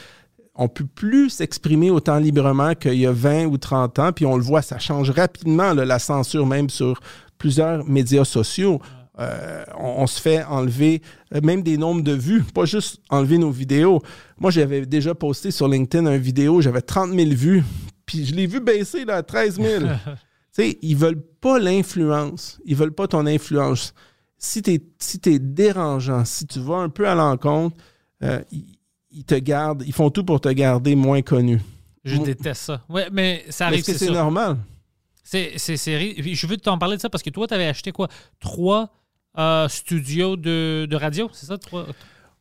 [0.55, 4.37] On peut plus s'exprimer autant librement qu'il y a 20 ou 30 ans, puis on
[4.37, 6.99] le voit, ça change rapidement, là, la censure même sur
[7.39, 8.79] plusieurs médias sociaux.
[9.19, 11.01] Euh, on, on se fait enlever
[11.35, 14.01] euh, même des nombres de vues, pas juste enlever nos vidéos.
[14.39, 17.63] Moi, j'avais déjà posté sur LinkedIn une vidéo, j'avais 30 000 vues,
[18.05, 19.83] puis je l'ai vu baisser là, à 13 000.
[19.85, 19.89] tu
[20.51, 23.93] sais, ils veulent pas l'influence, ils veulent pas ton influence.
[24.37, 27.77] Si tu es, si dérangeant, si tu vas un peu à l'encontre,
[28.23, 28.72] euh, ils,
[29.13, 31.61] ils te gardent, ils font tout pour te garder moins connu.
[32.03, 32.81] Je Moi- déteste ça.
[32.89, 34.57] Ouais, mais ça arrive, Est-ce que c'est normal?
[35.23, 38.07] C'est, Je veux t'en parler de ça parce que toi, tu avais acheté quoi?
[38.39, 38.89] Trois
[39.37, 41.57] euh, studios de, de radio, c'est ça?
[41.57, 41.85] Trois...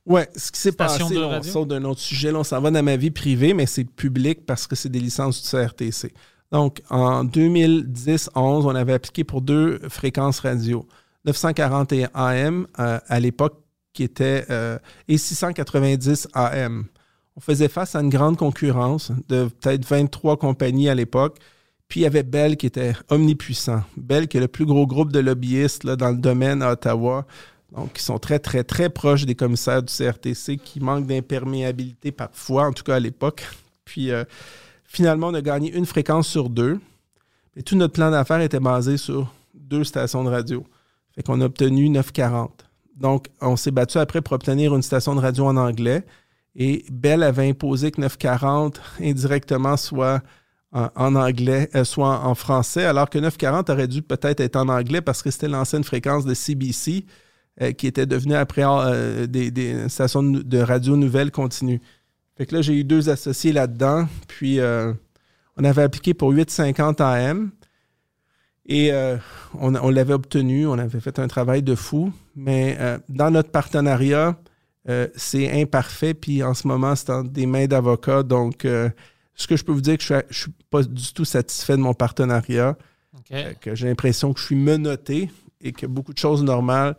[0.05, 2.73] Ouais, ce qui s'est passé, de on sort d'un autre sujet, là, on s'en va
[2.73, 6.13] dans ma vie privée, mais c'est public parce que c'est des licences du CRTC.
[6.51, 10.87] Donc, en 2010-11, on avait appliqué pour deux fréquences radio.
[11.25, 13.62] 940 AM euh, à l'époque
[13.93, 14.79] qui était euh,
[15.09, 16.87] et 690 AM.
[17.37, 21.39] On faisait face à une grande concurrence de peut-être 23 compagnies à l'époque.
[21.89, 23.83] Puis il y avait Bell qui était omnipuissant.
[23.97, 27.27] Bell qui est le plus gros groupe de lobbyistes là, dans le domaine à Ottawa.
[27.75, 32.67] Donc, qui sont très, très, très proches des commissaires du CRTC, qui manquent d'imperméabilité parfois,
[32.67, 33.45] en tout cas à l'époque.
[33.87, 34.25] Puis, euh,
[34.85, 36.79] finalement, on a gagné une fréquence sur deux.
[37.57, 40.65] Et tout notre plan d'affaires était basé sur deux stations de radio.
[41.15, 42.65] Fait qu'on a obtenu 940.
[42.97, 46.05] Donc, on s'est battu après pour obtenir une station de radio en anglais.
[46.55, 50.23] Et Bell avait imposé que 940 indirectement soit
[50.73, 55.03] en, anglais, euh, soit en français, alors que 940 aurait dû peut-être être en anglais
[55.03, 57.05] parce que c'était l'ancienne fréquence de CBC
[57.61, 61.83] euh, qui était devenue après euh, des, stations de, radio nouvelles continues.
[62.39, 64.07] Fait que là, j'ai eu deux associés là-dedans.
[64.29, 67.51] Puis, on avait appliqué pour 850 AM.
[68.67, 69.17] Et euh,
[69.55, 73.51] on, on l'avait obtenu, on avait fait un travail de fou, mais euh, dans notre
[73.51, 74.39] partenariat,
[74.89, 78.23] euh, c'est imparfait, puis en ce moment, c'est entre des mains d'avocats.
[78.23, 81.77] Donc, ce que je peux vous dire, que je ne suis, pas du tout satisfait
[81.77, 82.77] de mon partenariat,
[83.61, 85.31] que j'ai l'impression que je suis menotté
[85.61, 86.97] et que beaucoup de choses normales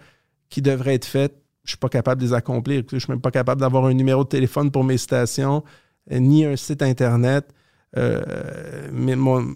[0.49, 2.83] qui devraient être faites, je ne suis pas capable de les accomplir.
[2.89, 5.63] Je ne suis même pas capable d'avoir un numéro de téléphone pour mes stations,
[6.11, 7.53] ni un site Internet.
[7.95, 9.55] Mais mon,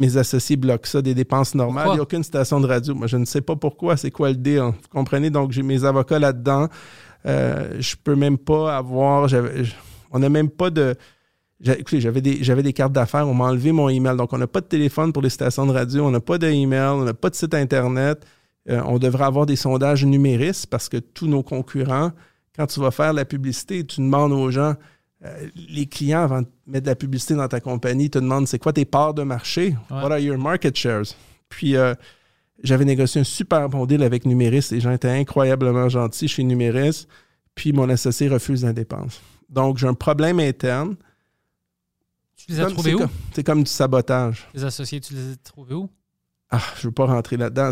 [0.00, 1.84] mes associés bloquent ça des dépenses normales.
[1.84, 1.94] Pourquoi?
[1.94, 2.94] Il n'y a aucune station de radio.
[2.94, 3.96] Moi, je ne sais pas pourquoi.
[3.96, 4.60] C'est quoi le deal?
[4.60, 5.30] Vous comprenez?
[5.30, 6.68] Donc, j'ai mes avocats là-dedans.
[7.26, 9.28] Euh, je peux même pas avoir.
[10.10, 10.96] on n'a même pas de.
[11.62, 13.28] Écoutez, j'avais des, j'avais des cartes d'affaires.
[13.28, 14.16] On m'a enlevé mon email.
[14.16, 16.06] Donc, on n'a pas de téléphone pour les stations de radio.
[16.06, 16.88] On n'a pas d'email.
[16.94, 18.24] On n'a pas de site Internet.
[18.68, 22.12] Euh, on devrait avoir des sondages numéristes parce que tous nos concurrents,
[22.56, 24.74] quand tu vas faire la publicité, tu demandes aux gens,
[25.24, 28.58] euh, les clients, avant de mettre de la publicité dans ta compagnie, te demandent c'est
[28.58, 29.76] quoi tes parts de marché?
[29.90, 30.02] Ouais.
[30.02, 31.14] What are your market shares?
[31.48, 31.94] Puis, euh,
[32.62, 34.68] j'avais négocié un super bon deal avec Numéris.
[34.70, 37.06] Les gens étaient incroyablement gentils chez Numéris.
[37.54, 39.20] Puis, mon associé refuse la dépense.
[39.48, 40.96] Donc, j'ai un problème interne.
[42.36, 43.02] Tu les as trouvés où?
[43.34, 44.48] C'est comme du sabotage.
[44.54, 45.90] Les associés, tu les as trouvés où?
[46.52, 47.70] Ah, je veux pas rentrer là-dedans.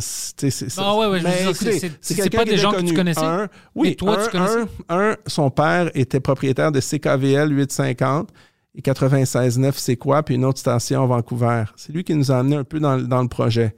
[0.76, 3.24] Ah ouais, ouais, je veux Mais dire, écoutez, c'est- pas des gens que tu connaissais?
[3.24, 4.60] Un, oui, toi, un, tu connaissais?
[4.88, 8.30] un, un, son père était propriétaire de CKVL 850
[8.76, 10.22] et 96.9, c'est quoi?
[10.22, 11.64] Puis une autre station à Vancouver.
[11.74, 13.74] C'est lui qui nous a amené un peu dans, le- dans le projet.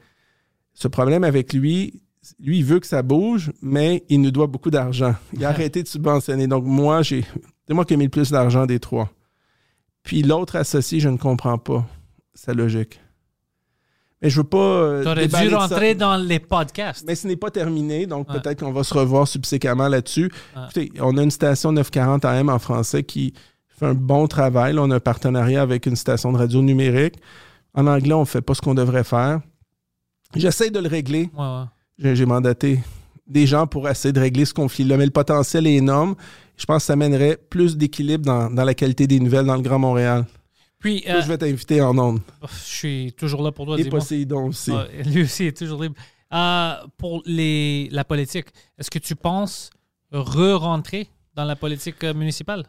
[0.74, 2.02] Ce problème avec lui,
[2.38, 5.14] lui, il veut que ça bouge, mais il nous doit beaucoup d'argent.
[5.32, 6.46] Il a arrêté de subventionner.
[6.46, 7.24] Donc, moi, j'ai.
[7.66, 9.08] C'est moi qui ai mis le plus d'argent des trois.
[10.02, 11.86] Puis l'autre associé, je ne comprends pas
[12.34, 13.00] sa logique.
[14.22, 14.58] Mais je veux pas.
[14.58, 17.04] euh, T'aurais dû rentrer dans les podcasts.
[17.06, 18.38] Mais ce n'est pas terminé, donc Ouais.
[18.40, 20.30] peut-être qu'on va se revoir subséquemment là-dessus.
[20.54, 20.62] Ouais.
[20.64, 23.32] Écoutez, on a une station 940 AM en français qui
[23.68, 24.74] fait un bon travail.
[24.74, 27.14] Là, on a un partenariat avec une station de radio numérique.
[27.74, 29.40] En anglais, on ne fait pas ce qu'on devrait faire.
[30.36, 31.30] J'essaie de le régler.
[31.36, 32.80] Ouais, j'ai mandaté
[33.26, 36.14] des gens pour essayer de régler ce conflit-là, mais le potentiel est énorme.
[36.56, 39.62] Je pense que ça mènerait plus d'équilibre dans, dans la qualité des nouvelles dans le
[39.62, 40.26] Grand Montréal.
[40.80, 42.20] Puis, euh, je vais t'inviter en ondes.
[42.42, 43.78] je suis toujours là pour toi.
[43.78, 43.84] Et.
[43.84, 44.72] Poséidon aussi.
[45.06, 45.94] Lui aussi est toujours libre.
[46.32, 48.46] Euh, pour les, la politique,
[48.78, 49.70] est-ce que tu penses
[50.10, 52.64] re-rentrer dans la politique euh, municipale?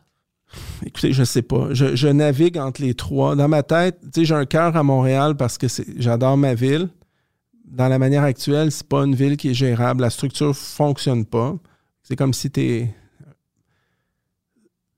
[0.86, 1.74] Écoutez, je sais pas.
[1.74, 3.38] Je, je navigue entre les trois.
[3.38, 5.68] Dans ma tête, tu sais, j'ai un cœur à Montréal parce que
[5.98, 6.90] j'adore ma ville.
[7.64, 10.02] Dans la manière actuelle, c'est pas une ville qui est gérable.
[10.02, 11.56] La structure fonctionne pas.
[12.04, 12.88] C'est comme si tu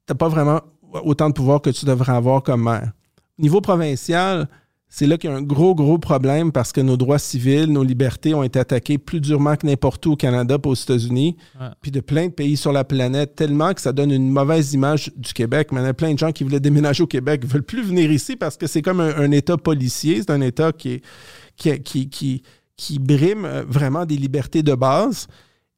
[0.09, 0.61] n'as pas vraiment
[1.03, 2.91] autant de pouvoir que tu devrais avoir comme maire.
[3.39, 4.47] Niveau provincial,
[4.89, 7.83] c'est là qu'il y a un gros, gros problème parce que nos droits civils, nos
[7.83, 11.67] libertés ont été attaqués plus durement que n'importe où au Canada et aux États-Unis, Ouais.
[11.81, 15.11] puis de plein de pays sur la planète, tellement que ça donne une mauvaise image
[15.17, 15.69] du Québec.
[15.71, 17.81] Mais il y a plein de gens qui voulaient déménager au Québec ne veulent plus
[17.81, 21.01] venir ici parce que c'est comme un, un État policier, c'est un État qui, est-
[21.57, 22.43] qui, qui, qui,
[22.77, 25.25] qui brime euh, vraiment des libertés de base.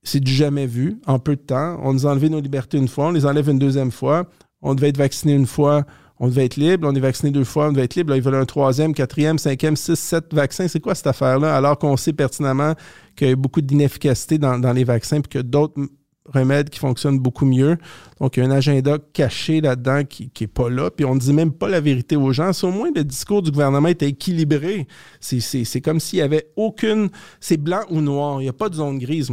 [0.04, 1.80] C'est du jamais vu en peu de temps.
[1.84, 4.30] On nous a enlevé nos libertés une fois, on les enlève une deuxième fois.
[4.62, 5.84] On devait être vacciné une fois,
[6.20, 6.88] on devait être libre.
[6.90, 8.12] On est vacciné deux fois, on devait être libre.
[8.12, 10.68] Là, ils veulent un troisième, quatrième, cinquième, six, sept vaccins.
[10.68, 11.56] C'est quoi cette affaire-là?
[11.56, 12.74] Alors qu'on sait pertinemment
[13.16, 15.80] qu'il y a beaucoup d'inefficacité dans, les vaccins puis que d'autres
[16.34, 17.78] remèdes qui fonctionnent beaucoup mieux.
[18.20, 20.90] Donc, il y a un agenda caché là-dedans qui n'est pas là.
[20.90, 22.52] Puis on ne dit même pas la vérité aux gens.
[22.64, 24.88] Au moins le discours du gouvernement était équilibré,
[25.20, 27.10] c'est- comme s'il n'y avait aucune...
[27.40, 28.42] C'est blanc ou noir.
[28.42, 29.32] Il n'y a pas de zone grise.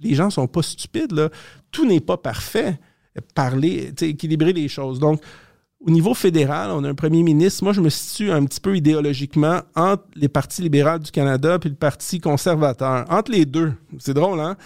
[0.00, 1.12] Les gens sont pas stupides.
[1.12, 1.28] Là.
[1.70, 2.78] Tout n'est pas parfait.
[3.34, 4.98] Parler, équilibrer les choses.
[4.98, 5.22] Donc,
[5.80, 7.62] au niveau fédéral, on a un premier ministre.
[7.64, 11.68] Moi, je me situe un petit peu idéologiquement entre les partis libéraux du Canada et
[11.68, 13.04] le Parti conservateur.
[13.10, 13.72] Entre les deux.
[13.98, 14.56] C'est drôle, hein?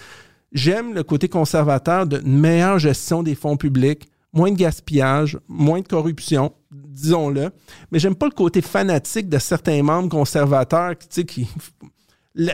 [0.53, 5.87] J'aime le côté conservateur d'une meilleure gestion des fonds publics, moins de gaspillage, moins de
[5.87, 7.51] corruption, disons-le.
[7.91, 11.47] Mais j'aime pas le côté fanatique de certains membres conservateurs qui, tu sais, qui
[12.35, 12.53] le-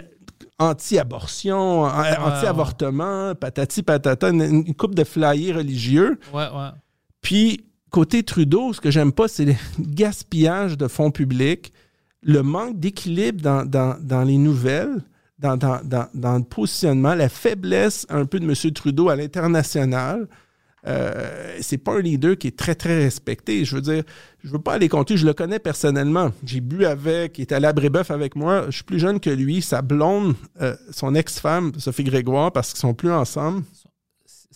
[0.60, 1.90] anti-abortion, an-
[2.26, 6.20] anti-avortement, patati patata, une, une coupe de flyers religieux.
[6.34, 6.70] Ouais, ouais.
[7.22, 7.66] Puis,
[7.98, 11.74] côté Trudeau, ce que j'aime pas, c'est le gaspillage de fonds publics,
[12.22, 15.02] le manque d'équilibre dans, dans- les nouvelles,
[15.40, 15.82] dans, dans-
[16.38, 18.54] le positionnement, la faiblesse un peu de M.
[18.72, 20.28] Trudeau à l'international.
[20.86, 23.66] Euh, c'est pas un leader qui est très, très respecté.
[23.66, 24.04] Je veux dire,
[24.44, 26.30] je veux pas aller lui, je le connais personnellement.
[26.46, 28.66] J'ai bu avec, il est allé à Brébeuf avec moi.
[28.68, 29.64] Je suis plus jeune que lui.
[29.64, 33.64] Sa blonde, euh, son ex-femme, Sophie Grégoire, parce qu'ils sont plus ensemble.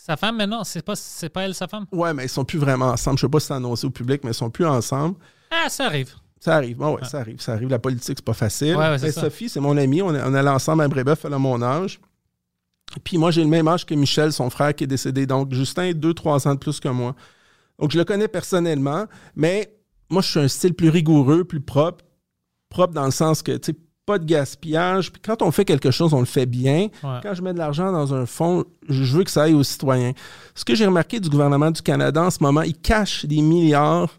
[0.03, 1.85] Sa femme, maintenant, c'est pas, c'est pas elle, sa femme?
[1.91, 3.19] Ouais, mais ils sont plus vraiment ensemble.
[3.19, 5.15] Je sais pas si c'est annoncé au public, mais ils sont plus ensemble.
[5.51, 6.15] Ah, ça arrive.
[6.39, 6.77] Ça arrive.
[6.77, 7.39] Bon, ouais, ça arrive.
[7.39, 7.69] Ça arrive.
[7.69, 8.75] La politique, c'est pas facile.
[8.77, 9.21] Ouais, ouais, c'est ça.
[9.21, 10.01] Sophie, c'est mon amie.
[10.01, 12.01] On, est- on allait ensemble à Brébeuf, elle a mon âge.
[13.03, 15.27] Puis moi, j'ai le même âge que Michel, son frère qui est décédé.
[15.27, 17.15] Donc, Justin est deux, trois ans de plus que moi.
[17.77, 19.05] Donc, je le connais personnellement,
[19.35, 19.71] mais
[20.09, 22.03] moi, je suis un style plus rigoureux, plus propre.
[22.69, 25.11] Propre dans le sens que, tu sais, pas de gaspillage.
[25.11, 26.87] Puis quand on fait quelque chose, on le fait bien.
[27.03, 27.19] Ouais.
[27.23, 30.13] Quand je mets de l'argent dans un fonds, je veux que ça aille aux citoyens.
[30.55, 34.09] Ce que j'ai remarqué du gouvernement du Canada en ce moment, il cache des milliards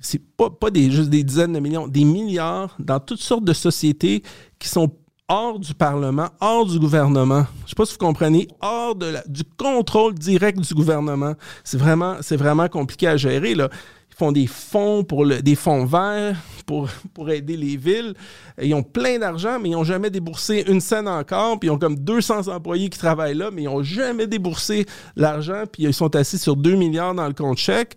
[0.00, 3.52] c'est pas, pas des, juste des dizaines de millions, des milliards dans toutes sortes de
[3.52, 4.22] sociétés
[4.58, 4.90] qui sont
[5.28, 7.46] hors du Parlement, hors du gouvernement.
[7.64, 11.34] Je sais pas si vous comprenez, hors de la- du contrôle direct du gouvernement.
[11.62, 13.54] C'est vraiment, c'est vraiment compliqué à gérer.
[13.54, 13.70] Là.
[14.14, 16.36] Ils font des fonds pour le, des fonds verts
[16.66, 18.14] pour, pour aider les villes.
[18.62, 21.58] Ils ont plein d'argent, mais ils n'ont jamais déboursé une scène encore.
[21.58, 24.86] Puis ils ont comme 200 employés qui travaillent là, mais ils n'ont jamais déboursé
[25.16, 25.64] l'argent.
[25.70, 27.96] Puis ils sont assis sur 2 milliards dans le compte chèque.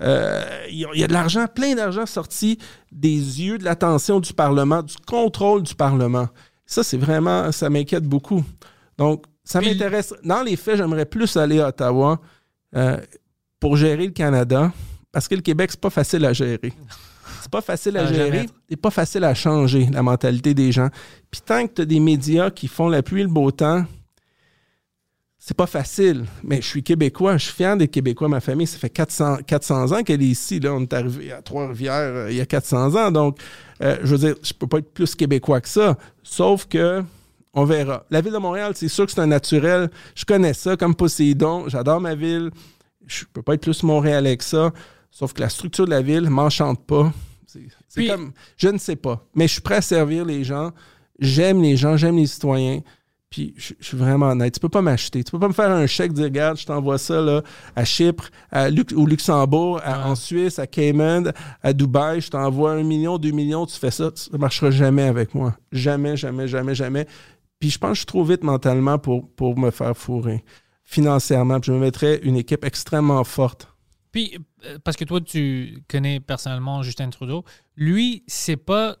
[0.00, 2.58] Euh, il y a de l'argent, plein d'argent sorti
[2.90, 6.28] des yeux de l'attention du Parlement, du contrôle du Parlement.
[6.66, 8.44] Ça, c'est vraiment, ça m'inquiète beaucoup.
[8.96, 10.14] Donc, ça m'intéresse.
[10.22, 12.20] Dans les faits, j'aimerais plus aller à Ottawa
[12.76, 12.98] euh,
[13.58, 14.70] pour gérer le Canada,
[15.12, 16.72] parce que le Québec, c'est pas facile à gérer.
[17.40, 20.88] C'est pas facile à jamais gérer, c'est pas facile à changer la mentalité des gens.
[21.30, 23.84] Puis tant que tu as des médias qui font la pluie et le beau temps,
[25.48, 26.26] c'est pas facile.
[26.42, 28.28] Mais je suis québécois, je suis fier des Québécois.
[28.28, 30.60] Ma famille, ça fait 400, 400 ans qu'elle est ici.
[30.60, 30.74] Là.
[30.74, 33.10] On est arrivé à Trois-Rivières euh, il y a 400 ans.
[33.10, 33.38] Donc,
[33.82, 35.96] euh, je veux dire, je peux pas être plus québécois que ça.
[36.22, 37.02] Sauf que,
[37.54, 38.04] on verra.
[38.10, 39.88] La ville de Montréal, c'est sûr que c'est un naturel.
[40.14, 41.66] Je connais ça comme Poséidon.
[41.68, 42.50] J'adore ma ville.
[43.06, 44.72] Je peux pas être plus montréalais que ça.
[45.10, 47.12] Sauf que la structure de la ville m'enchante pas.
[47.88, 49.26] C'est comme, je ne sais pas.
[49.34, 50.72] Mais je suis prêt à servir les gens.
[51.18, 52.80] J'aime les gens, j'aime les citoyens.
[53.30, 54.54] Puis je, je suis vraiment honnête.
[54.54, 55.22] Tu peux pas m'acheter.
[55.24, 57.42] Tu peux pas me faire un chèque, dire regarde, je t'envoie ça là,
[57.76, 61.32] à Chypre, à Lux- au Luxembourg, à- en Suisse, à Cayman,
[61.62, 62.20] à Dubaï.
[62.22, 64.10] Je t'envoie un million, deux millions, tu fais ça.
[64.14, 65.54] Ça marchera jamais avec moi.
[65.72, 67.06] Jamais, jamais, jamais, jamais.
[67.60, 70.44] Puis je pense que je suis trop vite mentalement pour, pour me faire fourrer
[70.84, 71.60] financièrement.
[71.60, 73.68] Puis je me mettrais une équipe extrêmement forte.
[74.18, 77.44] Puis, euh, parce que toi, tu connais personnellement Justin Trudeau,
[77.76, 78.96] lui, c'est pas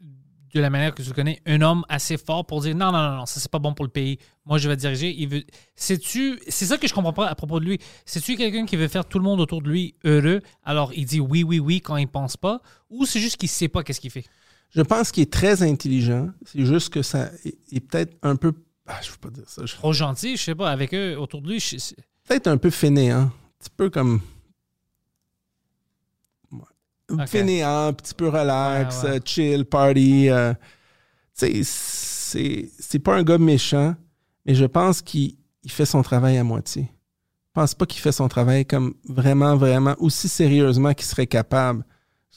[0.00, 3.02] de la manière que tu le connais, un homme assez fort pour dire non, non,
[3.10, 4.16] non, non, ça c'est pas bon pour le pays.
[4.46, 5.14] Moi, je vais diriger.
[5.14, 5.44] Il veut.
[5.76, 6.38] C'est-tu.
[6.48, 7.78] C'est ça que je comprends pas à propos de lui.
[8.06, 11.20] C'est-tu quelqu'un qui veut faire tout le monde autour de lui heureux, alors il dit
[11.20, 14.10] oui, oui, oui quand il pense pas, ou c'est juste qu'il sait pas qu'est-ce qu'il
[14.10, 14.24] fait?
[14.70, 16.30] Je pense qu'il est très intelligent.
[16.46, 18.52] C'est juste que ça est, est peut-être un peu.
[18.86, 19.66] Ah, je veux pas dire ça.
[19.66, 21.60] Je- Trop gentil, je sais pas, avec eux autour de lui.
[21.60, 21.76] je-
[22.26, 23.20] Peut-être un peu fainéant.
[23.22, 24.20] Un petit peu comme.
[27.26, 29.16] Fainéant, un petit peu relax, Ouais, ouais.
[29.16, 30.28] euh, chill, party.
[30.30, 30.54] euh,
[31.38, 33.94] tu sais, c'est pas un gars méchant,
[34.46, 36.82] mais je pense qu'il il fait son travail à moitié.
[37.54, 41.84] Je pense pas qu'il fait son travail comme vraiment, vraiment, aussi sérieusement qu'il serait capable.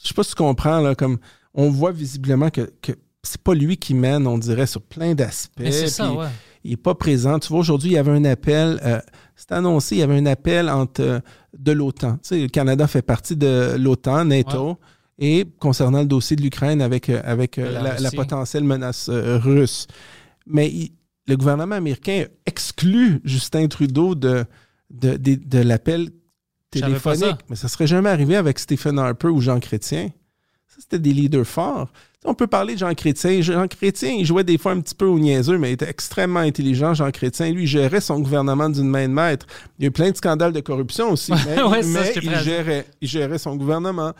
[0.02, 1.18] Je sais pas si tu comprends, là, comme
[1.54, 2.92] on voit visiblement que, que
[3.22, 5.62] c'est pas lui qui mène, on dirait, sur plein d'aspects.
[5.70, 6.28] C'est ça, ouais.
[6.66, 7.38] Il n'est pas présent.
[7.38, 9.00] Tu vois, aujourd'hui, il y avait un appel, euh,
[9.34, 11.20] c'est annoncé, il y avait un appel entre, euh,
[11.58, 12.14] de l'OTAN.
[12.14, 14.78] Tu sais, le Canada fait partie de l'OTAN, NATO,
[15.18, 18.16] et concernant le dossier de l'Ukraine avec, euh, avec la la, la Russie.
[18.16, 19.86] potentielle menace russe.
[20.46, 20.92] Mais il-
[21.28, 24.44] le gouvernement américain exclut Justin Trudeau de,
[24.90, 26.10] de, de, de l'appel
[26.70, 27.20] téléphonique.
[27.24, 27.38] ça.
[27.50, 30.10] Mais ça serait jamais arrivé avec Stephen Harper ou Jean Chrétien.
[30.68, 31.90] Ça, c'était des leaders forts.
[32.28, 33.40] On peut parler de Jean Chrétien.
[33.40, 36.40] Jean Chrétien, il jouait des fois un petit peu au niaiseux, mais il était extrêmement
[36.40, 37.50] intelligent, Jean Chrétien.
[37.50, 39.46] Lui, il gérait son gouvernement d'une main de maître.
[39.78, 42.26] Il y a eu plein de scandales de corruption aussi, mais, Ouais, ça, mais j'étais
[42.26, 44.12] il, gérait, il gérait son gouvernement.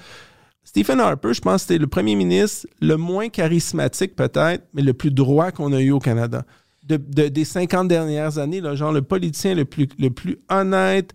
[0.63, 4.93] Stephen Harper, je pense que c'était le premier ministre le moins charismatique peut-être, mais le
[4.95, 6.45] plus droit qu'on a eu au Canada.
[6.85, 11.13] De, de- des 50 dernières années, là, genre le politicien le plus, le plus honnête.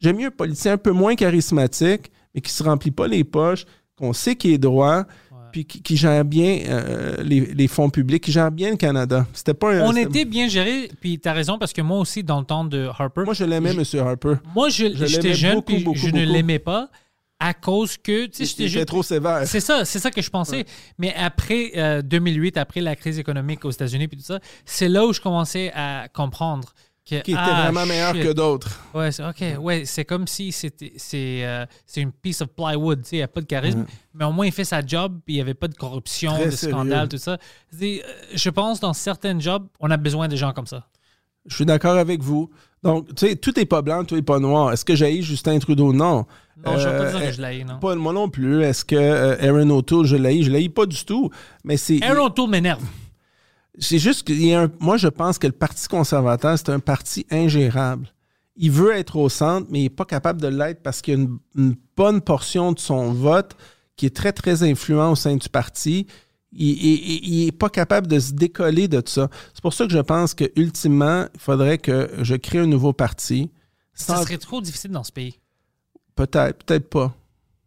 [0.00, 3.64] J'aime mieux un politicien un peu moins charismatique, mais qui se remplit pas les poches,
[3.96, 5.04] qu'on sait qu'il est droit,
[5.54, 9.24] puis qui, qui gère bien euh, les, les fonds publics, qui gère bien le Canada.
[9.32, 12.24] C'était pas un- On était bien géré, puis tu as raison, parce que moi aussi,
[12.24, 13.84] dans le temps de Harper, Moi, je l'aimais, M.
[14.00, 14.34] Harper.
[14.52, 16.90] moi, je- je j'étais l'aimais jeune, beaucoup, puis beaucoup, je ne l'aimais pas
[17.38, 19.46] à cause que, tu sais, j'étais trop sévère.
[19.46, 20.64] C'est ça, c'est ça que je pensais.
[20.98, 25.06] Mais après euh, 2008, après la crise économique aux États-Unis puis tout ça, c'est là
[25.06, 26.72] où je commençais à comprendre
[27.08, 28.22] que Qui était ah, vraiment meilleur shit.
[28.24, 28.80] que d'autres.
[28.94, 29.60] Ouais, c'est ok.
[29.60, 31.66] Ouais, comme si c'était c'est euh,
[31.96, 34.64] une piece of plywood, il n'y a pas de charisme, mais au moins il fait
[34.64, 36.74] sa job, puis il n'y avait pas de corruption, Très de sérieux.
[36.74, 37.36] scandale, tout ça.
[37.82, 37.98] Euh,
[38.34, 40.86] Je pense dans certains jobs, on a besoin de gens comme ça.
[41.46, 42.48] Je suis d'accord avec vous.
[42.82, 44.72] Donc, tu sais, tout est pas blanc, tout est pas noir.
[44.72, 45.92] Est-ce que j'ai Justin Trudeau?
[45.92, 46.24] Non.
[46.64, 47.78] Non, je ne vais pas Euh, dire que je l'ai, non.
[47.80, 48.62] Pas moi non plus.
[48.62, 50.42] Est-ce que euh, Aaron O'Toole, je l'ai?
[50.42, 51.30] Je l'ai pas du tout.
[51.64, 52.02] Mais c'est.
[52.02, 52.82] Aaron O'Toole m'énerve.
[53.78, 54.70] C'est juste qu'il y a un.
[54.80, 58.08] Moi, je pense que le Parti conservateur, c'est un parti ingérable.
[58.56, 61.16] Il veut être au centre, mais il n'est pas capable de l'être parce qu'il y
[61.16, 63.56] a une, une bonne portion de son vote
[63.96, 66.06] qui est très, très influent au sein du parti.
[66.52, 69.28] Il n'est pas capable de se décoller de tout ça.
[69.52, 72.92] C'est pour ça que je pense que ultimement, il faudrait que je crée un nouveau
[72.92, 73.50] parti.
[73.92, 75.40] Ça serait trop difficile dans ce pays.
[76.14, 77.12] Peut-être, peut-être pas.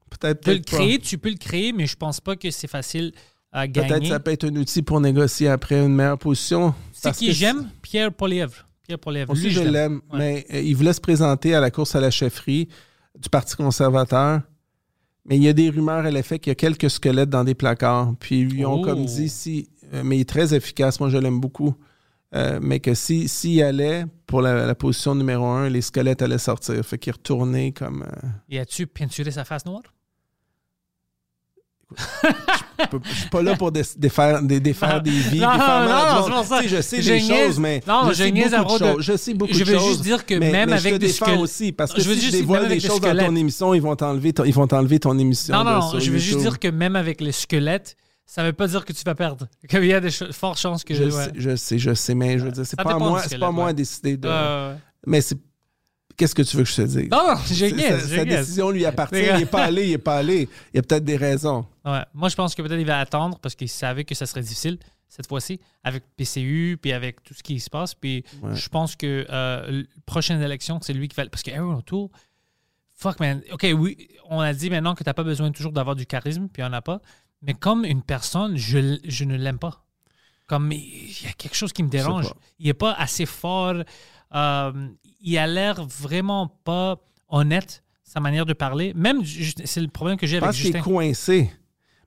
[0.09, 0.77] Peut-être, De le peut-être pas.
[0.77, 3.11] créer, tu peux le créer, mais je pense pas que c'est facile
[3.51, 3.87] à gagner.
[3.89, 6.73] Peut-être ça peut être un outil pour négocier après une meilleure position.
[6.93, 7.69] C'est qui j'aime?
[7.81, 8.67] Pierre Polièvre.
[8.83, 9.33] Pierre Polièvre.
[9.33, 12.69] Lui, je l'aime, mais euh, il voulait se présenter à la course à la chefferie
[13.19, 14.41] du Parti conservateur.
[15.25, 17.53] Mais il y a des rumeurs à l'effet qu'il y a quelques squelettes dans des
[17.55, 18.13] placards.
[18.19, 18.81] Puis ils ont Oh.
[18.81, 19.69] comme dit si.
[19.93, 20.99] euh, mais il est très efficace.
[21.01, 21.75] Moi, je l'aime beaucoup.
[22.35, 26.37] euh, mais que s'il si, allait pour la, la position numéro un, les squelettes allaient
[26.37, 26.81] sortir.
[26.85, 28.03] Fait qu'il retournait comme.
[28.03, 29.81] euh, Y a-tu peinturé sa face noire?
[31.95, 35.39] Je je suis pas là pour dé- défaire, dé- défaire des vies.
[35.39, 36.61] Non, défaire non, non, ça.
[36.65, 39.01] Je sais Je des choses, mais non, je je sais beaucoup de de- choses.
[39.03, 39.87] Je sais beaucoup Je de veux choses.
[39.89, 42.07] juste dire que mais, même mais avec je te des squelettes- aussi parce que Je
[42.09, 44.43] veux si je juste dire, dévoile des choses dans ton émission, ils vont t'enlever ton,
[44.43, 45.55] ils vont t'enlever ton émission.
[45.55, 45.99] Non, non, de- non.
[45.99, 47.95] Je veux juste dire que même avec les squelettes,
[48.25, 49.47] ça veut pas dire que tu vas perdre.
[49.69, 50.93] Qu'il y a des cho- fortes chances que.
[50.93, 51.11] Je, ouais.
[51.11, 53.69] sais, je sais, je sais, mais je veux dire, c'est pas moi, c'est pas moi
[53.69, 54.29] à décider de.
[55.05, 55.37] Mais c'est.
[56.17, 57.09] Qu'est-ce que tu veux que je te dise?
[57.11, 57.67] non, non, je sa,
[57.99, 59.21] je décision lui appartient.
[59.21, 60.49] Il n'est pas allé, il n'est pas allé.
[60.73, 61.63] Il y a peut-être des raisons.
[61.91, 62.03] Ouais.
[62.13, 64.77] Moi, je pense que peut-être il va attendre parce qu'il savait que ça serait difficile
[65.07, 67.93] cette fois-ci avec PCU puis avec tout ce qui se passe.
[67.95, 68.55] Puis Ouais.
[68.55, 71.25] je pense que euh, la prochaine élection, c'est lui qui va.
[71.27, 72.09] Parce que Aaron O'Toole,
[72.93, 73.41] fuck man.
[73.51, 76.47] OK, oui, on a dit maintenant que tu n'as pas besoin toujours d'avoir du charisme,
[76.49, 76.99] puis il n'y en a pas.
[77.41, 79.85] Mais comme une personne, je, je ne l'aime pas.
[80.47, 82.33] Comme il y a quelque chose qui me dérange.
[82.59, 83.75] Il n'est pas assez fort.
[84.33, 84.89] Euh,
[85.21, 86.97] il a l'air vraiment pas
[87.29, 88.93] honnête, sa manière de parler.
[88.95, 90.81] Même, c'est le problème que j'ai avec pense qu'il est Justin.
[90.89, 91.51] coincé.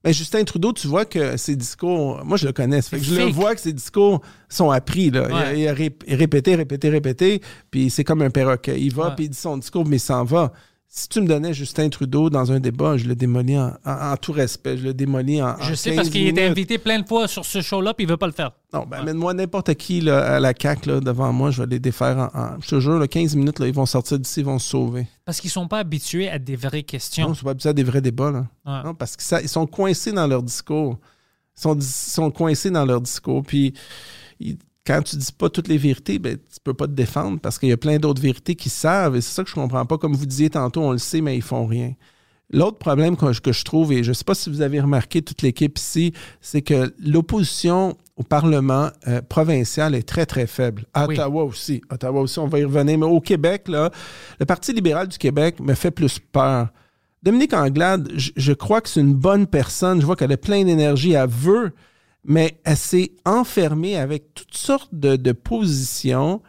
[0.04, 3.04] Mais Justin Trudeau, tu vois que ses discours, moi je le connais, ça fait que
[3.04, 5.10] je le vois que ses discours sont appris.
[5.10, 5.52] Là.
[5.54, 8.80] Il, a, il répété, répété, répété, puis c'est comme un perroquet.
[8.80, 9.14] Il va, Ouais.
[9.14, 10.52] puis il dit son discours, mais il s'en va.
[10.92, 14.16] Si tu me donnais Justin Trudeau dans un débat, je le démolis en, en- en
[14.16, 14.76] tout respect.
[14.76, 15.54] Je le démolis en.
[15.60, 18.06] Je en sais 15 parce qu'il était invité plein de fois sur ce show-là, puis
[18.06, 18.50] il veut pas le faire.
[18.72, 21.78] Non, ben, amène-moi n'importe qui là, à la CAQ là, devant moi, je vais les
[21.78, 22.60] défaire en.
[22.60, 25.06] je te jure, là, 15 minutes, ils vont sortir d'ici, ils vont se sauver.
[25.24, 27.28] Parce qu'ils sont pas habitués à des vraies questions.
[27.28, 28.32] Non, c'est pas besoin des vrais débats.
[28.32, 28.46] Là.
[28.66, 28.82] Ouais.
[28.84, 30.98] Non, parce qu'ils sont coincés dans leur discours.
[31.56, 33.44] Ils sont, ils sont coincés dans leur discours.
[33.44, 33.74] Puis
[34.40, 37.58] ils- quand tu dis pas toutes les vérités, ben, tu peux pas te défendre parce
[37.58, 39.16] qu'il y a plein d'autres vérités qui savent.
[39.16, 39.98] Et c'est ça que je comprends pas.
[39.98, 41.94] Comme vous disiez tantôt, on le sait, mais ils font rien.
[42.52, 44.80] L'autre problème que je, que je trouve, et je ne sais pas si vous avez
[44.80, 50.84] remarqué toute l'équipe ici, c'est que l'opposition au Parlement euh, provincial est très, très faible.
[50.92, 51.14] À Oui.
[51.14, 51.80] Ottawa aussi.
[51.90, 52.98] Ottawa aussi, on va y revenir.
[52.98, 53.90] Mais au Québec, là,
[54.40, 56.68] le Parti libéral du Québec me fait plus peur.
[57.22, 60.00] Dominique Anglade, je, je crois que c'est une bonne personne.
[60.00, 61.72] Je vois qu'elle a plein d'énergie, elle veut,
[62.24, 66.42] mais elle s'est enfermée avec toutes sortes de, de positions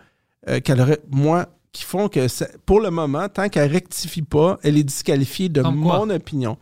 [0.49, 4.59] euh, qu'elle aurait, moi, qui font que, ça- pour le moment, tant qu'elle rectifie pas,
[4.63, 5.99] elle est disqualifiée de Comme quoi?
[5.99, 6.57] mon opinion.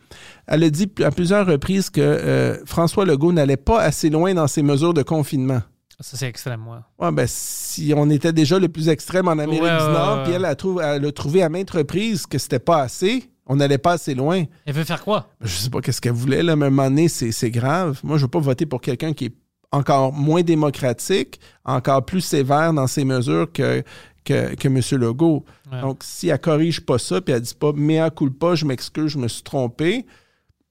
[0.46, 4.48] Elle a dit à plusieurs reprises que euh, François Legault n'allait pas assez loin dans
[4.48, 5.62] ses mesures de confinement.
[6.02, 6.84] Ça, c'est extrême, moi.
[7.00, 10.18] Ouais, ben, si on était déjà le plus extrême en Amérique Ouais, du ouais, Nord,
[10.20, 10.38] ouais, puis ouais.
[10.38, 13.80] elle a, trouvé, elle a trouvé à maintes reprises que c'était pas assez, on n'allait
[13.80, 14.46] pas assez loin.
[14.66, 15.28] Elle veut faire quoi?
[15.42, 18.00] Je sais pas qu'est-ce qu'elle voulait, là, mais à un moment donné, c'est c'est grave.
[18.04, 19.34] Moi, je veux pas voter pour quelqu'un qui est
[19.72, 23.84] encore moins démocratique, encore plus sévère dans ses mesures que,
[24.24, 24.82] que, que M.
[25.00, 25.46] Legault.
[25.72, 25.82] Ouais.
[25.82, 29.18] Donc, si elle corrige pas ça, puis elle dit pas «mea culpa, je m'excuse, je
[29.18, 30.06] me suis trompé»,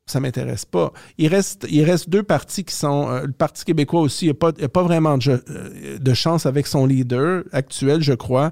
[0.06, 0.92] ça m'intéresse pas.
[1.18, 3.08] Il reste, il reste deux partis qui sont...
[3.10, 6.46] euh, le Parti québécois aussi, il n'y a, pas- a vraiment de, euh, de chance
[6.46, 8.50] avec son leader actuel, je crois.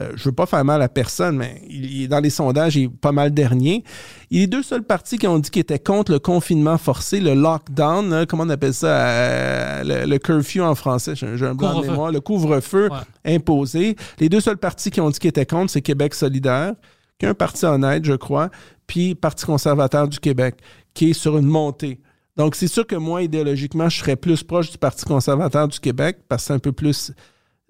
[0.00, 2.76] Euh, je veux pas faire mal à personne, mais il, il est dans les sondages,
[2.76, 3.82] il est pas mal dernier.
[4.30, 7.18] Il y a deux seuls partis qui ont dit qu'ils étaient contre le confinement forcé,
[7.20, 11.54] le lockdown, là, comment on appelle ça, euh, le, le curfew en français, j'ai un
[11.54, 11.90] blanc de Couvre-feu.
[11.90, 13.34] mémoire, le couvre-feu Ouais.
[13.34, 13.96] imposé.
[14.20, 16.74] Les deux seuls partis qui ont dit qu'ils étaient contre, c'est Québec solidaire,
[17.18, 18.50] qui est un parti honnête, je crois,
[18.86, 20.56] puis Parti conservateur du Québec,
[20.94, 22.00] qui est sur une montée.
[22.36, 26.18] Donc, c'est sûr que moi, idéologiquement, je serais plus proche du Parti conservateur du Québec
[26.28, 27.10] parce que c'est un peu plus.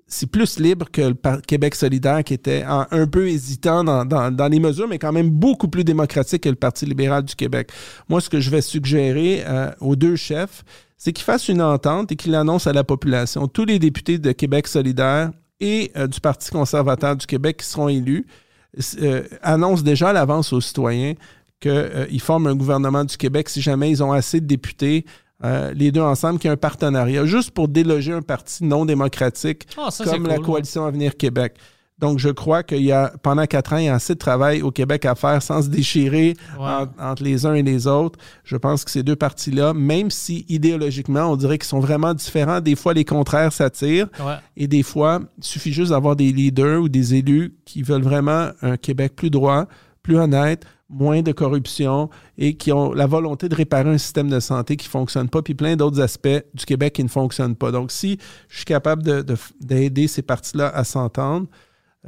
[0.09, 4.89] C'est plus libre que le Québec solidaire qui était un peu hésitant dans les mesures,
[4.89, 7.71] mais quand même beaucoup plus démocratique que le Parti libéral du Québec.
[8.09, 10.65] Moi, ce que je vais suggérer euh, aux deux chefs,
[10.97, 13.47] c'est qu'ils fassent une entente et qu'ils l'annoncent à la population.
[13.49, 15.31] Tous les députés de Québec solidaire
[15.61, 18.27] et euh, du Parti conservateur du Québec qui seront élus
[19.01, 21.15] euh, annoncent déjà à l'avance aux citoyens
[21.61, 25.05] qu'ils forment un gouvernement du Québec si jamais ils ont assez de députés,
[25.45, 29.67] euh, les deux ensemble, qui a un partenariat, juste pour déloger un parti non démocratique
[29.77, 31.55] Ah, ça, comme la cool, coalition Avenir Québec.
[31.99, 34.63] Donc, je crois qu'il y a, pendant quatre ans, il y a assez de travail
[34.63, 36.65] au Québec à faire sans se déchirer Ouais.
[36.65, 38.21] en- entre les uns et les autres.
[38.45, 42.61] Je pense que ces deux partis-là, même si idéologiquement, on dirait qu'ils sont vraiment différents,
[42.61, 44.07] des fois, les contraires s'attirent.
[44.21, 44.35] Ouais.
[44.57, 48.51] Et des fois, il suffit juste d'avoir des leaders ou des élus qui veulent vraiment
[48.63, 49.67] un Québec plus droit,
[50.05, 52.09] plus honnête, moins de corruption
[52.39, 55.43] et qui ont la volonté de réparer un système de santé qui ne fonctionne pas,
[55.43, 57.71] puis plein d'autres aspects du Québec qui ne fonctionnent pas.
[57.71, 61.47] Donc, si je suis capable de- de- d'aider ces partis-là à s'entendre,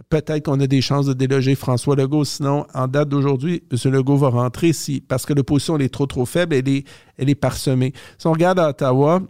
[0.08, 2.24] peut-être qu'on a des chances de déloger François Legault.
[2.24, 3.92] Sinon, en date d'aujourd'hui, M.
[3.92, 6.84] Legault va rentrer si, parce que l'opposition est trop, trop faible, elle est,
[7.18, 7.92] elle est parsemée.
[8.16, 9.20] Si on regarde à Ottawa,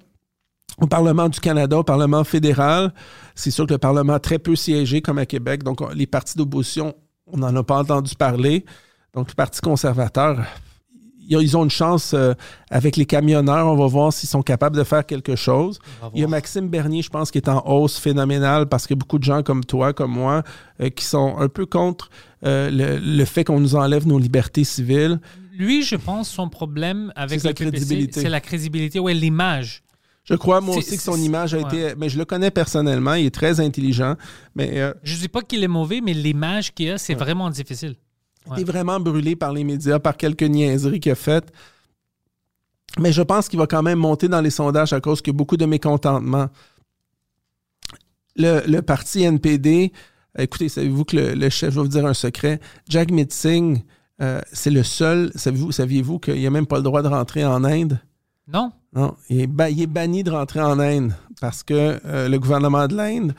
[0.80, 2.94] au Parlement du Canada, au Parlement fédéral,
[3.34, 5.64] c'est sûr que le Parlement a très peu siégé comme à Québec.
[5.64, 6.94] Donc, on- les partis d'opposition,
[7.26, 8.64] on n'en a pas entendu parler.
[9.14, 10.44] Donc, le Parti conservateur,
[11.38, 12.34] ils ont une chance euh,
[12.70, 13.66] avec les camionneurs.
[13.66, 15.78] On va voir s'ils sont capables de faire quelque chose.
[16.14, 16.28] Il y a.
[16.28, 19.64] Maxime Bernier, je pense, qui est en hausse phénoménale parce que beaucoup de gens comme
[19.64, 20.42] toi, comme moi,
[20.80, 22.10] euh, qui sont un peu contre
[22.44, 25.20] euh, le, le fait qu'on nous enlève nos libertés civiles.
[25.52, 28.20] Lui, je pense, son problème avec PPC, crédibilité.
[28.20, 29.82] c'est la crédibilité, ouais, l'image.
[30.24, 31.64] Je crois, moi aussi, que son image a ouais.
[31.64, 31.94] été...
[31.98, 34.16] Mais je le connais personnellement, il est très intelligent,
[34.54, 37.96] mais Je dis pas qu'il est mauvais, mais l'image qu'il a, c'est vraiment difficile.
[38.56, 41.52] Il est vraiment brûlé par les médias, par quelques niaiseries qu'il a faites.
[42.98, 45.36] Mais je pense qu'il va quand même monter dans les sondages à cause qu'il y
[45.36, 46.48] a beaucoup de mécontentement.
[48.36, 49.92] Le, le parti NPD,
[50.38, 53.82] écoutez, savez-vous que le, le chef, je vais vous dire un secret, Jack Singh,
[54.22, 57.98] euh, c'est le seul, saviez-vous qu'il n'a même pas le droit de rentrer en Inde?
[58.48, 58.72] Non?
[58.92, 62.38] Non, il est, ba- il est banni de rentrer en Inde parce que euh, le
[62.38, 63.34] gouvernement de l'Inde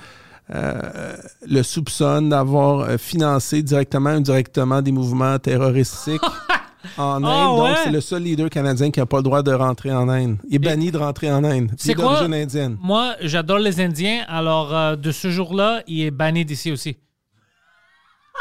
[0.54, 1.16] euh,
[1.48, 6.22] le soupçonne d'avoir euh, financé directement ou indirectement des mouvements terroristiques
[6.98, 7.26] en Inde.
[7.26, 7.76] Ah Donc, ouais?
[7.84, 10.38] c'est le seul leader canadien qui n'a pas le droit de rentrer en Inde.
[10.50, 11.72] Il est banni de rentrer en Inde.
[11.78, 12.22] C'est quoi?
[12.22, 12.78] indienne.
[12.82, 16.98] Moi, j'adore les Indiens, alors euh, de ce jour-là, il est banni d'ici aussi.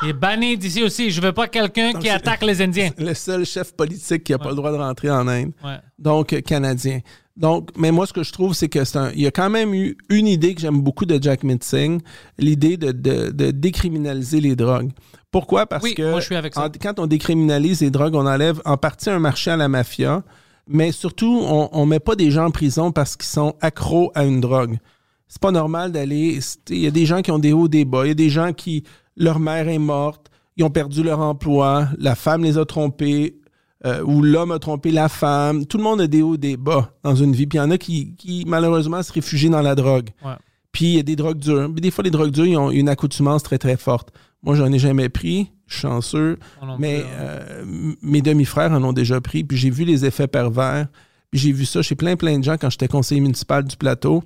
[0.03, 1.11] Il est banni d'ici aussi.
[1.11, 2.91] Je veux pas quelqu'un qui attaque les Indiens.
[2.99, 5.53] Le seul chef politique qui n'a pas le droit de rentrer en Inde.
[5.65, 5.77] Ouais.
[5.99, 7.01] donc euh, canadien.
[7.37, 9.49] Donc, mais moi, ce que je trouve, c'est que c'est un- il y a quand
[9.49, 12.01] même eu une idée que j'aime beaucoup de Jack Singh,
[12.39, 14.91] l'idée de, de- de décriminaliser les drogues.
[15.31, 15.67] Pourquoi?
[15.67, 16.65] Parce Oui, que moi, je suis avec ça.
[16.67, 20.23] en- quand on décriminalise les drogues, on enlève en partie un marché à la mafia,
[20.67, 24.25] mais surtout, on ne met pas des gens en prison parce qu'ils sont accros à
[24.25, 24.77] une drogue.
[25.31, 26.41] C'est pas normal d'aller.
[26.71, 28.05] Il y a des gens qui ont des hauts, des bas.
[28.05, 28.83] Il y a des gens qui,
[29.17, 30.27] leur mère est morte,
[30.57, 33.39] ils ont perdu leur emploi, la femme les a trompés,
[33.87, 35.67] euh, ou l'homme a trompé la femme.
[35.67, 37.47] Tout le monde a des hauts, des bas dans une vie.
[37.47, 40.09] Puis il y en a qui, qui, malheureusement, se réfugient dans la drogue.
[40.25, 40.35] Ouais.
[40.73, 41.71] Puis il y a des drogues dures.
[41.73, 44.11] Puis des fois, les drogues dures, ils ont une accoutumance très, très forte.
[44.43, 45.53] Moi, j'en ai jamais pris.
[45.69, 46.39] Je suis chanceux.
[46.81, 47.21] Mais hein.
[47.21, 49.45] euh, mes demi-frères en ont déjà pris.
[49.45, 50.89] Puis j'ai vu les effets pervers.
[51.31, 54.23] Puis j'ai vu ça chez plein, plein de gens quand j'étais conseiller municipal du plateau.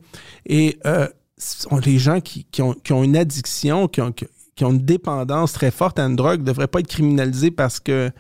[0.47, 1.07] Et euh,
[1.37, 4.27] sont les gens qui, qui ont, qui ont une addiction, qui ont, qui-
[4.65, 8.11] ont une dépendance très forte à une drogue, ne devraient pas être criminalisés parce que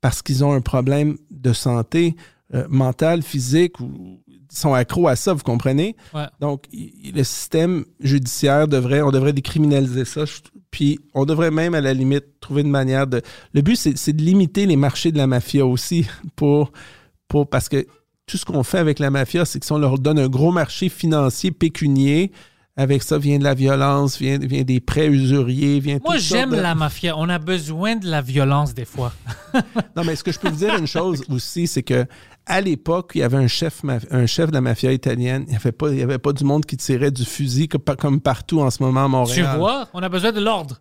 [0.00, 2.16] parce qu'ils ont un problème de santé
[2.54, 5.94] euh, mentale, physique, ou ils sont accros à ça, vous comprenez?
[6.12, 6.26] Ouais.
[6.40, 10.24] Donc, le système judiciaire devrait, on devrait décriminaliser ça.
[10.24, 10.40] Je-
[10.72, 13.22] Puis, on devrait même, à la limite, trouver une manière de.
[13.54, 16.06] Le but, c'est c'est de limiter les marchés de la mafia aussi,
[16.36, 16.72] pour,
[17.28, 17.86] pour parce que
[18.26, 20.52] tout ce qu'on fait avec la mafia, c'est que si on leur donne un gros
[20.52, 22.32] marché financier pécunier,
[22.76, 26.56] avec ça vient de la violence, vient, vient des prêts usuriers, vient Moi, j'aime de-
[26.56, 27.14] la mafia.
[27.18, 29.12] On a besoin de la violence des fois.
[29.96, 32.06] Non, mais ce que je peux vous dire une chose aussi, c'est que
[32.46, 35.44] à l'époque, il y avait un chef, un chef de la mafia italienne.
[35.46, 37.82] Il n'y avait, pas- il y avait pas du monde qui tirait du fusil comme,
[37.98, 39.50] comme partout en ce moment à Montréal.
[39.52, 40.80] Tu vois, on a besoin de l'ordre.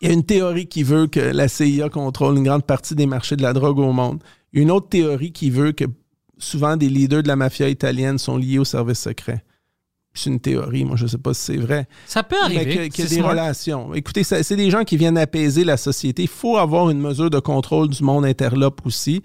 [0.00, 3.06] Il y a une théorie qui veut que la CIA contrôle une grande partie des
[3.06, 4.22] marchés de la drogue au monde.
[4.52, 5.84] Une autre théorie qui veut que
[6.44, 9.42] souvent des leaders de la mafia italienne sont liés au service secret.
[10.16, 11.88] C'est une théorie, moi je ne sais pas si c'est vrai.
[12.06, 12.88] Ça peut Mais arriver.
[12.88, 13.30] qu'il y a c'est des smart.
[13.32, 13.94] relations.
[13.94, 16.22] Écoutez, c'est des gens qui viennent apaiser la société.
[16.22, 19.22] Il faut avoir une mesure de contrôle du monde interlope aussi.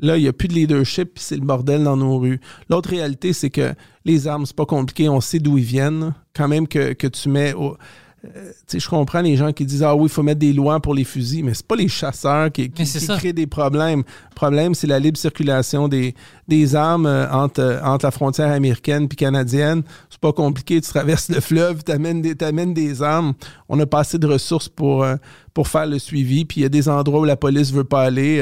[0.00, 2.40] Là, il n'y a plus de leadership, puis c'est le bordel dans nos rues.
[2.68, 3.72] L'autre réalité, c'est que
[4.04, 6.12] les armes, c'est pas compliqué, on sait d'où ils viennent.
[6.34, 7.76] Quand même que, que tu mets au.
[8.24, 10.94] Euh, je comprends les gens qui disent Ah oui, il faut mettre des lois pour
[10.94, 14.00] les fusils, mais c'est pas les chasseurs qui, créent des problèmes.
[14.30, 16.14] Le problème, c'est la libre circulation des,
[16.46, 19.82] des armes euh, entre, euh, entre la frontière américaine puis canadienne.
[20.08, 20.80] C'est pas compliqué.
[20.80, 23.34] Tu traverses le fleuve, tu amènes des, t'amènes des armes.
[23.68, 25.16] On a pas assez de ressources pour, euh,
[25.52, 26.44] pour faire le suivi.
[26.44, 28.40] Puis il y a des endroits où la police veut pas aller.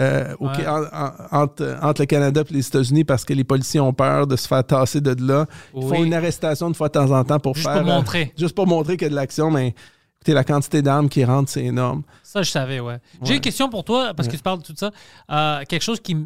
[0.00, 0.66] Euh, au- Ouais.
[0.66, 1.12] en- en-
[1.42, 4.48] entre, entre le Canada et les États-Unis parce que les policiers ont peur de se
[4.48, 5.46] faire tasser de là.
[5.74, 7.80] Ils font une arrestation de fois de temps en temps pour Juste faire.
[7.82, 8.32] pour euh, montrer.
[8.36, 9.74] juste pour montrer qu'il y a de l'action, mais
[10.16, 12.02] écoutez, la quantité d'armes qui rentrent, c'est énorme.
[12.22, 12.98] Ça, je savais, ouais.
[13.22, 13.34] J'ai Ouais.
[13.36, 14.90] une question pour toi, parce que tu parles de tout ça.
[15.30, 16.16] Euh, quelque chose qui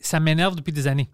[0.00, 1.10] ça m'énerve depuis des années.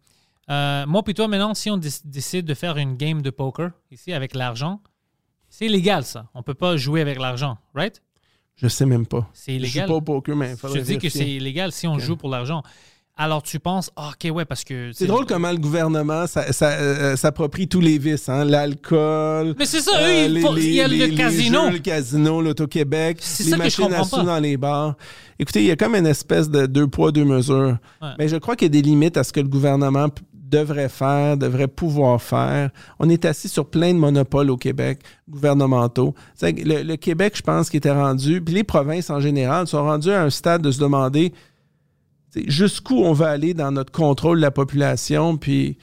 [0.48, 4.12] Moi puis toi, maintenant, si on déc- décide de faire une game de poker ici
[4.12, 4.80] avec l'argent,
[5.48, 6.26] c'est illégal, ça.
[6.34, 8.02] On peut pas jouer avec l'argent, right?
[8.56, 9.28] Je sais même pas.
[9.34, 9.88] C'est Je suis illégal.
[9.88, 12.62] pas au poker, mais il Je dis que c'est illégal si on joue pour l'argent.
[13.16, 14.90] Alors tu penses, ah, ok, ouais, parce que.
[14.92, 18.44] C'est drôle comment le gouvernement ça- ça, euh, s'approprie tous les vices, hein?
[18.44, 19.54] l'alcool.
[19.56, 21.66] Mais c'est ça, eux, ils font- il y a le casino.
[21.66, 24.96] jeux, le casino, l'Auto-Québec, C'est les ça que je machines à sous dans les bars.
[25.38, 27.76] Écoutez, il y a comme une espèce de deux poids, deux mesures.
[28.02, 28.08] Ouais.
[28.18, 30.08] Mais je crois qu'il y a des limites à ce que le gouvernement
[30.54, 32.70] devrait faire, devrait pouvoir faire.
[32.98, 36.14] On est assis sur plein de monopoles au Québec, gouvernementaux.
[36.40, 40.22] Le, Québec, je pense, qui était rendu, puis les provinces en général, sont rendues à
[40.22, 41.32] un stade de se demander
[42.46, 45.78] jusqu'où on va aller dans notre contrôle de la population, puis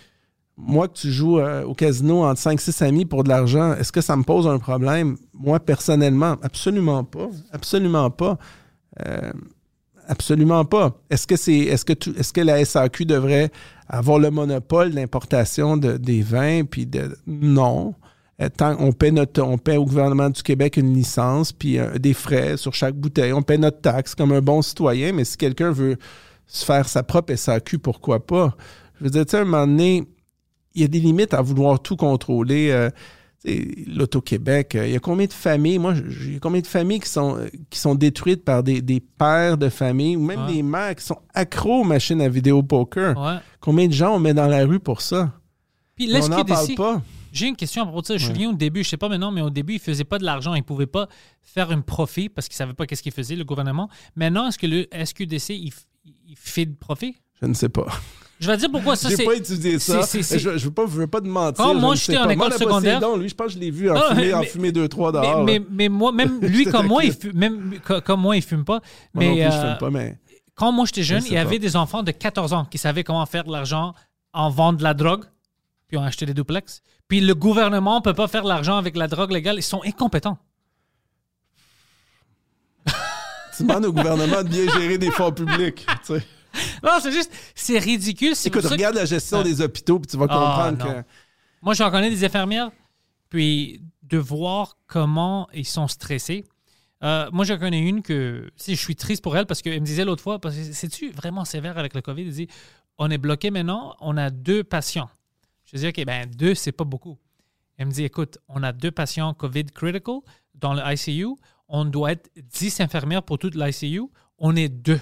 [0.57, 4.01] moi que tu joues euh, au casino entre 5-6 amis pour de l'argent, est-ce que
[4.01, 5.17] ça me pose un problème?
[5.33, 7.29] Moi, personnellement, absolument pas.
[7.51, 8.37] Absolument pas.
[9.05, 9.31] Euh,
[10.11, 10.91] Absolument pas.
[11.09, 13.49] Est-ce que c'est est-ce que est-ce que la SAQ devrait
[13.93, 17.93] avoir le monopole d'importation de- des vins puis de non.
[18.41, 18.49] Euh,
[18.79, 23.33] on paie au gouvernement du Québec une licence puis euh, des frais sur chaque bouteille,
[23.33, 25.97] on paie notre taxe comme un bon citoyen, mais si quelqu'un veut
[26.47, 28.55] se faire sa propre SAQ, pourquoi pas?
[28.99, 30.03] Je veux dire, tu sais, à un moment donné,
[30.73, 32.69] il y a des limites à vouloir tout contrôler.
[32.71, 32.89] euh,
[33.87, 36.99] L'Auto-Québec, euh, il y a combien de familles, moi, il y a combien de familles
[36.99, 40.53] qui sont, euh, qui sont détruites par des, des pères de famille ou même Ouais.
[40.53, 43.17] des mères qui sont accros aux machines à vidéo poker?
[43.17, 43.37] Ouais.
[43.59, 45.33] Combien de gens on met dans la rue pour ça?
[45.95, 47.01] Puis on n'en parle pas.
[47.31, 48.17] j'ai une question à propos de ça.
[48.17, 50.23] Je souviens au début, je sais pas maintenant, mais au début, ils faisaient pas de
[50.25, 50.53] l'argent.
[50.55, 51.07] Ils pouvaient pas
[51.41, 53.89] faire un profit parce qu'ils savaient pas qu'est-ce qu'ils faisaient, le gouvernement.
[54.15, 55.73] Maintenant, est-ce que le SQDC, il,
[56.05, 57.15] il fait de profit?
[57.41, 57.87] Je ne sais pas.
[58.41, 59.23] Je vais te dire pourquoi ça, J'ai c'est...
[59.23, 60.01] pas étudié ça.
[60.01, 61.63] c'est- Je, je veux pas, je veux pas te mentir.
[61.63, 63.59] Quand je moi, ne j'étais en école Moi, secondaire- Poséidon, lui, je pense que je
[63.59, 65.43] l'ai vu en Non, fumer, en mais- fumer deux, trois Mais, dehors.
[65.43, 68.65] mais, mais moi, même lui comme moi, il fume, même co- comme moi, il fume
[68.65, 68.81] pas.
[69.13, 70.17] Moi non Mais plus, je euh, fume pas, mais
[70.55, 73.25] quand moi j'étais jeune, il y avait des enfants de 14 ans qui savaient comment
[73.27, 73.93] faire de l'argent
[74.33, 75.25] en vendant de la drogue,
[75.87, 76.81] puis ont acheté des duplex.
[77.07, 79.57] Puis le gouvernement peut pas faire de l'argent avec la drogue légale.
[79.57, 80.37] Ils sont incompétents.
[83.55, 85.85] tu demandes au gouvernement de bien gérer des fonds publics.
[86.05, 86.23] tu sais.
[86.83, 88.35] Non, c'est juste, c'est ridicule.
[88.35, 89.43] C'est Écoute, que- regarde la gestion Ah.
[89.43, 91.07] des hôpitaux, puis tu vas Ah, comprendre que.
[91.61, 92.71] Moi, j'en connais des infirmières,
[93.29, 96.43] puis de voir comment ils sont stressés.
[97.03, 99.85] Euh, moi, j'en connais une que si je suis triste pour elle parce qu'elle me
[99.85, 102.23] disait l'autre fois, parce que c'est-tu vraiment sévère avec le COVID?
[102.23, 102.47] Elle dit
[102.97, 105.09] On est bloqué maintenant, on a deux patients.
[105.65, 107.17] Je dis OK, ben deux, c'est pas beaucoup.
[107.77, 110.17] Elle me dit Écoute, on a deux patients COVID critical
[110.55, 111.27] dans le ICU,
[111.69, 114.01] on doit être 10 infirmières pour toute l'ICU,
[114.37, 114.99] on est deux.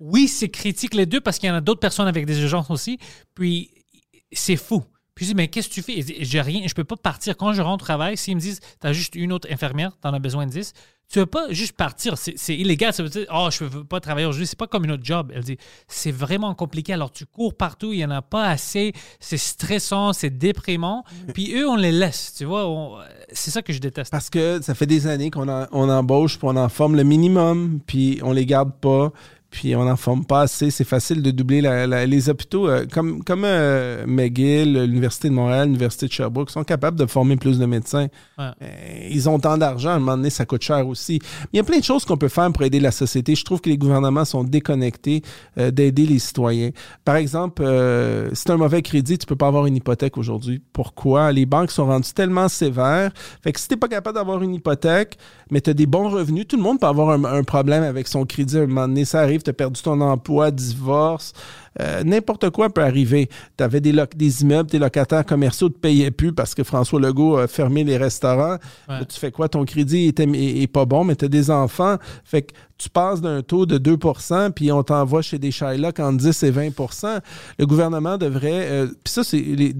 [0.00, 2.70] Oui, c'est critique les deux parce qu'il y en a d'autres personnes avec des urgences
[2.70, 2.98] aussi.
[3.34, 3.70] Puis
[4.32, 4.82] c'est fou.
[5.14, 6.02] Puis je dis, mais qu'est-ce que tu fais?
[6.20, 7.36] J'ai rien, je peux pas partir.
[7.36, 10.08] Quand je rentre au travail, s'ils me disent, tu as juste une autre infirmière, tu
[10.08, 10.72] en as besoin de 10,
[11.10, 12.16] tu ne peux pas juste partir.
[12.16, 12.94] C'est illégal.
[12.94, 14.46] Ça veut dire, oh, je ne veux pas travailler aujourd'hui.
[14.46, 15.32] C'est pas comme une autre job.
[15.34, 15.58] Elle dit,
[15.88, 16.92] c'est vraiment compliqué.
[16.92, 18.92] Alors tu cours partout, il n'y en a pas assez.
[19.18, 21.04] C'est stressant, c'est déprimant.
[21.34, 22.34] Puis eux, on les laisse.
[22.38, 24.12] Tu vois, c'est ça que je déteste.
[24.12, 27.80] Parce que ça fait des années qu'on on embauche, puis on en forme le minimum,
[27.84, 29.12] puis on les garde pas,
[29.50, 30.70] puis on n'en forme pas assez.
[30.70, 32.68] C'est facile de doubler la- la- les hôpitaux.
[32.68, 37.36] euh, comme comme euh, McGill, l'Université de Montréal, l'Université de Sherbrooke, sont capables de former
[37.36, 38.06] plus de médecins.
[38.38, 38.50] Ouais.
[38.62, 41.18] Euh, ils ont tant d'argent, à un moment donné, ça coûte cher aussi.
[41.22, 43.34] Mais il y a plein de choses qu'on peut faire pour aider la société.
[43.34, 45.22] Je trouve que les gouvernements sont déconnectés
[45.56, 46.70] d'aider les citoyens.
[47.04, 47.62] Par exemple,
[48.32, 50.62] si tu as un mauvais crédit, tu peux pas avoir une hypothèque aujourd'hui.
[50.72, 51.32] Pourquoi?
[51.32, 53.10] Les banques sont rendues tellement sévères.
[53.42, 55.16] Fait que si tu pas capable d'avoir une hypothèque,
[55.50, 58.06] mais tu as des bons revenus, tout le monde peut avoir un, un problème avec
[58.06, 58.58] son crédit.
[58.58, 61.32] À un moment donné, ça arrive, tu as perdu ton emploi, divorce.
[61.80, 63.28] Euh, N'importe quoi peut arriver.
[63.56, 66.98] Tu avais des, des immeubles, tes locataires commerciaux ne te payaient plus parce que François
[67.00, 68.56] Legault a fermé les restaurants.
[69.08, 69.48] Tu fais quoi?
[69.48, 71.96] Ton crédit était- est, est pas bon, mais tu as des enfants.
[72.24, 76.16] Fait que tu passes d'un taux de 2% puis on t'envoie chez des Shylock entre
[76.18, 77.20] 10 et 20%
[77.58, 78.66] Le gouvernement devrait...
[78.70, 79.74] euh, puis ça, c'est...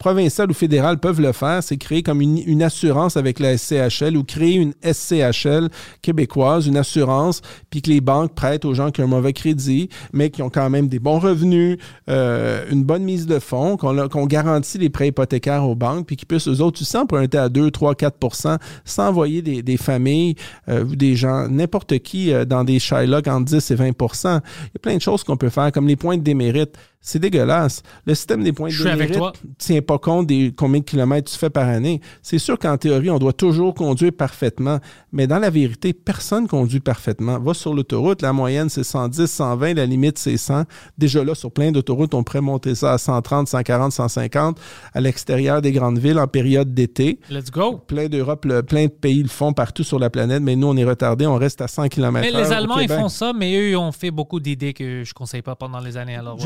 [0.00, 4.16] Les, provinciales ou fédérales peuvent le faire, c'est créer comme une, assurance avec la SCHL
[4.16, 5.68] ou créer une SCHL
[6.02, 9.88] québécoise, une assurance, puis que les banques prêtent aux gens qui ont un mauvais crédit,
[10.12, 14.26] mais qui ont quand même des bons revenus, euh, une bonne mise de fonds, qu'on
[14.26, 17.48] garantit les prêts hypothécaires aux banques, puis qu'ils puissent, eux autres, tu sais, emprunter à
[17.48, 20.36] 2, 3, 4% sans envoyer des, des familles
[20.68, 23.84] euh, ou des gens, n'importe qui, euh, dans des Shylock entre 10 et 20%
[24.22, 26.78] Il y a plein de choses qu'on peut faire, comme les points de démérite.
[27.00, 27.82] C'est dégueulasse.
[28.06, 28.74] Le système des points de
[29.14, 29.32] toi.
[29.56, 32.00] tient pas compte des combien de kilomètres tu fais par année.
[32.22, 34.78] C'est sûr qu'en théorie, on doit toujours conduire parfaitement,
[35.12, 37.38] mais dans la vérité, personne conduit parfaitement.
[37.38, 40.64] Va sur l'autoroute, la moyenne c'est 110, 120, la limite c'est 100.
[40.98, 44.58] Déjà là, sur plein d'autoroutes, on pourrait monter ça à 130, 140, 150
[44.92, 47.20] à l'extérieur des grandes villes en période d'été.
[47.30, 47.80] Let's go.
[47.86, 50.76] Plein d'Europe, le- plein de pays le font partout sur la planète, mais nous, on
[50.76, 53.70] est retardés, on reste à 100 km Mais les Allemands, ils font ça, mais eux,
[53.70, 56.16] ils ont fait beaucoup d'idées que je conseille pas pendant les années.
[56.16, 56.36] Alors,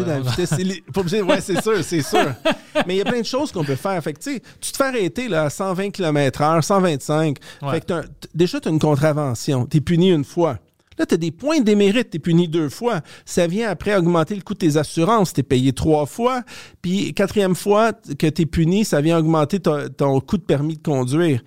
[0.47, 2.35] c'est li- pas obligé- ouais, c'est sûr, c'est sûr.
[2.87, 4.03] Mais il y a plein de choses qu'on peut faire.
[4.03, 7.37] Fait que, tu te fais arrêter là, à 120 km/h, 125.
[7.63, 7.71] Ouais.
[7.73, 7.93] Fait que
[8.35, 9.67] déjà, tu as une contravention.
[9.67, 10.59] Tu es puni une fois.
[10.99, 13.01] Là, tu as des points de démérite, tu es puni deux fois.
[13.25, 15.33] Ça vient après augmenter le coût de tes assurances.
[15.33, 16.43] Tu es payé trois fois.
[16.83, 20.77] Puis, quatrième fois que tu es puni, ça vient augmenter ton, ton coût de permis
[20.77, 21.41] de conduire.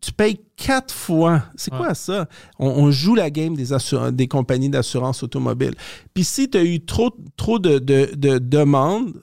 [0.00, 1.42] Tu payes quatre fois.
[1.56, 2.28] C'est quoi ça?
[2.58, 3.66] On, on joue la game des,
[4.12, 5.74] des compagnies d'assurance automobile.
[6.14, 9.14] Puis si tu as eu trop, trop de, de- de demandes,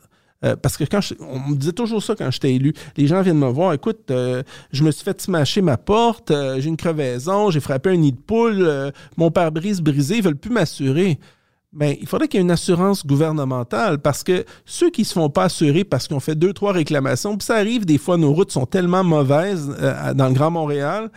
[0.46, 3.22] euh, parce que quand je- on me disait toujours ça quand j'étais élu, les gens
[3.22, 4.42] viennent me voir, écoute, euh,
[4.72, 8.14] je me suis fait smasher ma porte, euh, j'ai une crevaison, j'ai frappé un nid
[8.14, 11.20] de poule, mon pare-brise brisé, ils veulent plus m'assurer.
[11.72, 15.30] Ben, il faudrait qu'il y ait une assurance gouvernementale parce que ceux qui se font
[15.30, 18.52] pas assurer parce qu'on fait deux, trois réclamations, puis ça arrive des fois, nos routes
[18.52, 21.12] sont tellement mauvaises euh, dans le Grand Montréal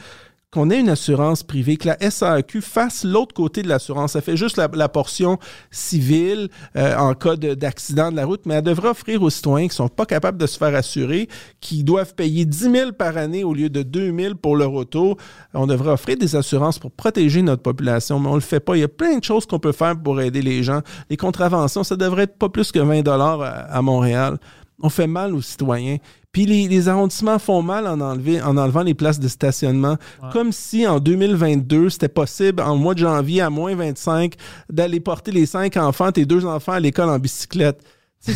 [0.52, 4.12] qu'on ait une assurance privée, que la SAQ fasse l'autre côté de l'assurance.
[4.12, 5.38] Ça fait juste la, portion
[5.70, 9.66] civile euh, en cas de- d'accident de, la route, mais elle devrait offrir aux citoyens
[9.66, 11.28] qui sont pas capables de se faire assurer,
[11.60, 15.16] qui doivent payer 10 000 par année au lieu de 2 000 pour leur auto.
[15.54, 18.76] On devrait offrir des assurances pour protéger notre population, mais on le fait pas.
[18.76, 20.82] Il y a plein de choses qu'on peut faire pour aider les gens.
[21.08, 24.38] Les contraventions, ça devrait être pas plus que 20 dollars à, à Montréal.
[24.82, 25.96] On fait mal aux citoyens.
[26.32, 29.98] Puis les, les arrondissements font mal en, enlever- en enlevant les places de stationnement.
[30.32, 34.34] Comme si en 2022, c'était possible, en mois de janvier à moins 25,
[34.70, 37.82] d'aller porter les cinq enfants, tes deux enfants à l'école en bicyclette.
[38.18, 38.34] Sais,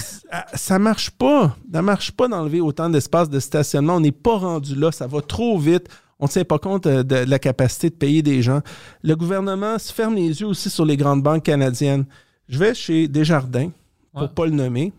[0.54, 1.56] ça- marche pas.
[1.72, 3.94] Ça marche pas d'enlever autant d'espace de stationnement.
[3.96, 4.92] On n'est pas rendu là.
[4.92, 5.88] Ça va trop vite.
[6.18, 8.60] On ne tient pas compte euh, de, de la capacité de payer des gens.
[9.02, 12.04] Le gouvernement se ferme les yeux aussi sur les grandes banques canadiennes.
[12.48, 13.70] Je vais chez Desjardins,
[14.12, 14.28] pour Ouais.
[14.34, 14.92] pas le nommer.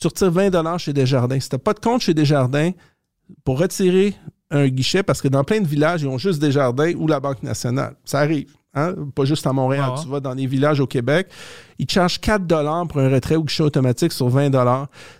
[0.00, 1.40] Tu retires 20 chez Desjardins.
[1.40, 2.70] Si tu n'as pas de compte chez Desjardins,
[3.44, 4.14] pour retirer
[4.50, 7.42] un guichet, parce que dans plein de villages, ils ont juste Desjardins ou la Banque
[7.42, 7.96] nationale.
[8.04, 8.52] Ça arrive.
[8.74, 8.94] hein?
[9.14, 9.90] Pas juste à Montréal.
[9.90, 10.02] Ouais.
[10.02, 11.28] Tu vas dans des villages au Québec,
[11.78, 14.50] ils te chargent 4 pour un retrait ou guichet automatique sur 20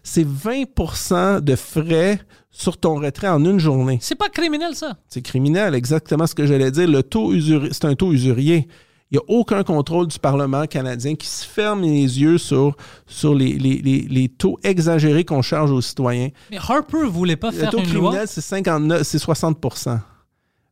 [0.04, 2.20] C'est 20% de frais
[2.50, 3.98] sur ton retrait en une journée.
[4.00, 4.96] C'est pas criminel, ça.
[5.08, 6.88] C'est criminel, exactement ce que j'allais dire.
[6.88, 8.68] Le taux usuri- c'est un taux usurier.
[9.10, 12.76] Il n'y a aucun contrôle du Parlement canadien qui se ferme les yeux sur,
[13.06, 16.30] sur les, les- les- les taux exagérés qu'on charge aux citoyens.
[16.50, 18.10] Mais Harper voulait pas Le faire taux une loi.
[18.10, 20.00] criminel, c'est 59, c'est 60%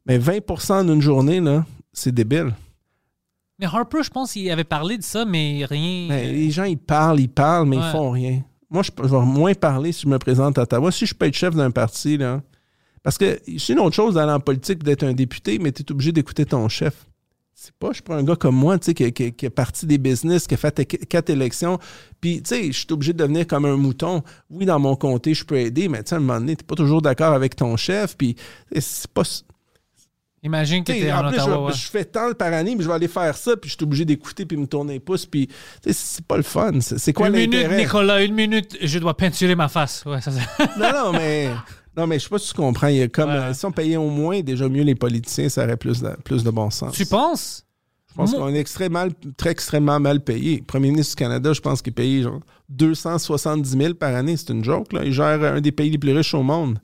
[0.06, 2.52] Mais 20 en une journée, là, c'est débile.
[3.60, 6.08] Mais Harper, je pense qu'il avait parlé de ça, mais rien.
[6.08, 7.84] Ben, les gens, ils parlent, ils parlent, mais Ouais.
[7.86, 8.42] ils font rien.
[8.68, 10.90] Moi, je, je vais moins parler si je me présente à Ottawa.
[10.90, 12.42] Si je peux être chef d'un parti, là.
[13.04, 15.92] Parce que c'est une autre chose d'aller en politique, d'être un député, mais tu es
[15.92, 17.06] obligé d'écouter ton chef.
[17.56, 19.50] C'est pas, je suis pas un gars comme moi, tu sais, qui, qui- qui est
[19.50, 21.78] parti des business, qui a fait qu- quatre élections.
[22.20, 24.22] Puis, tu sais, je suis obligé de devenir comme un mouton.
[24.50, 26.64] Oui, dans mon comté, je peux aider, mais tu sais, à un moment donné, t'es
[26.64, 28.16] pas toujours d'accord avec ton chef.
[28.16, 28.34] Puis,
[28.78, 29.22] c'est pas.
[30.42, 31.54] Imagine que sais, en, en plus, Ottawa.
[31.70, 31.78] je, ouais.
[31.80, 34.04] je fais tant par année, mais je vais aller faire ça, puis je suis obligé
[34.04, 35.48] d'écouter, puis me tourner les pouces, puis
[35.90, 36.72] c'est pas le fun.
[36.80, 37.78] C'est quoi une minute, l'intérêt?
[37.84, 40.02] Nicolas, une minute, je dois peinturer ma face.
[40.04, 41.48] Ouais, ça, c'est- Non, non, mais.
[41.96, 42.88] Non, mais je sais pas si tu comprends.
[42.88, 43.36] Il y a comme, Ouais.
[43.36, 46.42] euh, si on payait au moins déjà mieux les politiciens, ça aurait plus de, plus
[46.42, 46.94] de bon sens.
[46.94, 47.64] tu penses?
[48.10, 50.58] Je pense qu'on est extrêmement, mal- très extrêmement mal payé.
[50.58, 52.38] Le premier ministre du Canada, je pense qu'il paye genre
[52.68, 54.36] 270 000 par année.
[54.36, 55.04] C'est une joke, là.
[55.04, 56.78] Il gère un des pays les plus riches au monde.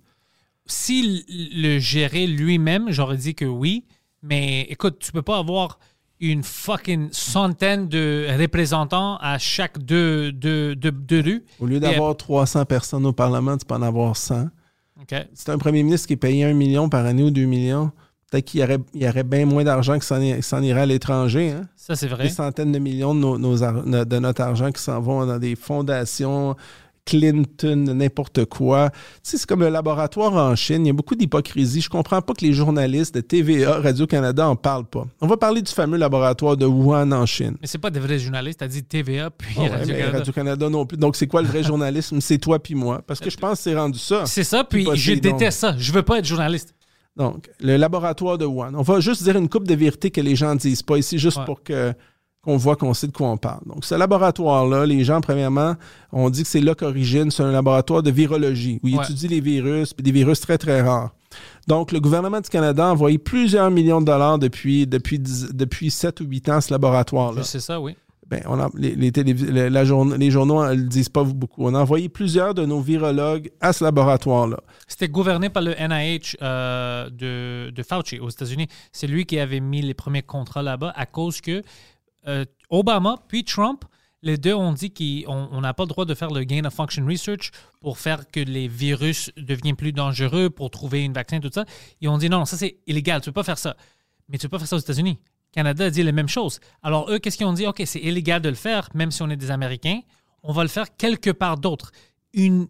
[0.66, 3.84] S'il le gérait lui-même, j'aurais dit que oui.
[4.22, 5.78] Mais écoute, tu peux pas avoir
[6.20, 11.44] une fucking centaine de représentants à chaque deux, deux, deux, deux rues.
[11.60, 14.48] Au lieu Et- d'avoir 300 personnes au Parlement, tu peux en avoir 100.
[15.34, 17.90] C'est un premier ministre qui est payé 1 million par année ou 2 millions.
[18.30, 21.50] Peut-être qu'il y aurait, il y aurait bien moins d'argent que s'en irait à l'étranger.
[21.50, 21.66] Hein?
[21.74, 22.24] Ça, c'est vrai.
[22.24, 25.38] Des centaines de millions de, nos- nos ar- de notre argent qui s'en vont dans
[25.38, 26.54] des fondations,
[27.06, 28.90] Clinton, n'importe quoi.
[28.90, 30.84] Tu sais, c'est comme le laboratoire en Chine.
[30.84, 31.80] Il y a beaucoup d'hypocrisie.
[31.80, 35.06] Je comprends pas que les journalistes de TVA, Radio-Canada en parlent pas.
[35.20, 37.56] On va parler du fameux laboratoire de Wuhan en Chine.
[37.60, 38.60] Mais c'est pas des vrais journalistes.
[38.60, 40.18] T'as dit TVA puis Ah Radio-Canada.
[40.18, 40.96] Radio-Canada non plus.
[40.98, 42.20] Donc, c'est quoi le vrai journalisme?
[42.20, 43.02] C'est toi puis moi.
[43.06, 44.24] Parce que je pense que c'est rendu ça.
[44.26, 45.22] C'est ça, puis je donc.
[45.22, 45.74] déteste ça.
[45.78, 46.74] Je veux pas être journaliste.
[47.16, 48.72] Donc, le laboratoire de Wuhan.
[48.74, 51.18] On va juste dire une coupe de vérité que les gens ne disent pas ici,
[51.18, 51.44] juste Ouais.
[51.44, 51.92] pour que
[52.42, 53.60] qu'on voit qu'on sait de quoi on parle.
[53.66, 55.74] Donc, ce laboratoire-là, les gens, premièrement,
[56.12, 59.04] on dit que c'est là qu'origine, c'est un laboratoire de virologie, où ils Ouais.
[59.04, 61.10] étudient les virus, puis des virus très, très rares.
[61.68, 65.90] Donc, le gouvernement du Canada a envoyé plusieurs millions de dollars depuis, depuis, dix- depuis
[65.90, 67.42] 7 ou 8 ans à ce laboratoire-là.
[67.42, 67.94] Sais ça, oui.
[68.28, 71.64] Ben, on a- les, les, la- les journaux ne le disent pas beaucoup.
[71.66, 74.58] On a envoyé plusieurs de nos virologues à ce laboratoire-là.
[74.86, 78.68] C'était gouverné par le NIH euh, de, de Fauci aux États-Unis.
[78.92, 81.62] C'est lui qui avait mis les premiers contrats là-bas à cause que
[82.26, 83.84] euh, Obama puis Trump,
[84.22, 86.74] les deux ont dit qu'on on n'a pas le droit de faire le gain of
[86.74, 91.50] function research pour faire que les virus deviennent plus dangereux, pour trouver une vaccin, tout
[91.52, 91.64] ça.
[92.00, 93.76] Ils ont dit non, ça c'est illégal, tu peux pas faire ça.
[94.28, 95.18] Mais tu peux pas faire ça aux États-Unis.
[95.52, 96.60] Canada a dit la même chose.
[96.82, 97.66] Alors eux, qu'est-ce qu'ils ont dit?
[97.66, 100.00] OK, c'est illégal de le faire, même si on est des Américains.
[100.42, 101.90] On va le faire quelque part d'autre.
[102.32, 102.68] Une,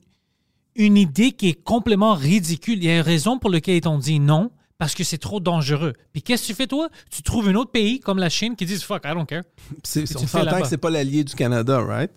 [0.74, 2.78] une idée qui est complètement ridicule.
[2.78, 4.50] Il y a une raison pour laquelle ils t'ont dit non,
[4.80, 5.92] parce que c'est trop dangereux.
[6.12, 6.88] Puis qu'est-ce que tu fais, toi?
[7.10, 9.42] Tu trouves un autre pays comme la Chine qui disent fuck, I don't care.
[9.84, 12.10] C'est- tu on s'entend que c'est pas l'allié du Canada, right?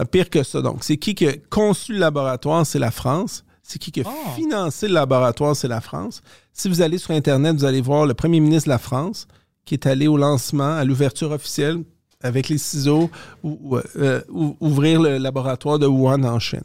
[0.00, 0.60] Euh, Pire que ça.
[0.60, 2.66] Donc, c'est qui qui a conçu le laboratoire?
[2.66, 3.44] C'est la France.
[3.62, 4.30] C'est qui qui a Oh.
[4.36, 5.54] financé le laboratoire?
[5.56, 6.20] C'est la France.
[6.52, 9.26] Si vous allez sur Internet, vous allez voir le premier ministre de la France
[9.64, 11.82] qui est allé au lancement, à l'ouverture officielle,
[12.22, 13.10] avec les ciseaux,
[13.44, 16.62] ou, euh, ou- ouvrir le laboratoire de Wuhan en Chine.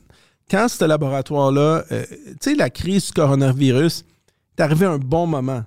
[0.49, 4.03] Quand ce laboratoire-là, euh, tu sais, la crise du coronavirus,
[4.57, 5.63] est arrivé à un bon moment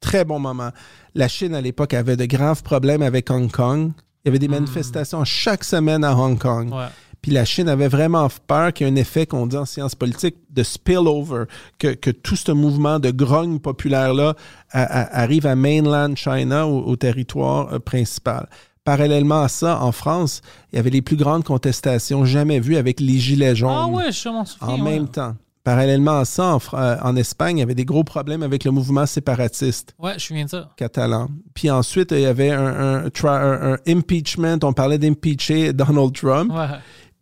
[0.00, 0.70] très bon moment.
[1.14, 3.92] La Chine, à l'époque, avait de graves problèmes avec Hong Kong.
[4.24, 6.72] Il y avait des manifestations chaque semaine à Hong Kong.
[6.72, 6.86] Ouais.
[7.22, 9.94] Puis la Chine avait vraiment peur qu'il y ait un effet qu'on dit en sciences
[9.94, 11.44] politiques de spillover,
[11.78, 14.34] que, que tout ce mouvement de grogne populaire-là
[14.72, 18.48] arrive à mainland China, au, au territoire euh, principal.
[18.84, 20.40] Parallèlement à ça, en France,
[20.72, 24.10] il y avait les plus grandes contestations jamais vues avec les Gilets jaunes Ah ouais,
[24.10, 24.68] je m'en souviens.
[24.68, 24.90] en ouais.
[24.92, 25.36] même temps.
[25.70, 28.70] Parallèlement à ça, en, euh, en Espagne, il y avait des gros problèmes avec le
[28.72, 30.70] mouvement séparatiste Ouais, je me souviens de ça.
[30.76, 31.28] catalan.
[31.54, 34.58] Puis ensuite, il y avait un, un tra- un- un impeachment.
[34.64, 36.52] On parlait d'impeacher Donald Trump.
[36.52, 36.66] Ouais.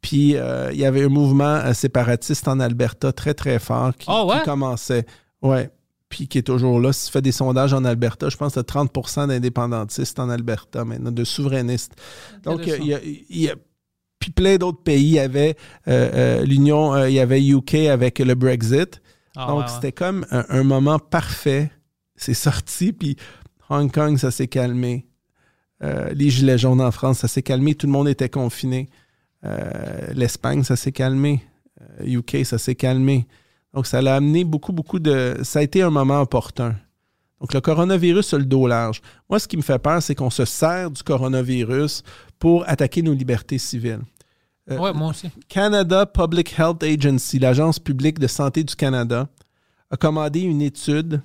[0.00, 4.06] Puis euh, il y avait un mouvement euh, séparatiste en Alberta très, très fort qui,
[4.08, 4.38] Ah ouais?
[4.38, 5.04] qui commençait.
[5.42, 5.70] Ouais.
[6.08, 6.90] Puis qui est toujours là.
[6.94, 10.84] Si tu fais des sondages en Alberta, je pense que tu 30% d'indépendantistes en Alberta
[10.86, 11.92] maintenant, de souverainistes.
[12.44, 13.54] Donc, il y a, il y a-
[14.18, 15.04] puis plein d'autres pays.
[15.04, 19.00] Il y avait euh, euh, l'Union, euh, il y avait UK avec le Brexit.
[19.36, 19.70] Ah, Donc, ouais, ouais.
[19.72, 21.70] c'était comme un, un moment parfait.
[22.16, 23.16] C'est sorti, puis
[23.70, 25.06] Hong Kong, ça s'est calmé.
[25.80, 27.76] Les Gilets jaunes en France, ça s'est calmé.
[27.76, 28.88] Tout le monde était confiné.
[30.12, 31.44] L'Espagne, ça s'est calmé.
[32.04, 33.28] UK, ça s'est calmé.
[33.72, 35.36] Donc, ça l'a amené beaucoup, beaucoup de...
[35.44, 36.74] Ça a été un moment opportun.
[37.40, 39.00] Donc, le coronavirus a le dos large.
[39.30, 42.02] Moi, ce qui me fait peur, c'est qu'on se sert du coronavirus
[42.38, 44.00] pour attaquer nos libertés civiles.
[44.70, 45.30] Euh, Ouais, moi aussi.
[45.48, 49.28] Canada Public Health Agency, l'agence publique de santé du Canada,
[49.90, 51.22] a commandé une étude,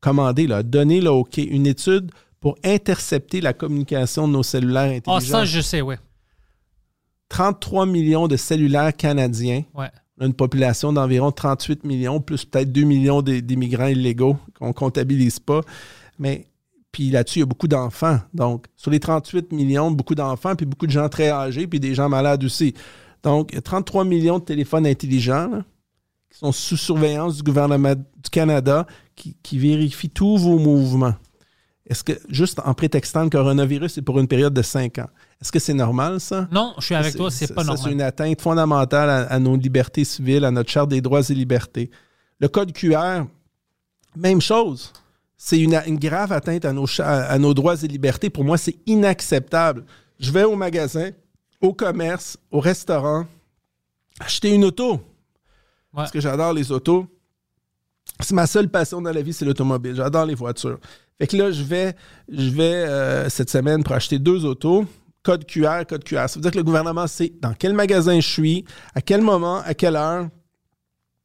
[0.00, 4.90] commandé, là, a donné le OK, une étude pour intercepter la communication de nos cellulaires
[5.06, 5.20] Ah, intelligents.
[5.38, 5.98] ça, je sais, ouais.
[7.28, 9.88] 33 millions de cellulaires canadiens, Ouais.
[10.18, 15.38] On a une population d'environ 38 millions, plus peut-être 2 millions d'immigrants illégaux qu'on comptabilise
[15.38, 15.62] pas.
[16.18, 16.44] Mais
[16.92, 18.18] puis là-dessus, il y a beaucoup d'enfants.
[18.34, 21.94] Donc, sur les 38 millions, beaucoup d'enfants, puis beaucoup de gens très âgés, puis des
[21.94, 22.74] gens malades aussi.
[23.22, 25.64] Donc, il y a 33 millions de téléphones intelligents là,
[26.30, 31.14] qui sont sous surveillance du gouvernement du Canada, qui, qui vérifient tous vos mouvements.
[31.86, 35.08] Est-ce que, juste en prétextant le coronavirus, c'est pour une période de 5 ans,
[35.40, 36.48] est-ce que c'est normal, ça?
[36.52, 37.84] Non, je suis avec toi, c'est pas ça, normal.
[37.84, 41.34] C'est une atteinte fondamentale à, à nos libertés civiles, à notre charte des droits et
[41.34, 41.90] libertés.
[42.38, 43.24] Le code QR,
[44.16, 44.92] même chose.
[45.42, 48.28] C'est une, une grave atteinte à nos, cha- à nos droits et libertés.
[48.28, 49.84] Pour moi, c'est inacceptable.
[50.18, 51.12] Je vais au magasin,
[51.62, 53.26] au commerce, au restaurant,
[54.20, 55.00] acheter une auto.
[55.94, 57.06] Parce que j'adore les autos.
[58.20, 59.94] C'est ma seule passion dans la vie, c'est l'automobile.
[59.94, 60.78] J'adore les voitures.
[61.18, 61.94] Fait que là, je vais,
[62.28, 64.84] je vais euh, cette semaine pour acheter deux autos.
[65.22, 66.28] Code QR, code QR.
[66.28, 68.64] Ça veut dire que le gouvernement sait dans quel magasin je suis,
[68.94, 70.28] à quel moment, à quelle heure,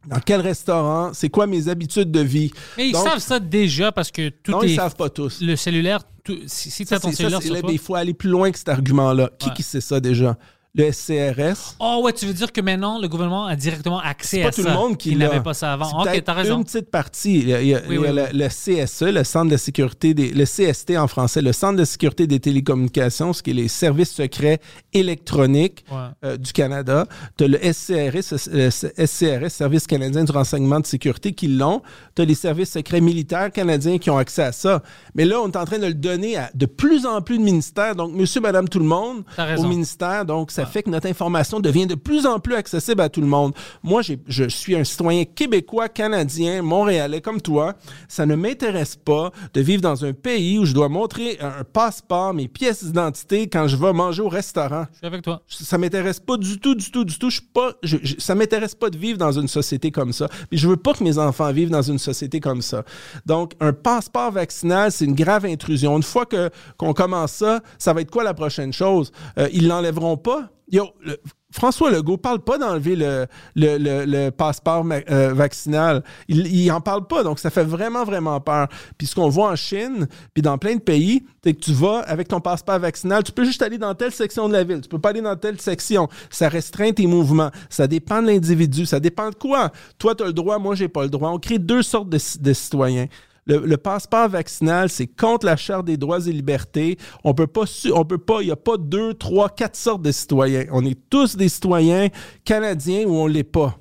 [0.08, 2.52] dans quel restaurant, c'est quoi mes habitudes de vie?
[2.78, 4.70] Mais ils Donc, savent ça déjà parce que tout Non, est.
[4.72, 5.42] ils savent pas tous.
[5.42, 7.74] Le cellulaire, tout- si, si tu Ça, as ton ça, cellulaire c'est- sur là, mais
[7.74, 9.30] il faut aller plus loin que cet argument-là.
[9.40, 9.56] Qui Ouais.
[9.56, 10.38] qui sait ça déjà?
[10.78, 11.76] Le SCRS.
[11.80, 14.52] Oh ouais, tu veux dire que maintenant, le gouvernement a directement accès C'est à pas
[14.52, 14.70] tout ça?
[14.70, 16.02] le monde qui n'avait pas ça avant.
[16.02, 16.58] Ok, t'as raison.
[16.58, 17.40] Une petite partie.
[17.40, 19.24] Il y a, il y a- Oui, il y a oui, le, le CSE, le
[19.24, 20.32] Centre de sécurité des.
[20.32, 24.12] Le CST en français, le Centre de sécurité des télécommunications, ce qui est les services
[24.14, 24.60] secrets
[24.94, 25.98] électroniques Ouais.
[26.24, 27.06] euh, du Canada.
[27.38, 31.82] Tu as le SCRS, le SCRS, Service canadien du renseignement de sécurité, qui l'ont.
[32.16, 34.82] Tu as les services secrets militaires canadiens qui ont accès à ça.
[35.14, 37.44] Mais là, on est en train de le donner à de plus en plus de
[37.44, 37.96] ministères.
[37.96, 40.26] Donc, monsieur, madame, tout le monde T'as au ministère.
[40.26, 43.28] Donc, ça fait que notre information devient de plus en plus accessible à tout le
[43.28, 43.54] monde.
[43.84, 47.74] Moi, je suis un citoyen québécois, canadien, montréalais comme toi.
[48.08, 51.64] Ça ne m'intéresse pas de vivre dans un pays où je dois montrer un un
[51.64, 54.86] passeport, mes pièces d'identité quand je vais manger au restaurant.
[54.92, 55.42] Je suis avec toi.
[55.48, 57.30] Ça m'intéresse pas du tout, du tout, du tout.
[57.30, 60.28] Je suis pas, je- je- ça m'intéresse pas de vivre dans une société comme ça.
[60.50, 62.84] Puis je veux pas que mes enfants vivent dans une société comme ça.
[63.26, 65.96] Donc, un passeport vaccinal, c'est une grave intrusion.
[65.96, 69.12] Une fois que qu'on commence ça, ça va être quoi la prochaine chose?
[69.38, 70.50] Euh, ils l'enlèveront pas?
[70.72, 71.18] Yo, le-
[71.52, 76.04] François Legault parle pas d'enlever le, le, le- passeport euh, vaccinal.
[76.28, 78.68] Il, il en parle pas, donc ça fait vraiment, vraiment peur.
[78.98, 82.00] Puis ce qu'on voit en Chine, puis dans plein de pays, c'est que tu vas
[82.00, 84.90] avec ton passeport vaccinal, tu peux juste aller dans telle section de la ville, tu
[84.90, 86.10] peux pas aller dans telle section.
[86.30, 87.52] Ça restreint tes mouvements.
[87.70, 88.86] Ça dépend de l'individu.
[88.86, 89.72] Ça dépend de quoi?
[89.98, 91.30] Toi, tu as le droit, moi, j'ai pas le droit.
[91.30, 93.06] On crée deux sortes de citoyens.
[93.48, 96.98] Le, passeport vaccinal, c'est contre la Charte des droits et libertés.
[97.24, 100.12] On peut pas, on peut pas, il n'y a pas deux, trois, quatre sortes de
[100.12, 100.66] citoyens.
[100.72, 102.08] On est tous des citoyens
[102.44, 103.78] canadiens ou on l'est pas.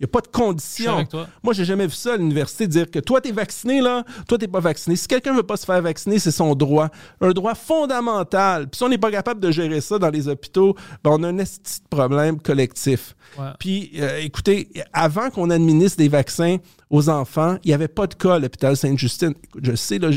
[0.00, 1.06] Il n'y a pas de condition.
[1.42, 4.38] Moi, j'ai jamais vu ça à l'université dire que toi, tu es vacciné, là, toi,
[4.38, 4.96] tu pas vacciné.
[4.96, 6.88] Si quelqu'un veut pas se faire vacciner, c'est son droit.
[7.20, 8.68] Un droit fondamental.
[8.68, 10.74] Puis si on n'est pas capable de gérer ça dans les hôpitaux,
[11.04, 11.44] ben, on a un de
[11.90, 13.14] problème collectif.
[13.38, 13.50] Ouais.
[13.58, 16.56] Puis, euh, écoutez, avant qu'on administre des vaccins
[16.88, 19.34] aux enfants, il n'y avait pas de cas à l'hôpital Sainte-Justine.
[19.62, 20.08] Je sais, là,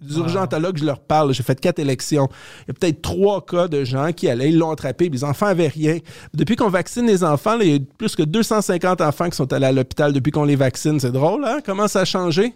[0.00, 1.32] les urgentologues, je leur parle.
[1.34, 2.28] J'ai fait quatre élections.
[2.62, 5.24] Il y a peut-être trois cas de gens qui allaient, ils l'ont attrapé, puis les
[5.24, 5.98] enfants n'avaient rien.
[6.34, 9.52] Depuis qu'on vaccine les enfants, là, il y a plus que 250 enfants qui sont
[9.52, 11.00] allés à l'hôpital depuis qu'on les vaccine.
[11.00, 11.58] C'est drôle, hein?
[11.64, 12.54] Comment ça a changé?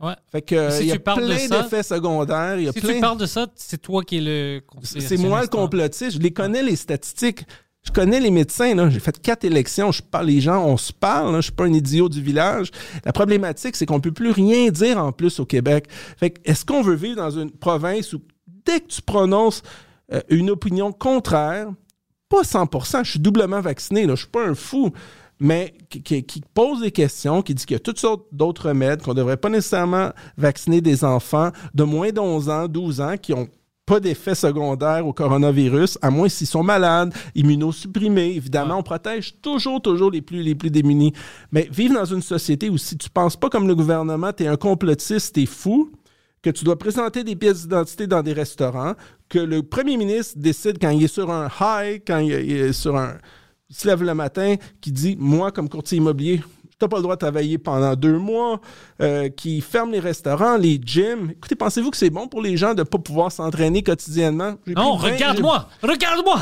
[0.00, 0.14] Ouais.
[0.30, 2.56] Fait que, Si il y a plein d'effets secondaires.
[2.58, 2.94] Il y a Si plein...
[2.94, 5.50] tu parles de ça, c'est toi qui es le C'est moi le complotiste.
[5.52, 6.10] complotiste.
[6.16, 7.46] Je les connais, les statistiques.
[7.86, 8.88] Je connais les médecins.
[8.90, 9.92] J'ai fait quatre élections.
[9.92, 11.32] Je parle les gens, on se parle.
[11.32, 11.38] Là.
[11.40, 12.70] Je suis pas un idiot du village.
[13.04, 15.86] La problématique, c'est qu'on peut plus rien dire en plus au Québec.
[16.44, 18.20] Est-ce qu'on veut vivre dans une province où
[18.64, 19.62] dès que tu prononces
[20.12, 21.68] euh, une opinion contraire,
[22.28, 24.14] pas 100%, je suis doublement vacciné, là.
[24.14, 24.90] Je suis pas un fou
[25.40, 29.02] mais qui, qui- pose des questions, qui dit qu'il y a toutes sortes d'autres remèdes,
[29.02, 33.32] qu'on devrait pas nécessairement vacciner des enfants de moins de 11 ans, 12 ans, qui
[33.34, 33.48] ont
[33.86, 38.34] pas d'effet secondaire au coronavirus, à moins s'ils sont malades, immunosupprimés.
[38.34, 41.12] Évidemment, on protège toujours, toujours les plus, les plus démunis.
[41.52, 44.46] Mais vivre dans une société où si tu penses pas comme le gouvernement, tu es
[44.46, 45.92] un complotiste, tu es fou,
[46.42, 48.94] que tu dois présenter des pièces d'identité dans des restaurants,
[49.28, 52.72] que le premier ministre décide quand il est sur un high, quand il il est
[52.72, 53.14] sur un...
[53.70, 56.42] Il se lève le matin, qui dit, moi, comme courtier immobilier,
[56.84, 58.60] tu n'as pas le droit de travailler pendant deux mois,
[59.00, 61.30] euh, qui ferme les restaurants, les gyms.
[61.30, 64.54] Écoutez, pensez-vous que c'est bon pour les gens de ne pas pouvoir s'entraîner quotidiennement?
[64.66, 65.68] Non, regarde-moi!
[65.82, 66.38] Regarde-moi!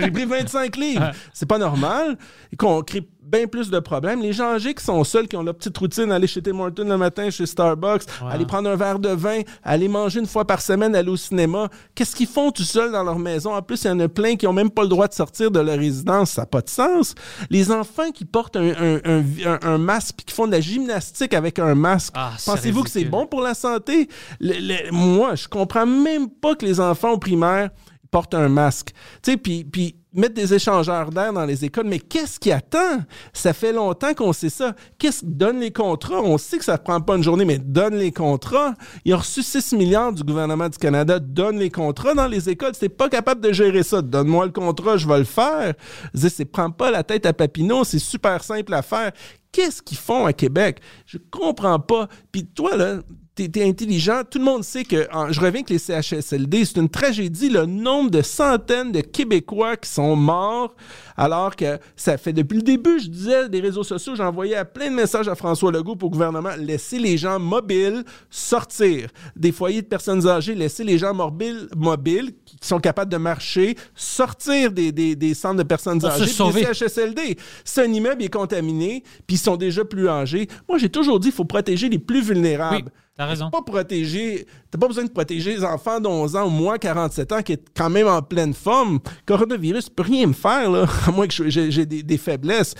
[0.00, 1.10] j'ai- pris 25 livres.
[1.32, 2.16] C'est pas normal.
[2.58, 4.22] Qu'on crée bien plus de problèmes.
[4.22, 6.84] Les gens âgés qui sont seuls, qui ont leur petite routine, aller chez Tim Hortons
[6.88, 10.60] le matin, chez Starbucks, aller prendre un verre de vin, aller manger une fois par
[10.60, 11.68] semaine, aller au cinéma.
[11.94, 13.52] Qu'est-ce qu'ils font tout seuls dans leur maison?
[13.54, 15.50] En plus, il y en a plein qui ont même pas le droit de sortir
[15.50, 16.30] de leur résidence.
[16.32, 17.14] Ça n'a pas de sens.
[17.50, 20.60] Les enfants qui portent un, un- un- un- un masque puis qui font de la
[20.60, 24.08] gymnastique avec un masque, Ah, pensez-vous que c'est bon pour la santé?
[24.40, 27.70] Le- le- moi, je comprends même pas que les enfants au primaire
[28.12, 28.92] portent un masque.
[29.22, 32.98] Tu sais, puis mettre des échangeurs d'air dans les écoles, mais qu'est-ce qui attend?
[33.32, 34.74] Ça fait longtemps qu'on sait ça.
[34.98, 36.20] Qu'est-ce que donne les contrats?
[36.20, 38.74] On sait que ça ne prend pas une journée, mais donne les contrats.
[39.04, 42.72] Il a reçu 6 milliards du gouvernement du Canada, donne les contrats dans les écoles.
[42.78, 44.02] C'est pas capable de gérer ça.
[44.02, 45.74] Donne-moi le contrat, je vais le faire.
[46.14, 49.12] C'est prends pas la tête à Papineau, c'est super simple à faire.
[49.52, 50.80] Qu'est-ce qu'ils font à Québec?
[51.06, 52.08] Je comprends pas.
[52.30, 52.98] Puis toi, là,
[53.36, 54.22] t'es es intelligent.
[54.28, 57.66] Tout le monde sait que, en- je reviens que les CHSLD, c'est une tragédie, le
[57.66, 60.74] nombre de centaines de Québécois qui sont morts,
[61.16, 64.94] alors que ça fait depuis le début, je disais, des réseaux sociaux, j'envoyais plein de
[64.96, 69.86] messages à François Legault pour le gouvernement, laisser les gens mobiles sortir des foyers de
[69.86, 75.14] personnes âgées, laisser les gens mobiles, mobiles qui sont capables de marcher, sortir des, des-
[75.16, 77.36] des centres de personnes âgées, des CHSLD.
[77.64, 81.28] Si un immeuble est contaminé, puis ils sont déjà plus âgés, moi j'ai toujours dit
[81.28, 82.76] qu'il faut protéger les plus vulnérables.
[82.86, 83.50] Oui, t'as raison.
[83.50, 87.42] Pas protéger, t'as pas besoin de protéger les enfants d'11 ans ou moins 47 ans
[87.42, 89.00] qui est quand même en pleine forme.
[89.26, 92.74] Coronavirus peut rien me faire, là, à moins que j'ai des, des faiblesses.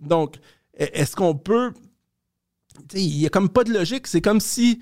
[0.00, 0.36] Donc,
[0.80, 1.72] e- est-ce qu'on peut.
[2.94, 4.06] Il y a comme pas de logique.
[4.06, 4.80] C'est comme si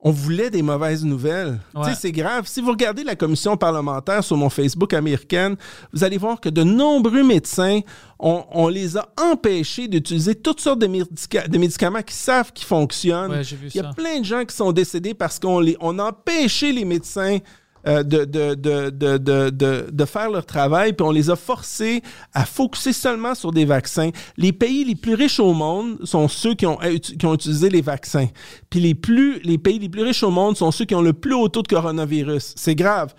[0.00, 1.58] on voulait des mauvaises nouvelles.
[1.74, 1.92] Ouais.
[1.98, 2.46] C'est grave.
[2.46, 5.56] Si vous regardez la commission parlementaire sur mon Facebook américaine,
[5.92, 7.80] vous allez voir que de nombreux médecins,
[8.20, 12.66] on, on les a empêchés d'utiliser toutes sortes de, médica- de médicaments qui savent qu'ils
[12.66, 13.32] fonctionnent.
[13.32, 13.92] Ouais, Il y a ça.
[13.92, 17.38] plein de gens qui sont décédés parce qu'on les, on a empêché les médecins
[17.86, 22.02] euh, de, de, de, de, faire leur travail, puis on les a forcés
[22.32, 24.10] à focuser seulement sur des vaccins.
[24.36, 27.68] Les pays les plus riches au monde sont ceux qui ont, euh, qui ont utilisé
[27.68, 28.28] les vaccins.
[28.70, 31.12] Puis les, plus, les pays les plus riches au monde sont ceux qui ont le
[31.12, 32.54] plus haut taux de coronavirus.
[32.56, 33.14] C'est grave.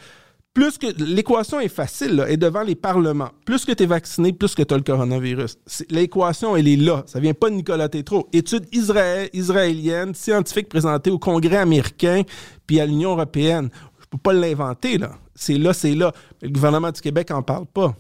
[0.52, 3.30] Plus que l'équation est facile, là, est devant les parlements.
[3.46, 5.58] Plus que tu es vacciné, plus que tu as le coronavirus.
[5.90, 7.04] L'équation, elle est là.
[7.06, 8.28] Ça vient pas de Nicolas Tétrault.
[8.34, 12.24] Étude israé- israélienne, scientifique présentée au Congrès américain
[12.66, 13.70] puis à l'Union européenne.
[14.10, 15.12] Peux pas l'inventer, là.
[15.36, 16.12] C'est là, c'est là.
[16.42, 17.96] Le gouvernement du Québec en parle pas.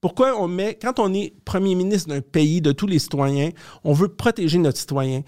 [0.00, 3.50] Pourquoi on met, quand on est premier ministre d'un pays, de tous les citoyens,
[3.84, 5.22] on veut protéger notre citoyen,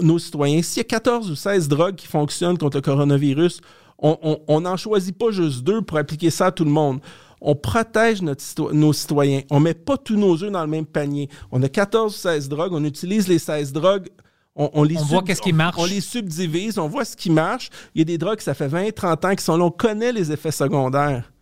[0.00, 0.60] nos citoyens?
[0.62, 3.60] S'il y a 14 ou 16 drogues qui fonctionnent contre le coronavirus,
[3.98, 7.00] on- n'en choisit pas juste deux pour appliquer ça à tout le monde.
[7.40, 9.40] On protège nos citoyens.
[9.50, 11.28] On met pas tous nos œufs dans le même panier.
[11.50, 14.08] On a 14 ou 16 drogues, on utilise les 16 drogues.
[14.54, 15.76] On, on les On voit sub- qu'est-ce qui marche.
[15.78, 17.70] On les subdivise, on voit ce qui marche.
[17.94, 19.64] Il y a des drogues, ça fait 20, 30 ans qui sont là.
[19.64, 21.32] On connaît les effets secondaires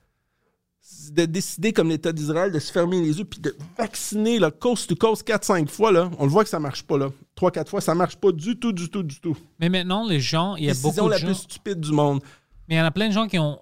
[1.12, 4.88] de décider, comme l'État d'Israël, de se fermer les yeux puis de vacciner là, coast
[4.88, 6.96] to coast 4-5 fois, là, on le voit que ça marche pas.
[6.98, 7.08] là.
[7.36, 9.36] 3-4 fois, ça marche pas du tout, du tout, du tout.
[9.58, 11.26] Mais maintenant, les gens, il y a Décision beaucoup de la gens.
[11.26, 12.20] plus stupide du monde.
[12.68, 13.58] Mais il y en a plein de gens qui ont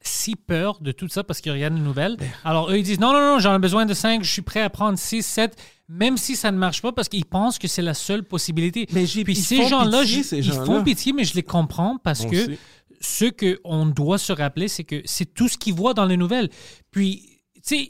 [0.00, 2.16] si peur de tout ça parce qu'ils regardent les nouvelles.
[2.44, 4.60] Alors, eux, ils disent non, non, non, j'en ai besoin de 5, je suis prêt
[4.62, 5.56] à prendre 6, 7,
[5.92, 8.86] même si ça ne marche pas parce qu'ils pensent que c'est la seule possibilité.
[8.92, 12.56] Mais Puis ces gens-là, ils font pitié, mais je les comprends parce que
[13.00, 16.48] ce qu'on doit se rappeler, c'est que c'est tout ce qu'ils voient dans les nouvelles.
[16.90, 17.88] Puis, tu sais,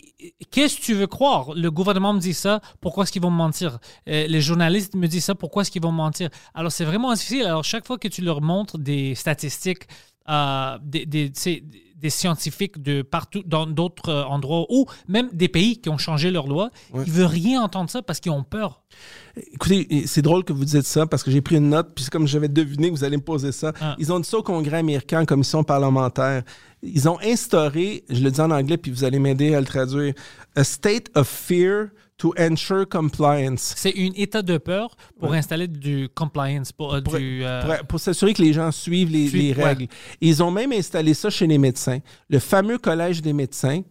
[0.51, 1.55] qu'est-ce que tu veux croire?
[1.55, 3.79] Le gouvernement me dit ça, pourquoi est-ce qu'ils vont me mentir?
[4.09, 6.29] Euh, les journalistes me disent ça, pourquoi est-ce qu'ils vont me mentir?
[6.55, 7.45] Alors, c'est vraiment difficile.
[7.45, 9.85] Alors, chaque fois que tu leur montres des statistiques,
[10.29, 11.31] euh, des, des,
[12.03, 16.31] des scientifiques de partout, dans d'autres euh, endroits, ou même des pays qui ont changé
[16.31, 18.83] leurs lois, ils ne veulent rien entendre ça parce qu'ils ont peur.
[19.37, 22.11] Écoutez, c'est drôle que vous dites ça parce que j'ai pris une note, puis c'est
[22.11, 23.73] comme j'avais deviné que vous allez me poser ça.
[23.81, 23.97] Ah.
[23.99, 26.43] Ils ont dit ça au Congrès américain en commission parlementaire.
[26.83, 30.13] Ils ont instauré, je le dis en anglais, puis vous allez m'aider à le traduire,
[30.57, 31.89] a state of fear
[32.23, 33.75] to ensure compliance.
[33.77, 38.01] C'est un état de peur pour installer du compliance, pour, euh, Pour, euh, pour- pour
[38.01, 39.87] s'assurer que les gens suivent les, Suivent, les règles.
[40.21, 41.99] Ils ont même installé ça chez les médecins.
[42.29, 43.83] Le fameux collège des médecins,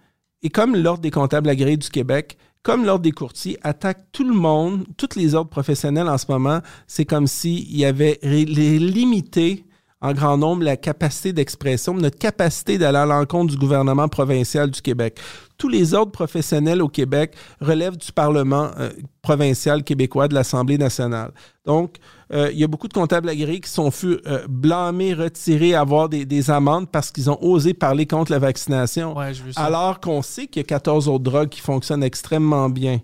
[0.42, 4.34] et comme l'Ordre des comptables agréés du Québec, comme l'Ordre des courtiers, attaque tout le
[4.34, 6.62] monde, tous les ordres professionnels en ce moment.
[6.88, 8.46] C'est comme s'il y avait les-
[8.80, 9.66] limité
[10.02, 14.82] en grand nombre la capacité d'expression, notre capacité d'aller à l'encontre du gouvernement provincial du
[14.82, 15.20] Québec.
[15.58, 18.90] Tous les ordres professionnels au Québec relèvent du Parlement euh,
[19.22, 21.32] provincial québécois, de l'Assemblée nationale.
[21.66, 21.98] Donc,
[22.34, 26.10] euh, il y a beaucoup de comptables agréés qui sont fus euh, blâmés, retirés, avoir
[26.10, 29.16] des, des amendes parce qu'ils ont osé parler contre la vaccination.
[29.16, 29.34] Ouais.
[29.56, 33.00] Alors qu'on sait qu'il y a 14 autres drogues qui fonctionnent extrêmement bien.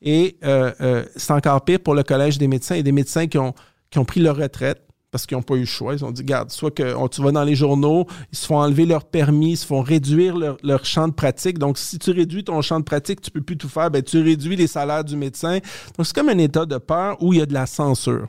[0.00, 0.38] Et
[1.16, 2.76] c'est encore pire pour le Collège des médecins.
[2.76, 3.52] A des médecins qui ont,
[3.90, 4.80] qui ont pris leur retraite
[5.10, 5.94] parce qu'ils n'ont pas eu le choix.
[5.94, 8.86] Ils ont dit, garde, soit que tu vas dans les journaux, ils se font enlever
[8.86, 11.58] leur permis, ils se font réduire leur, champ de pratique.
[11.58, 14.22] Donc, si tu réduis ton champ de pratique, tu peux plus tout faire, ben, tu
[14.22, 15.58] réduis les salaires du médecin.
[15.96, 18.28] Donc, c'est comme un état de peur où il y a de la censure.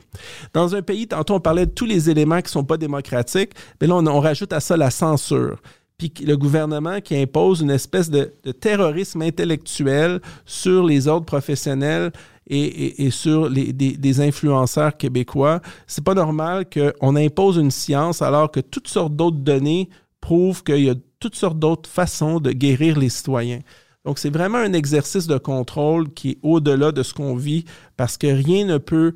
[0.52, 3.86] Dans un pays, tantôt, on parlait de tous les éléments qui sont pas démocratiques, mais
[3.86, 5.58] là, on, rajoute à ça la censure
[5.98, 12.10] puis le gouvernement qui impose une espèce de, de terrorisme intellectuel sur les ordres professionnels
[12.46, 15.60] et, sur les, des, des influenceurs québécois.
[15.86, 19.88] C'est pas normal qu'on impose une science alors que toutes sortes d'autres données
[20.20, 23.60] prouvent qu'il y a toutes sortes d'autres façons de guérir les citoyens.
[24.04, 27.64] Donc, c'est vraiment un exercice de contrôle qui est au-delà de ce qu'on vit
[27.96, 29.14] parce que rien ne peut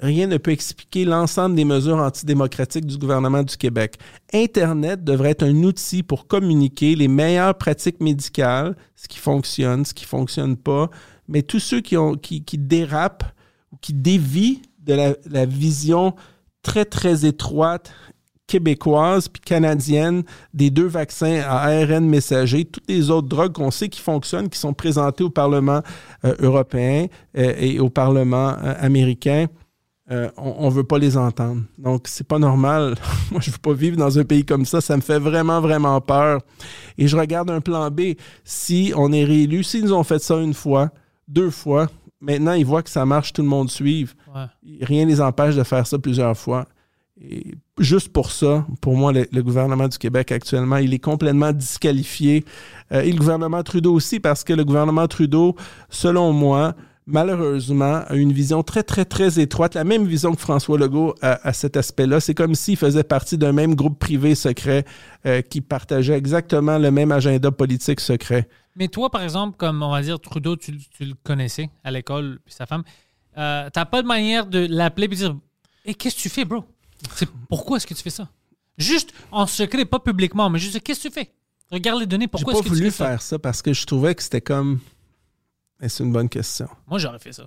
[0.00, 3.96] rien ne peut expliquer l'ensemble des mesures antidémocratiques du gouvernement du Québec.
[4.32, 9.94] Internet devrait être un outil pour communiquer les meilleures pratiques médicales, ce qui fonctionne, ce
[9.94, 10.90] qui ne fonctionne pas,
[11.28, 11.96] mais tous ceux qui,
[12.58, 13.24] dérapent
[13.72, 16.14] ou qui dévient de la, vision
[16.62, 17.92] très, très étroite
[18.46, 20.22] québécoise puis canadienne
[20.52, 24.58] des deux vaccins à ARN messager, toutes les autres drogues qu'on sait qui fonctionnent, qui
[24.58, 25.80] sont présentées au Parlement
[26.24, 27.06] euh, européen
[27.38, 29.46] euh, et au Parlement euh, américain,
[30.36, 31.62] on ne veut pas les entendre.
[31.78, 32.94] Donc, c'est pas normal.
[33.30, 34.82] Moi, je veux pas vivre dans un pays comme ça.
[34.82, 36.42] Ça me fait vraiment, vraiment peur.
[36.98, 38.12] Et je regarde un plan B.
[38.44, 40.90] Si on est réélu, s'ils nous ont fait ça une fois,
[41.28, 41.88] deux fois,
[42.20, 44.14] maintenant, ils voient que ça marche, tout le monde suive.
[44.34, 44.46] Ouais.
[44.82, 46.66] Rien ne les empêche de faire ça plusieurs fois.
[47.20, 51.52] Et juste pour ça, pour moi, le, le gouvernement du Québec actuellement, il est complètement
[51.52, 52.44] disqualifié.
[52.92, 55.54] Euh, et le gouvernement Trudeau aussi, parce que le gouvernement Trudeau,
[55.90, 56.74] selon moi,
[57.06, 61.46] malheureusement, a une vision très, très, très étroite, la même vision que François Legault à,
[61.46, 62.18] à cet aspect-là.
[62.18, 64.84] C'est comme s'il faisait partie d'un même groupe privé secret
[65.26, 68.48] euh, qui partageait exactement le même agenda politique secret.
[68.76, 72.40] Mais toi, par exemple, comme on va dire Trudeau, tu, tu le connaissais à l'école,
[72.44, 72.82] puis sa femme,
[73.38, 75.36] euh, t'as pas de manière de l'appeler et dire
[75.84, 76.64] Hé, qu'est-ce que tu fais, bro?
[77.14, 78.28] C'est pourquoi est-ce que tu fais ça
[78.78, 81.32] Juste en secret, pas publiquement, mais juste qu'est-ce que tu fais?
[81.70, 83.62] Regarde les données, J'ai pourquoi pas est-ce que tu voulu fais ça faire ça parce
[83.62, 84.80] que je trouvais que c'était comme...
[85.80, 86.68] Et c'est une bonne question.
[86.86, 87.46] Moi, j'aurais fait ça.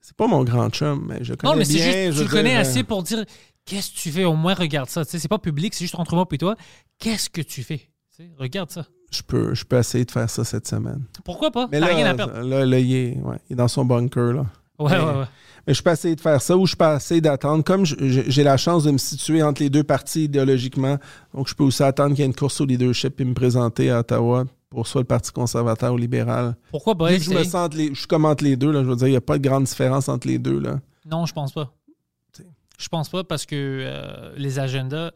[0.00, 2.10] C'est pas mon grand chum, mais je connais Non, mais c'est bien.
[2.10, 3.24] juste, je tu connais dire, assez euh, pour dire
[3.64, 4.24] Qu'est-ce que tu fais?
[4.24, 5.04] Au moins, regarde ça.
[5.04, 6.56] Tu sais, c'est pas public, c'est juste entre moi et toi.
[6.98, 7.90] Qu'est-ce que tu fais
[8.38, 8.86] Regarde ça.
[9.10, 11.02] Je peux, je peux essayer de faire ça cette semaine.
[11.24, 11.66] Pourquoi pas?
[11.72, 12.40] Mais là, rien à perdre.
[12.40, 14.32] là, là, il, est, ouais, il est dans son bunker.
[14.34, 14.46] Là.
[14.78, 15.24] Ouais, mais- ouais, ouais.
[15.66, 17.62] Mais je peux essayer de faire ça ou je peux essayer d'attendre.
[17.62, 20.96] Comme j'ai la chance de me situer entre les deux partis idéologiquement,
[21.34, 23.90] donc je peux aussi attendre qu'il y ait une course au leadership et me présenter
[23.90, 26.56] à Ottawa pour soit le Parti conservateur ou libéral.
[26.70, 28.70] Pourquoi pas Vu que je me sens les, je suis comme entre les deux.
[28.70, 30.58] Là, je veux dire, il n'y a pas de grande différence entre les deux.
[30.58, 30.80] Là.
[31.04, 31.74] Non, je pense pas.
[32.78, 35.10] Je pense pas parce que euh, les agendas,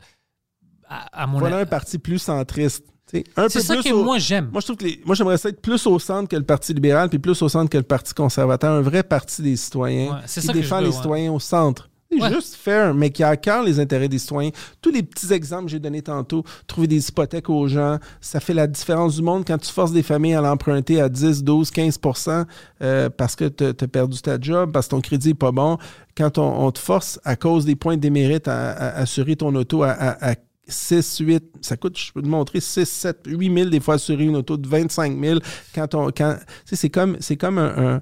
[0.88, 2.84] à, à mon Voilà avis- un parti plus centriste.
[3.12, 4.48] C'est ça plus que au- moi j'aime.
[4.52, 6.72] Moi, je trouve que les- moi, j'aimerais ça être plus au centre que le Parti
[6.72, 8.72] libéral, puis plus au centre que le Parti conservateur.
[8.72, 10.92] Un vrai parti des citoyens Ouais, qui défend les ouais.
[10.92, 11.88] citoyens au centre.
[12.14, 12.30] C'est Ouais.
[12.34, 14.50] juste faire, mais qui a à cœur les intérêts des citoyens.
[14.82, 18.52] Tous les petits exemples que j'ai donnés tantôt, trouver des hypothèques aux gens, ça fait
[18.52, 22.44] la différence du monde quand tu forces des familles à l'emprunter à 10, 12, 15%
[22.82, 25.78] euh, parce que tu as perdu ta job, parce que ton crédit n'est pas bon.
[26.14, 29.54] Quand on, on te force, à cause des points de démérite, à, à assurer ton
[29.54, 30.34] auto à, à- à
[30.68, 34.24] 6, 8, ça coûte, je peux te montrer, 6, 7, 8 000 des fois assurer
[34.24, 35.40] une auto de 25 000.
[35.74, 38.00] Quand on, quand, tu sais, c'est comme, c'est comme un,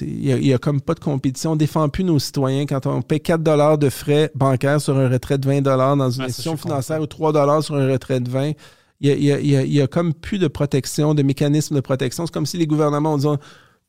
[0.00, 1.50] il n'y a, comme pas de compétition.
[1.50, 2.64] On ne défend plus nos citoyens.
[2.64, 6.24] Quand on paie 4 de frais bancaires sur un retrait de 20 dans une Ah,
[6.24, 8.52] institution financière ou 3 sur un retrait de 20,
[9.00, 10.48] il y a, il y a- il y a- il y a comme plus de
[10.48, 12.24] protection, de mécanisme de protection.
[12.26, 13.26] C'est comme si les gouvernements ont dit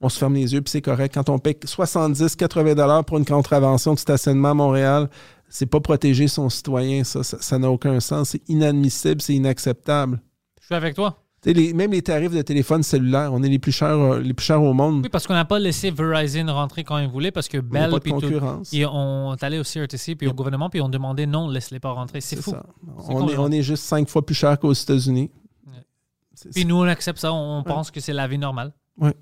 [0.01, 1.13] on se ferme les yeux puis c'est correct.
[1.13, 5.09] Quand on paie 70, 80 pour une contravention de stationnement à Montréal,
[5.49, 7.03] c'est pas protéger son citoyen.
[7.03, 8.29] Ça Ça- n'a aucun sens.
[8.29, 10.21] C'est inadmissible, c'est inacceptable.
[10.61, 11.17] Je suis avec toi.
[11.45, 14.45] Les- même les tarifs de téléphone cellulaire, on est les plus chers, euh, les plus
[14.45, 15.03] chers au monde.
[15.03, 18.11] Oui, parce qu'on n'a pas laissé Verizon rentrer quand ils voulaient parce que Bell puis
[18.11, 18.73] tout- concurrence.
[18.73, 21.91] ils ont allé au CRTC puis au gouvernement puis ils ont demandé non, laisse-les pas
[21.91, 22.19] rentrer.
[22.19, 22.53] C'est fou.
[23.07, 25.31] On est, on est juste cinq fois plus cher qu'aux États-Unis.
[26.53, 27.31] Puis nous, on accepte ça.
[27.33, 28.73] On pense que c'est la vie normale.
[28.97, 29.13] Ouais.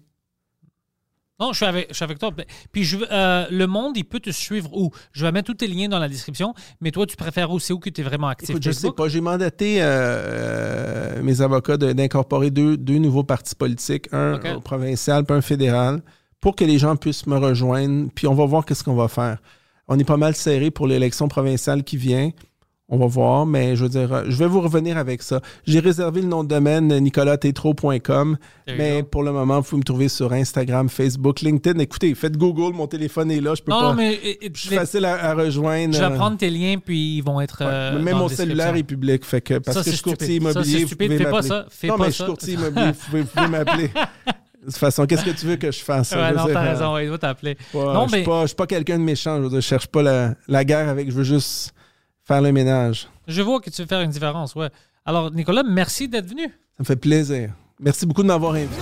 [1.39, 2.31] Non, je suis avec, je suis avec toi.
[2.72, 4.89] Puis je, euh, le monde, il peut te suivre où?
[5.11, 7.59] Je vais mettre tous tes liens dans la description, mais toi, tu préfères où?
[7.59, 8.49] C'est où que tu es vraiment actif?
[8.49, 9.07] Écoute, je sais pas.
[9.07, 15.23] J'ai mandaté euh, euh, mes avocats de- d'incorporer deux, deux nouveaux partis politiques, un provincial
[15.26, 16.01] puis un fédéral,
[16.41, 18.09] pour que les gens puissent me rejoindre.
[18.15, 19.38] Puis on va voir qu'est-ce qu'on va faire.
[19.88, 22.31] On est pas mal serré pour l'élection provinciale qui vient.
[22.89, 25.41] On va voir, mais je veux dire, euh, je vais vous revenir avec ça.
[25.65, 29.07] J'ai réservé le nom de domaine euh, you mais go.
[29.11, 31.80] pour le moment, vous pouvez me trouver sur Instagram, Facebook, LinkedIn.
[31.80, 33.89] Écoutez, faites Google, mon téléphone est là, je peux Non, pas.
[33.89, 34.18] non, mais
[34.53, 35.93] Je suis facile à, à rejoindre.
[35.95, 37.59] je vais euh, prendre tes liens, puis ils vont être.
[37.59, 40.03] Ouais, euh, dans même mon cellulaire est public, fait que parce Ça, que je suis
[40.03, 40.27] courtier.
[40.27, 41.07] Ça, immobilier, vous stupide.
[41.11, 41.65] pouvez Fais pas ça.
[41.69, 42.11] Fais non, pas mais ça.
[42.11, 43.91] je suis courtier immobilier, vous pouvez, vous pouvez m'appeler.
[44.61, 46.11] De toute façon, qu'est-ce que tu veux que je fasse?
[46.11, 47.57] Ouais, Je non, t'as raison, il va t'appeler.
[47.73, 49.38] Non, je suis mais- pas, je suis pas quelqu'un de méchant.
[49.38, 51.73] Je, veux dire, je cherche pas la, la guerre avec, je veux juste
[52.27, 53.07] faire le ménage.
[53.27, 54.69] Je vois que tu veux faire une différence, ouais.
[55.05, 56.43] Alors, Nicolas, merci d'être venu.
[56.43, 57.53] Ça me fait plaisir.
[57.79, 58.81] Merci beaucoup de m'avoir invité.